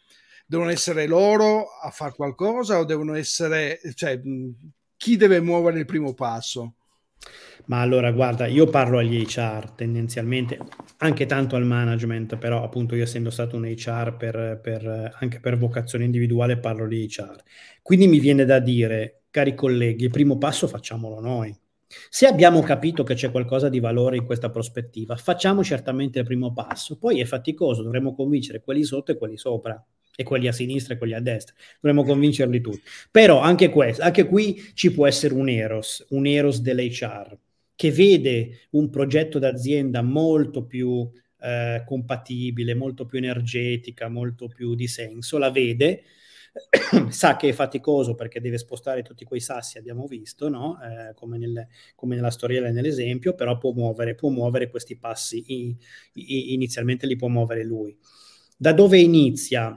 Devono 0.47 0.71
essere 0.71 1.07
loro 1.07 1.67
a 1.83 1.91
fare 1.91 2.13
qualcosa 2.15 2.79
o 2.79 2.85
devono 2.85 3.15
essere, 3.15 3.81
cioè, 3.95 4.21
chi 4.97 5.17
deve 5.17 5.41
muovere 5.41 5.81
il 5.81 5.85
primo 5.87 6.15
passo? 6.15 6.75
Ma 7.67 7.81
allora, 7.81 8.11
guarda, 8.11 8.47
io 8.47 8.67
parlo 8.67 8.99
agli 8.99 9.25
HR 9.25 9.73
tendenzialmente, 9.77 10.59
anche 10.99 11.27
tanto 11.27 11.57
al 11.57 11.65
management, 11.65 12.37
però 12.37 12.63
appunto 12.63 12.95
io 12.95 13.05
essendo 13.05 13.31
stato 13.31 13.57
un 13.57 13.65
HR 13.65 14.17
per, 14.17 14.61
per, 14.63 15.17
anche 15.19 15.41
per 15.41 15.57
vocazione 15.57 16.05
individuale 16.05 16.59
parlo 16.59 16.87
di 16.87 17.07
HR. 17.07 17.43
Quindi 17.81 18.09
mi 18.09 18.19
viene 18.19 18.45
da 18.45 18.59
dire, 18.59 19.23
cari 19.31 19.55
colleghi, 19.55 20.05
il 20.05 20.11
primo 20.11 20.39
passo 20.39 20.67
facciamolo 20.67 21.21
noi. 21.21 21.57
Se 22.09 22.27
abbiamo 22.27 22.61
capito 22.61 23.03
che 23.03 23.15
c'è 23.15 23.31
qualcosa 23.31 23.69
di 23.69 23.81
valore 23.81 24.17
in 24.17 24.25
questa 24.25 24.51
prospettiva, 24.51 25.17
facciamo 25.17 25.63
certamente 25.63 26.21
il 26.21 26.25
primo 26.25 26.53
passo, 26.53 26.99
poi 26.99 27.21
è 27.21 27.25
faticoso, 27.25 27.83
dovremo 27.83 28.15
convincere 28.15 28.63
quelli 28.63 28.85
sotto 28.85 29.13
e 29.13 29.17
quelli 29.17 29.37
sopra 29.37 29.85
e 30.15 30.23
quelli 30.25 30.49
a 30.49 30.53
sinistra 30.53 30.95
e 30.95 30.99
quelli 30.99 31.15
a 31.15 31.21
destra. 31.21 31.55
Dovremmo 31.81 32.05
convincerli 32.05 32.61
tutti. 32.61 32.83
Però 33.11 33.41
anche, 33.41 33.69
questo, 33.71 34.03
anche 34.03 34.27
qui 34.27 34.63
ci 34.75 34.93
può 34.93 35.07
essere 35.07 35.35
un 35.35 35.49
Eros, 35.49 36.07
un 36.11 36.27
Eros 36.27 36.61
dell'HR 36.61 37.39
che 37.75 37.91
vede 37.91 38.69
un 38.71 38.91
progetto 38.91 39.39
d'azienda 39.39 40.03
molto 40.03 40.65
più 40.65 41.11
eh, 41.41 41.83
compatibile, 41.85 42.75
molto 42.75 43.07
più 43.07 43.19
energetica, 43.19 44.09
molto 44.09 44.49
più 44.49 44.75
di 44.75 44.87
senso, 44.87 45.39
la 45.39 45.51
vede, 45.51 46.05
sa 47.09 47.37
che 47.37 47.49
è 47.49 47.53
faticoso 47.53 48.15
perché 48.15 48.41
deve 48.41 48.59
spostare 48.59 49.03
tutti 49.03 49.25
quei 49.25 49.41
sassi, 49.41 49.79
abbiamo 49.79 50.07
visto, 50.07 50.49
no? 50.49 50.79
eh, 50.83 51.15
come, 51.15 51.39
nel, 51.39 51.67
come, 51.95 52.15
nella 52.15 52.31
storiella 52.31 52.69
e 52.69 52.73
nell'esempio, 52.73 53.35
però 53.35 53.57
può 53.59 53.73
muovere, 53.73 54.15
può 54.15 54.29
muovere 54.29 54.69
questi 54.69 54.97
passi, 54.97 55.43
i, 55.47 55.77
i, 56.15 56.53
inizialmente 56.55 57.07
li 57.07 57.17
può 57.17 57.29
muovere 57.29 57.65
lui. 57.65 57.97
Da 58.57 58.73
dove 58.73 58.99
inizia? 58.99 59.77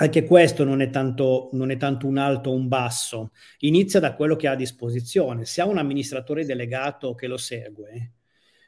anche 0.00 0.24
questo 0.24 0.62
non 0.62 0.80
è, 0.80 0.90
tanto, 0.90 1.48
non 1.52 1.70
è 1.70 1.76
tanto 1.76 2.06
un 2.06 2.18
alto 2.18 2.50
o 2.50 2.54
un 2.54 2.68
basso, 2.68 3.32
inizia 3.58 3.98
da 3.98 4.14
quello 4.14 4.36
che 4.36 4.46
ha 4.46 4.52
a 4.52 4.56
disposizione. 4.56 5.44
Se 5.44 5.60
ha 5.60 5.66
un 5.66 5.78
amministratore 5.78 6.44
delegato 6.44 7.14
che 7.14 7.26
lo 7.26 7.36
segue, 7.36 8.12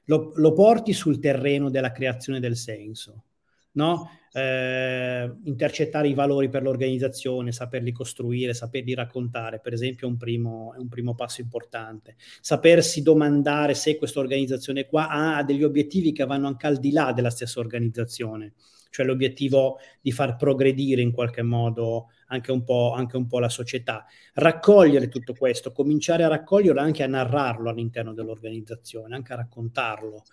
lo, 0.07 0.33
lo 0.35 0.53
porti 0.53 0.93
sul 0.93 1.21
terreno 1.21 1.71
della 1.71 1.93
creazione 1.93 2.41
del 2.41 2.57
senso, 2.57 3.27
no? 3.73 4.11
eh, 4.33 5.31
intercettare 5.45 6.09
i 6.09 6.15
valori 6.15 6.49
per 6.49 6.63
l'organizzazione, 6.63 7.53
saperli 7.53 7.93
costruire, 7.93 8.55
saperli 8.55 8.95
raccontare, 8.95 9.61
per 9.61 9.73
esempio, 9.73 10.07
è 10.07 10.11
un 10.11 10.17
primo, 10.17 10.75
è 10.75 10.79
un 10.79 10.89
primo 10.89 11.15
passo 11.15 11.41
importante. 11.41 12.17
Sapersi 12.41 13.03
domandare 13.03 13.75
se 13.75 13.97
questa 13.97 14.21
organizzazione 14.21 14.87
qua 14.87 15.09
ha 15.09 15.43
degli 15.43 15.65
obiettivi 15.65 16.13
che 16.13 16.25
vanno 16.25 16.47
anche 16.47 16.67
al 16.67 16.79
di 16.79 16.93
là 16.93 17.13
della 17.13 17.31
stessa 17.31 17.61
organizzazione 17.61 18.55
cioè 18.91 19.07
l'obiettivo 19.07 19.79
di 20.01 20.13
far 20.13 20.37
progredire 20.37 21.01
in 21.01 21.13
qualche 21.13 21.43
modo 21.43 22.09
anche 22.27 22.53
un, 22.53 22.65
po', 22.65 22.93
anche 22.93 23.17
un 23.17 23.27
po' 23.27 23.39
la 23.39 23.49
società. 23.49 24.05
Raccogliere 24.35 25.09
tutto 25.09 25.35
questo, 25.35 25.73
cominciare 25.73 26.25
a 26.25 26.29
raccoglierlo 26.29 26.81
anche 26.81 27.03
a 27.03 27.07
narrarlo 27.07 27.71
all'interno 27.71 28.13
dell'organizzazione, 28.13 29.15
anche 29.15 29.33
a 29.33 29.37
raccontarlo. 29.37 30.25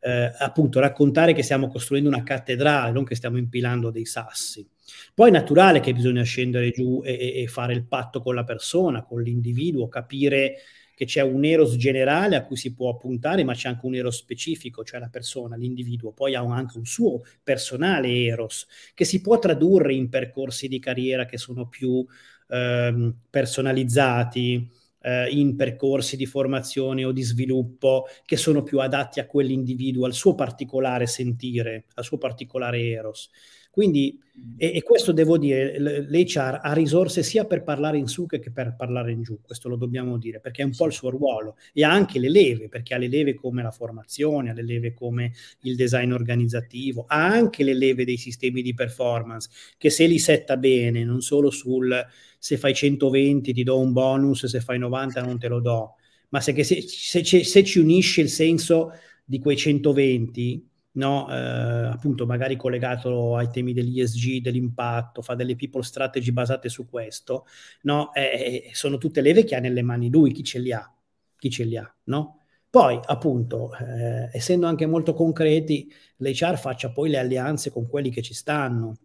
Eh, 0.00 0.32
appunto, 0.38 0.80
raccontare 0.80 1.32
che 1.32 1.42
stiamo 1.42 1.68
costruendo 1.68 2.08
una 2.08 2.22
cattedrale, 2.22 2.92
non 2.92 3.04
che 3.04 3.14
stiamo 3.14 3.38
impilando 3.38 3.90
dei 3.90 4.06
sassi. 4.06 4.68
Poi 5.14 5.28
è 5.28 5.32
naturale 5.32 5.80
che 5.80 5.92
bisogna 5.92 6.22
scendere 6.22 6.70
giù 6.70 7.00
e, 7.04 7.42
e 7.42 7.46
fare 7.46 7.72
il 7.72 7.86
patto 7.86 8.20
con 8.20 8.34
la 8.34 8.44
persona, 8.44 9.04
con 9.04 9.22
l'individuo, 9.22 9.88
capire 9.88 10.56
che 11.00 11.06
c'è 11.06 11.22
un 11.22 11.46
eros 11.46 11.76
generale 11.76 12.36
a 12.36 12.44
cui 12.44 12.56
si 12.56 12.74
può 12.74 12.94
puntare, 12.98 13.42
ma 13.42 13.54
c'è 13.54 13.68
anche 13.70 13.86
un 13.86 13.94
eros 13.94 14.18
specifico, 14.18 14.84
cioè 14.84 15.00
la 15.00 15.08
persona, 15.08 15.56
l'individuo. 15.56 16.12
Poi 16.12 16.34
ha 16.34 16.42
anche 16.42 16.76
un 16.76 16.84
suo 16.84 17.22
personale 17.42 18.26
eros 18.26 18.66
che 18.92 19.06
si 19.06 19.22
può 19.22 19.38
tradurre 19.38 19.94
in 19.94 20.10
percorsi 20.10 20.68
di 20.68 20.78
carriera 20.78 21.24
che 21.24 21.38
sono 21.38 21.68
più 21.68 22.04
ehm, 22.48 23.14
personalizzati, 23.30 24.70
eh, 25.00 25.28
in 25.30 25.56
percorsi 25.56 26.18
di 26.18 26.26
formazione 26.26 27.06
o 27.06 27.12
di 27.12 27.22
sviluppo 27.22 28.04
che 28.26 28.36
sono 28.36 28.62
più 28.62 28.80
adatti 28.80 29.20
a 29.20 29.26
quell'individuo, 29.26 30.04
al 30.04 30.12
suo 30.12 30.34
particolare 30.34 31.06
sentire, 31.06 31.86
al 31.94 32.04
suo 32.04 32.18
particolare 32.18 32.78
eros. 32.78 33.30
Quindi, 33.70 34.18
e, 34.56 34.72
e, 34.74 34.82
questo 34.82 35.12
devo 35.12 35.38
dire, 35.38 35.78
l'HR 35.78 36.60
ha 36.62 36.72
risorse 36.72 37.22
sia 37.22 37.44
per 37.44 37.62
parlare 37.62 37.98
in 37.98 38.08
su 38.08 38.26
che 38.26 38.40
per 38.50 38.74
parlare 38.76 39.12
in 39.12 39.22
giù, 39.22 39.40
questo 39.40 39.68
lo 39.68 39.76
dobbiamo 39.76 40.18
dire, 40.18 40.40
perché 40.40 40.62
è 40.62 40.64
un 40.64 40.74
po' 40.74 40.86
il 40.86 40.92
suo 40.92 41.10
ruolo. 41.10 41.56
E 41.72 41.84
ha 41.84 41.90
anche 41.92 42.18
le 42.18 42.28
leve, 42.28 42.68
perché 42.68 42.94
ha 42.94 42.98
le 42.98 43.08
leve 43.08 43.34
come 43.34 43.62
la 43.62 43.70
formazione, 43.70 44.50
ha 44.50 44.52
le 44.52 44.64
leve 44.64 44.92
come 44.92 45.32
il 45.62 45.76
design 45.76 46.10
organizzativo, 46.12 47.04
ha 47.06 47.26
anche 47.26 47.62
le 47.62 47.74
leve 47.74 48.04
dei 48.04 48.16
sistemi 48.16 48.60
di 48.62 48.74
performance, 48.74 49.48
che 49.78 49.90
se 49.90 50.06
li 50.06 50.18
setta 50.18 50.56
bene, 50.56 51.04
non 51.04 51.20
solo 51.20 51.50
sul 51.50 52.06
se 52.42 52.56
fai 52.56 52.74
120 52.74 53.52
ti 53.52 53.62
do 53.62 53.78
un 53.78 53.92
bonus, 53.92 54.46
se 54.46 54.60
fai 54.60 54.78
90 54.78 55.20
non 55.22 55.38
te 55.38 55.46
lo 55.48 55.60
do, 55.60 55.96
ma 56.30 56.40
se, 56.40 56.64
se, 56.64 56.80
se, 56.82 57.22
se 57.44 57.64
ci 57.64 57.78
unisce 57.78 58.22
il 58.22 58.30
senso 58.30 58.92
di 59.22 59.38
quei 59.38 59.56
120, 59.56 60.69
no? 60.92 61.28
eh, 61.30 61.34
appunto 61.34 62.26
magari 62.26 62.56
collegato 62.56 63.36
ai 63.36 63.50
temi 63.50 63.72
dell'ESG, 63.72 64.40
dell'impatto, 64.40 65.22
fa 65.22 65.34
delle 65.34 65.56
people 65.56 65.82
strategy 65.82 66.30
basate 66.32 66.68
su 66.68 66.88
questo, 66.88 67.46
no? 67.82 68.12
Eh, 68.14 68.70
sono 68.72 68.98
tutte 68.98 69.20
leve 69.20 69.44
che 69.44 69.54
ha 69.54 69.60
nelle 69.60 69.82
mani 69.82 70.10
lui, 70.10 70.32
chi 70.32 70.42
ce 70.42 70.58
li 70.58 70.72
ha, 70.72 70.92
chi 71.36 71.50
ce 71.50 71.64
li 71.64 71.76
ha, 71.76 71.94
no? 72.04 72.38
Poi, 72.68 73.00
appunto, 73.04 73.72
eh, 73.76 74.28
essendo 74.32 74.66
anche 74.66 74.86
molto 74.86 75.12
concreti, 75.12 75.92
l'HR 76.18 76.56
faccia 76.58 76.90
poi 76.92 77.10
le 77.10 77.18
alleanze 77.18 77.70
con 77.70 77.88
quelli 77.88 78.10
che 78.10 78.22
ci 78.22 78.34
stanno, 78.34 78.96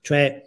cioè 0.00 0.42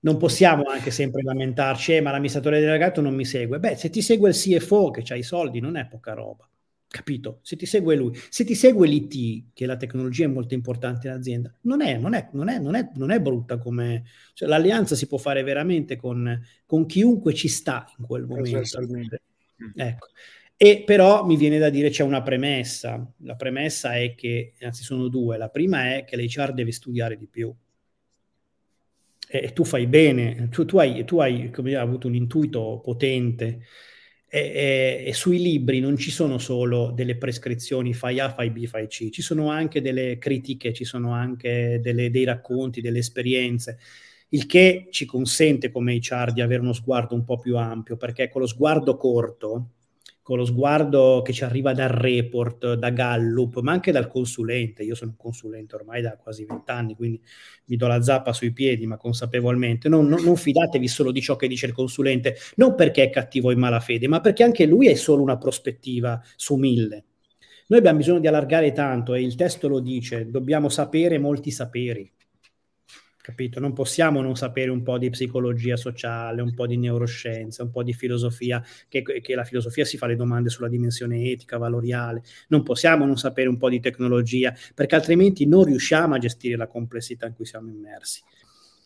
non 0.00 0.16
possiamo 0.16 0.64
anche 0.64 0.90
sempre 0.92 1.22
lamentarci, 1.22 1.96
eh, 1.96 2.00
ma 2.00 2.10
l'amministratore 2.10 2.60
delegato 2.60 3.00
non 3.00 3.14
mi 3.14 3.24
segue. 3.24 3.58
Beh, 3.58 3.76
se 3.76 3.90
ti 3.90 4.02
segue 4.02 4.28
il 4.28 4.36
CFO 4.36 4.90
che 4.90 5.02
ha 5.12 5.16
i 5.16 5.24
soldi, 5.24 5.58
non 5.60 5.76
è 5.76 5.86
poca 5.86 6.12
roba 6.12 6.48
capito? 6.88 7.40
Se 7.42 7.56
ti 7.56 7.66
segue 7.66 7.96
lui, 7.96 8.12
se 8.30 8.44
ti 8.44 8.54
segue 8.54 8.86
l'IT, 8.86 9.52
che 9.52 9.66
la 9.66 9.76
tecnologia 9.76 10.24
è 10.24 10.28
molto 10.28 10.54
importante 10.54 11.08
in 11.08 11.14
azienda, 11.14 11.52
non 11.62 11.82
è, 11.82 11.96
non 11.98 12.14
è, 12.14 12.28
non 12.32 12.48
è, 12.48 12.58
non 12.58 12.74
è, 12.74 12.90
non 12.94 13.10
è 13.10 13.20
brutta 13.20 13.58
come... 13.58 14.04
Cioè, 14.34 14.48
l'alleanza 14.48 14.94
si 14.94 15.06
può 15.06 15.18
fare 15.18 15.42
veramente 15.42 15.96
con, 15.96 16.40
con 16.64 16.86
chiunque 16.86 17.34
ci 17.34 17.48
sta 17.48 17.86
in 17.98 18.06
quel 18.06 18.24
momento. 18.24 18.62
Ecco. 19.74 20.08
E 20.58 20.84
però 20.86 21.26
mi 21.26 21.36
viene 21.36 21.58
da 21.58 21.68
dire 21.68 21.90
c'è 21.90 22.02
una 22.02 22.22
premessa. 22.22 23.12
La 23.18 23.36
premessa 23.36 23.94
è 23.96 24.14
che, 24.14 24.54
anzi 24.60 24.82
sono 24.82 25.08
due. 25.08 25.36
La 25.36 25.50
prima 25.50 25.94
è 25.94 26.04
che 26.04 26.16
l'HR 26.16 26.54
deve 26.54 26.72
studiare 26.72 27.18
di 27.18 27.26
più. 27.26 27.54
E, 29.28 29.40
e 29.44 29.52
tu 29.52 29.64
fai 29.64 29.86
bene, 29.86 30.48
tu, 30.50 30.64
tu 30.64 30.78
hai, 30.78 31.04
tu 31.04 31.18
hai 31.18 31.50
come, 31.50 31.74
avuto 31.74 32.06
un 32.06 32.14
intuito 32.14 32.80
potente 32.82 33.64
e, 34.36 35.04
e, 35.06 35.12
sui 35.14 35.38
libri 35.40 35.80
non 35.80 35.96
ci 35.96 36.10
sono 36.10 36.38
solo 36.38 36.90
delle 36.90 37.16
prescrizioni 37.16 37.94
fai 37.94 38.20
A, 38.20 38.32
fai 38.32 38.50
B, 38.50 38.66
fai 38.66 38.86
C, 38.88 39.10
ci 39.10 39.22
sono 39.22 39.50
anche 39.50 39.80
delle 39.80 40.18
critiche, 40.18 40.72
ci 40.72 40.84
sono 40.84 41.12
anche 41.12 41.80
delle, 41.82 42.10
dei 42.10 42.24
racconti, 42.24 42.80
delle 42.80 42.98
esperienze, 42.98 43.78
il 44.30 44.46
che 44.46 44.88
ci 44.90 45.06
consente 45.06 45.70
come 45.70 45.94
HR 45.96 46.32
di 46.32 46.40
avere 46.40 46.60
uno 46.60 46.72
sguardo 46.72 47.14
un 47.14 47.24
po' 47.24 47.38
più 47.38 47.56
ampio, 47.56 47.96
perché 47.96 48.28
con 48.28 48.40
lo 48.40 48.46
sguardo 48.46 48.96
corto 48.96 49.70
con 50.26 50.38
lo 50.38 50.44
sguardo 50.44 51.22
che 51.24 51.32
ci 51.32 51.44
arriva 51.44 51.72
dal 51.72 51.88
report, 51.88 52.74
da 52.74 52.90
Gallup, 52.90 53.60
ma 53.60 53.70
anche 53.70 53.92
dal 53.92 54.08
consulente. 54.08 54.82
Io 54.82 54.96
sono 54.96 55.12
un 55.12 55.16
consulente 55.16 55.76
ormai 55.76 56.02
da 56.02 56.16
quasi 56.16 56.44
vent'anni, 56.44 56.96
quindi 56.96 57.22
mi 57.66 57.76
do 57.76 57.86
la 57.86 58.02
zappa 58.02 58.32
sui 58.32 58.52
piedi, 58.52 58.88
ma 58.88 58.96
consapevolmente. 58.96 59.88
Non, 59.88 60.08
non, 60.08 60.24
non, 60.24 60.34
fidatevi 60.34 60.88
solo 60.88 61.12
di 61.12 61.20
ciò 61.20 61.36
che 61.36 61.46
dice 61.46 61.66
il 61.66 61.72
consulente, 61.72 62.34
non 62.56 62.74
perché 62.74 63.04
è 63.04 63.10
cattivo 63.10 63.52
in 63.52 63.60
malafede, 63.60 64.08
ma 64.08 64.20
perché 64.20 64.42
anche 64.42 64.66
lui 64.66 64.88
è 64.88 64.94
solo 64.94 65.22
una 65.22 65.38
prospettiva 65.38 66.20
su 66.34 66.56
mille. 66.56 67.04
Noi 67.68 67.78
abbiamo 67.78 67.98
bisogno 67.98 68.18
di 68.18 68.26
allargare 68.26 68.72
tanto 68.72 69.14
e 69.14 69.22
il 69.22 69.36
testo 69.36 69.68
lo 69.68 69.78
dice, 69.78 70.28
dobbiamo 70.28 70.68
sapere 70.68 71.18
molti 71.18 71.52
saperi 71.52 72.12
capito? 73.26 73.58
Non 73.58 73.72
possiamo 73.72 74.22
non 74.22 74.36
sapere 74.36 74.70
un 74.70 74.84
po' 74.84 74.98
di 74.98 75.10
psicologia 75.10 75.76
sociale, 75.76 76.42
un 76.42 76.54
po' 76.54 76.64
di 76.64 76.76
neuroscienza, 76.76 77.64
un 77.64 77.70
po' 77.70 77.82
di 77.82 77.92
filosofia, 77.92 78.62
che, 78.88 79.02
che, 79.02 79.34
la 79.34 79.42
filosofia 79.42 79.84
si 79.84 79.96
fa 79.96 80.06
le 80.06 80.14
domande 80.14 80.48
sulla 80.48 80.68
dimensione 80.68 81.24
etica, 81.24 81.58
valoriale, 81.58 82.22
non 82.48 82.62
possiamo 82.62 83.04
non 83.04 83.16
sapere 83.16 83.48
un 83.48 83.56
po' 83.56 83.68
di 83.68 83.80
tecnologia, 83.80 84.54
perché 84.74 84.94
altrimenti 84.94 85.44
non 85.44 85.64
riusciamo 85.64 86.14
a 86.14 86.18
gestire 86.18 86.56
la 86.56 86.68
complessità 86.68 87.26
in 87.26 87.34
cui 87.34 87.46
siamo 87.46 87.68
immersi. 87.68 88.22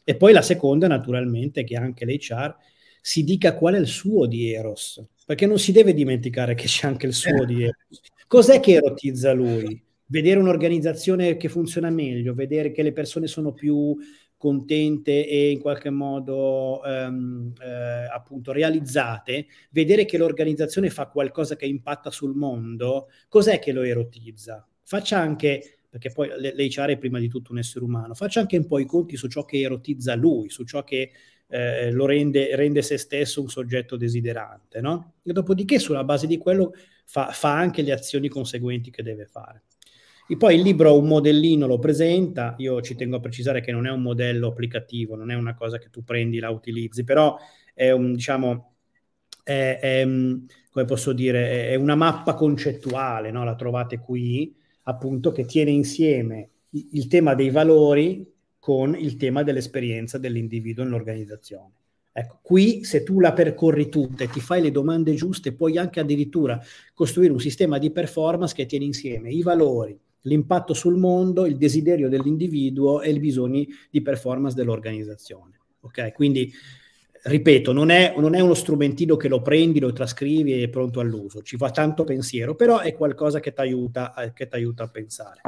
E 0.04 0.16
poi 0.16 0.32
la 0.32 0.40
seconda, 0.40 0.88
naturalmente, 0.88 1.62
che 1.62 1.76
anche 1.76 2.06
l'HR 2.06 2.56
si 3.02 3.24
dica 3.24 3.54
qual 3.54 3.74
è 3.74 3.78
il 3.78 3.88
suo 3.88 4.24
di 4.24 4.54
Eros, 4.54 5.04
perché 5.26 5.44
non 5.44 5.58
si 5.58 5.70
deve 5.70 5.92
dimenticare 5.92 6.54
che 6.54 6.64
c'è 6.64 6.86
anche 6.86 7.06
il 7.06 7.12
suo 7.12 7.44
di 7.44 7.64
Eros. 7.64 8.00
Cos'è 8.26 8.58
che 8.58 8.72
erotizza 8.72 9.34
lui? 9.34 9.84
Vedere 10.06 10.40
un'organizzazione 10.40 11.36
che 11.36 11.50
funziona 11.50 11.90
meglio, 11.90 12.32
vedere 12.32 12.72
che 12.72 12.82
le 12.82 12.92
persone 12.92 13.26
sono 13.26 13.52
più 13.52 13.96
contente 14.40 15.28
e 15.28 15.50
in 15.50 15.60
qualche 15.60 15.90
modo 15.90 16.82
ehm, 16.82 17.52
eh, 17.60 18.08
appunto 18.10 18.52
realizzate, 18.52 19.46
vedere 19.68 20.06
che 20.06 20.16
l'organizzazione 20.16 20.88
fa 20.88 21.08
qualcosa 21.08 21.56
che 21.56 21.66
impatta 21.66 22.10
sul 22.10 22.34
mondo, 22.34 23.08
cos'è 23.28 23.58
che 23.58 23.70
lo 23.70 23.82
erotizza? 23.82 24.66
Faccia 24.82 25.18
anche, 25.18 25.80
perché 25.90 26.10
poi 26.10 26.28
l'HR 26.28 26.88
è 26.88 26.96
prima 26.96 27.18
di 27.18 27.28
tutto 27.28 27.52
un 27.52 27.58
essere 27.58 27.84
umano, 27.84 28.14
faccia 28.14 28.40
anche 28.40 28.56
un 28.56 28.66
po' 28.66 28.78
i 28.78 28.86
conti 28.86 29.14
su 29.18 29.28
ciò 29.28 29.44
che 29.44 29.60
erotizza 29.60 30.14
lui, 30.14 30.48
su 30.48 30.64
ciò 30.64 30.84
che 30.84 31.10
eh, 31.46 31.90
lo 31.90 32.06
rende, 32.06 32.56
rende, 32.56 32.80
se 32.80 32.96
stesso 32.96 33.42
un 33.42 33.50
soggetto 33.50 33.98
desiderante, 33.98 34.80
no? 34.80 35.16
E 35.22 35.34
dopodiché 35.34 35.78
sulla 35.78 36.02
base 36.02 36.26
di 36.26 36.38
quello 36.38 36.72
fa, 37.04 37.26
fa 37.30 37.58
anche 37.58 37.82
le 37.82 37.92
azioni 37.92 38.28
conseguenti 38.28 38.90
che 38.90 39.02
deve 39.02 39.26
fare. 39.26 39.64
E 40.30 40.36
poi 40.36 40.54
il 40.54 40.60
libro 40.60 40.96
un 40.96 41.08
modellino 41.08 41.66
lo 41.66 41.80
presenta, 41.80 42.54
io 42.58 42.80
ci 42.82 42.94
tengo 42.94 43.16
a 43.16 43.20
precisare 43.20 43.60
che 43.60 43.72
non 43.72 43.84
è 43.84 43.90
un 43.90 44.00
modello 44.00 44.46
applicativo, 44.46 45.16
non 45.16 45.32
è 45.32 45.34
una 45.34 45.56
cosa 45.56 45.76
che 45.78 45.90
tu 45.90 46.04
prendi 46.04 46.36
e 46.36 46.40
la 46.40 46.50
utilizzi, 46.50 47.02
però 47.02 47.36
è 47.74 47.90
un, 47.90 48.14
diciamo, 48.14 48.74
è, 49.42 49.78
è, 49.80 50.04
come 50.04 50.84
posso 50.84 51.12
dire, 51.12 51.70
è 51.70 51.74
una 51.74 51.96
mappa 51.96 52.34
concettuale, 52.34 53.32
no? 53.32 53.42
la 53.42 53.56
trovate 53.56 53.98
qui, 53.98 54.54
appunto, 54.84 55.32
che 55.32 55.46
tiene 55.46 55.72
insieme 55.72 56.50
il 56.92 57.08
tema 57.08 57.34
dei 57.34 57.50
valori 57.50 58.24
con 58.60 58.94
il 58.96 59.16
tema 59.16 59.42
dell'esperienza 59.42 60.16
dell'individuo 60.16 60.84
nell'organizzazione. 60.84 61.72
Ecco, 62.12 62.38
qui 62.40 62.84
se 62.84 63.02
tu 63.02 63.18
la 63.18 63.32
percorri 63.32 63.88
tutta 63.88 64.22
e 64.22 64.28
ti 64.28 64.38
fai 64.38 64.62
le 64.62 64.70
domande 64.70 65.12
giuste, 65.14 65.54
puoi 65.54 65.76
anche 65.76 65.98
addirittura 65.98 66.60
costruire 66.94 67.32
un 67.32 67.40
sistema 67.40 67.78
di 67.78 67.90
performance 67.90 68.54
che 68.54 68.66
tiene 68.66 68.84
insieme 68.84 69.32
i 69.32 69.42
valori, 69.42 69.98
l'impatto 70.22 70.74
sul 70.74 70.96
mondo, 70.96 71.46
il 71.46 71.56
desiderio 71.56 72.08
dell'individuo 72.08 73.00
e 73.00 73.10
i 73.10 73.18
bisogni 73.18 73.68
di 73.90 74.02
performance 74.02 74.54
dell'organizzazione. 74.54 75.60
Ok? 75.80 76.12
Quindi 76.12 76.52
ripeto, 77.22 77.72
non 77.72 77.90
è, 77.90 78.14
non 78.16 78.34
è, 78.34 78.40
uno 78.40 78.54
strumentino 78.54 79.16
che 79.16 79.28
lo 79.28 79.42
prendi, 79.42 79.78
lo 79.78 79.92
trascrivi 79.92 80.54
e 80.54 80.64
è 80.64 80.68
pronto 80.68 81.00
all'uso, 81.00 81.42
ci 81.42 81.56
fa 81.56 81.70
tanto 81.70 82.04
pensiero, 82.04 82.54
però 82.54 82.78
è 82.78 82.94
qualcosa 82.94 83.40
che 83.40 83.52
ti 83.52 83.60
aiuta, 83.60 84.14
aiuta, 84.14 84.84
a 84.84 84.88
pensare. 84.88 85.40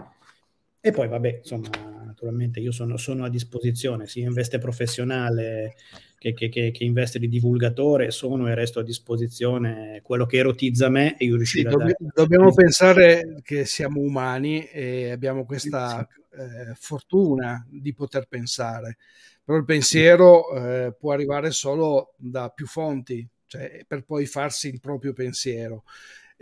E 0.84 0.90
poi, 0.90 1.06
vabbè, 1.06 1.38
insomma, 1.38 1.68
naturalmente 2.04 2.58
io 2.58 2.72
sono, 2.72 2.96
sono 2.96 3.24
a 3.24 3.30
disposizione, 3.30 4.08
sia 4.08 4.26
in 4.26 4.32
veste 4.32 4.58
professionale 4.58 5.76
che, 6.18 6.34
che, 6.34 6.48
che, 6.48 6.72
che, 6.72 6.84
in 6.84 6.92
veste 6.92 7.20
di 7.20 7.28
divulgatore, 7.28 8.10
sono 8.10 8.48
e 8.48 8.54
resto 8.56 8.80
a 8.80 8.82
disposizione 8.82 10.00
quello 10.02 10.26
che 10.26 10.38
erotizza 10.38 10.88
me 10.88 11.16
e 11.16 11.26
io 11.26 11.36
riuscirò 11.36 11.70
sì, 11.70 11.74
a 11.74 11.78
dare. 11.78 11.96
Dobbiamo 12.12 12.52
pensare 12.52 13.40
che 13.42 13.64
siamo 13.64 14.00
umani 14.00 14.66
e 14.66 15.12
abbiamo 15.12 15.44
questa 15.44 16.06
eh, 16.32 16.74
fortuna 16.74 17.64
di 17.70 17.94
poter 17.94 18.26
pensare 18.26 18.96
però 19.44 19.58
il 19.58 19.64
pensiero 19.64 20.54
eh, 20.54 20.94
può 20.96 21.12
arrivare 21.12 21.50
solo 21.50 22.14
da 22.16 22.48
più 22.50 22.66
fonti, 22.66 23.26
cioè, 23.46 23.84
per 23.86 24.04
poi 24.04 24.26
farsi 24.26 24.68
il 24.68 24.80
proprio 24.80 25.12
pensiero. 25.12 25.84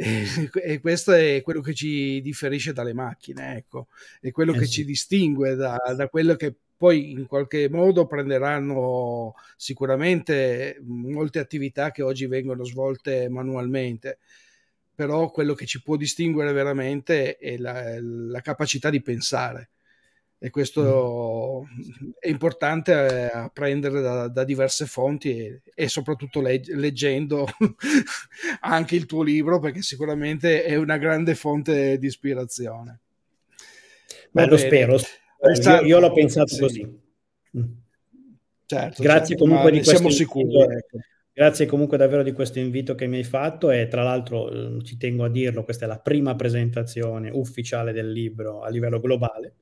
E, 0.62 0.80
questo 0.80 1.12
è 1.12 1.42
quello 1.42 1.60
che 1.60 1.74
ci 1.74 2.20
differisce 2.22 2.72
dalle 2.72 2.94
macchine, 2.94 3.56
ecco, 3.56 3.88
è 4.20 4.30
quello 4.30 4.54
eh 4.54 4.58
che 4.58 4.64
sì. 4.64 4.70
ci 4.70 4.84
distingue 4.84 5.54
da, 5.54 5.76
da 5.94 6.08
quello 6.08 6.36
che 6.36 6.54
poi 6.76 7.10
in 7.10 7.26
qualche 7.26 7.68
modo 7.68 8.06
prenderanno 8.06 9.34
sicuramente 9.56 10.78
molte 10.82 11.38
attività 11.38 11.90
che 11.90 12.02
oggi 12.02 12.26
vengono 12.26 12.64
svolte 12.64 13.28
manualmente, 13.28 14.18
però 14.94 15.30
quello 15.30 15.52
che 15.52 15.66
ci 15.66 15.82
può 15.82 15.96
distinguere 15.96 16.52
veramente 16.52 17.36
è 17.36 17.58
la, 17.58 18.00
la 18.00 18.40
capacità 18.40 18.88
di 18.88 19.02
pensare 19.02 19.68
e 20.42 20.48
questo 20.48 21.66
mm. 21.66 22.10
è 22.18 22.28
importante 22.28 22.92
eh, 22.92 23.30
apprendere 23.30 24.00
da, 24.00 24.26
da 24.28 24.42
diverse 24.42 24.86
fonti 24.86 25.36
e, 25.36 25.62
e 25.74 25.86
soprattutto 25.88 26.40
legg- 26.40 26.72
leggendo 26.72 27.46
anche 28.60 28.96
il 28.96 29.04
tuo 29.04 29.22
libro 29.22 29.58
perché 29.58 29.82
sicuramente 29.82 30.64
è 30.64 30.76
una 30.76 30.96
grande 30.96 31.34
fonte 31.34 31.98
di 31.98 32.06
ispirazione. 32.06 33.00
Beh, 34.30 34.46
lo 34.46 34.56
spero, 34.56 34.96
io, 34.96 35.82
io, 35.82 35.98
l'ho 35.98 36.12
pensato 36.12 36.54
sì. 36.54 36.60
così. 36.60 37.00
Mm. 37.58 37.62
Certo, 38.64 39.02
Grazie 39.02 39.36
certo, 39.36 39.44
comunque 39.44 39.70
di 39.72 39.82
questo 39.82 40.08
sicuri, 40.08 40.58
ecco. 40.58 40.98
Grazie 41.32 41.66
comunque 41.66 41.98
davvero 41.98 42.22
di 42.22 42.32
questo 42.32 42.60
invito 42.60 42.94
che 42.94 43.06
mi 43.06 43.18
hai 43.18 43.24
fatto 43.24 43.70
e 43.70 43.88
tra 43.88 44.02
l'altro 44.02 44.50
eh, 44.50 44.82
ci 44.84 44.96
tengo 44.96 45.24
a 45.24 45.28
dirlo, 45.28 45.64
questa 45.64 45.84
è 45.84 45.88
la 45.88 45.98
prima 45.98 46.34
presentazione 46.34 47.28
ufficiale 47.30 47.92
del 47.92 48.10
libro 48.10 48.62
a 48.62 48.70
livello 48.70 49.00
globale 49.00 49.54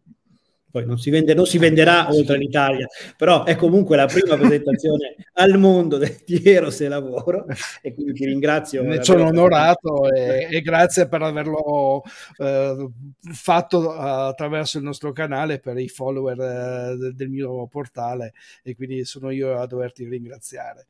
poi 0.70 0.84
non 0.84 0.98
si, 0.98 1.10
vende, 1.10 1.34
non 1.34 1.46
si 1.46 1.58
venderà 1.58 2.08
oltre 2.12 2.36
l'Italia, 2.36 2.86
però 3.16 3.44
è 3.44 3.56
comunque 3.56 3.96
la 3.96 4.06
prima 4.06 4.36
presentazione 4.36 5.16
al 5.34 5.58
mondo 5.58 5.98
di 5.98 6.42
Eros 6.44 6.80
e 6.80 6.88
Lavoro 6.88 7.46
e 7.80 7.94
quindi 7.94 8.12
ti 8.12 8.26
ringrazio. 8.26 8.82
Ne 8.82 9.02
sono 9.02 9.26
onorato 9.26 10.10
e, 10.10 10.48
e, 10.50 10.60
grazie 10.60 11.08
per 11.08 11.22
averlo 11.22 12.02
eh, 12.38 12.88
fatto 13.32 13.92
attraverso 13.92 14.78
il 14.78 14.84
nostro 14.84 15.12
canale 15.12 15.58
per 15.58 15.78
i 15.78 15.88
follower 15.88 16.40
eh, 16.40 17.12
del 17.14 17.28
mio 17.28 17.66
portale 17.66 18.34
e 18.62 18.74
quindi 18.74 19.04
sono 19.04 19.30
io 19.30 19.58
a 19.58 19.66
doverti 19.66 20.04
ringraziare. 20.04 20.86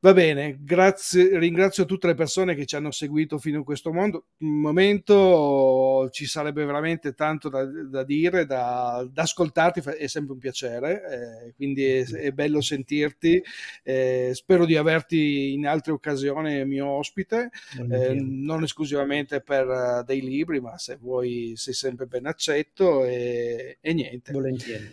Va 0.00 0.12
bene, 0.12 0.58
grazie, 0.60 1.36
ringrazio 1.40 1.84
tutte 1.84 2.06
le 2.06 2.14
persone 2.14 2.54
che 2.54 2.66
ci 2.66 2.76
hanno 2.76 2.92
seguito 2.92 3.36
fino 3.36 3.60
a 3.60 3.64
questo 3.64 3.92
momento. 4.38 6.08
Ci 6.12 6.24
sarebbe 6.24 6.64
veramente 6.64 7.14
tanto 7.14 7.48
da, 7.48 7.64
da 7.64 8.04
dire, 8.04 8.46
da, 8.46 9.04
da, 9.10 9.22
ascoltarti, 9.22 9.80
è 9.80 10.06
sempre 10.06 10.34
un 10.34 10.38
piacere, 10.38 11.02
eh, 11.48 11.52
quindi 11.56 11.84
è, 11.84 12.06
è, 12.06 12.30
bello 12.30 12.60
sentirti. 12.60 13.42
Eh, 13.82 14.30
spero 14.34 14.66
di 14.66 14.76
averti 14.76 15.54
in 15.54 15.66
altre 15.66 15.90
occasioni 15.90 16.64
mio 16.64 16.86
ospite, 16.86 17.50
eh, 17.90 18.14
non 18.14 18.62
esclusivamente 18.62 19.40
per 19.40 19.66
uh, 19.66 20.04
dei 20.04 20.20
libri, 20.20 20.60
ma 20.60 20.78
se 20.78 20.96
vuoi 20.96 21.54
sei 21.56 21.74
sempre 21.74 22.06
ben 22.06 22.26
accetto 22.26 23.04
e, 23.04 23.78
e 23.80 23.92
niente. 23.94 24.30
Volentieri. 24.30 24.88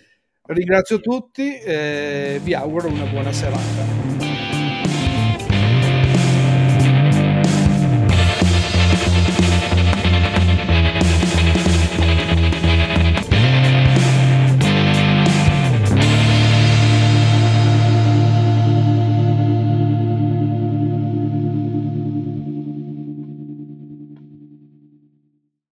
Ringrazio 0.47 0.99
tutti 0.99 1.59
e 1.59 2.39
vi 2.41 2.55
auguro 2.55 2.87
una 2.87 3.05
buona 3.05 3.31
serata. 3.31 4.04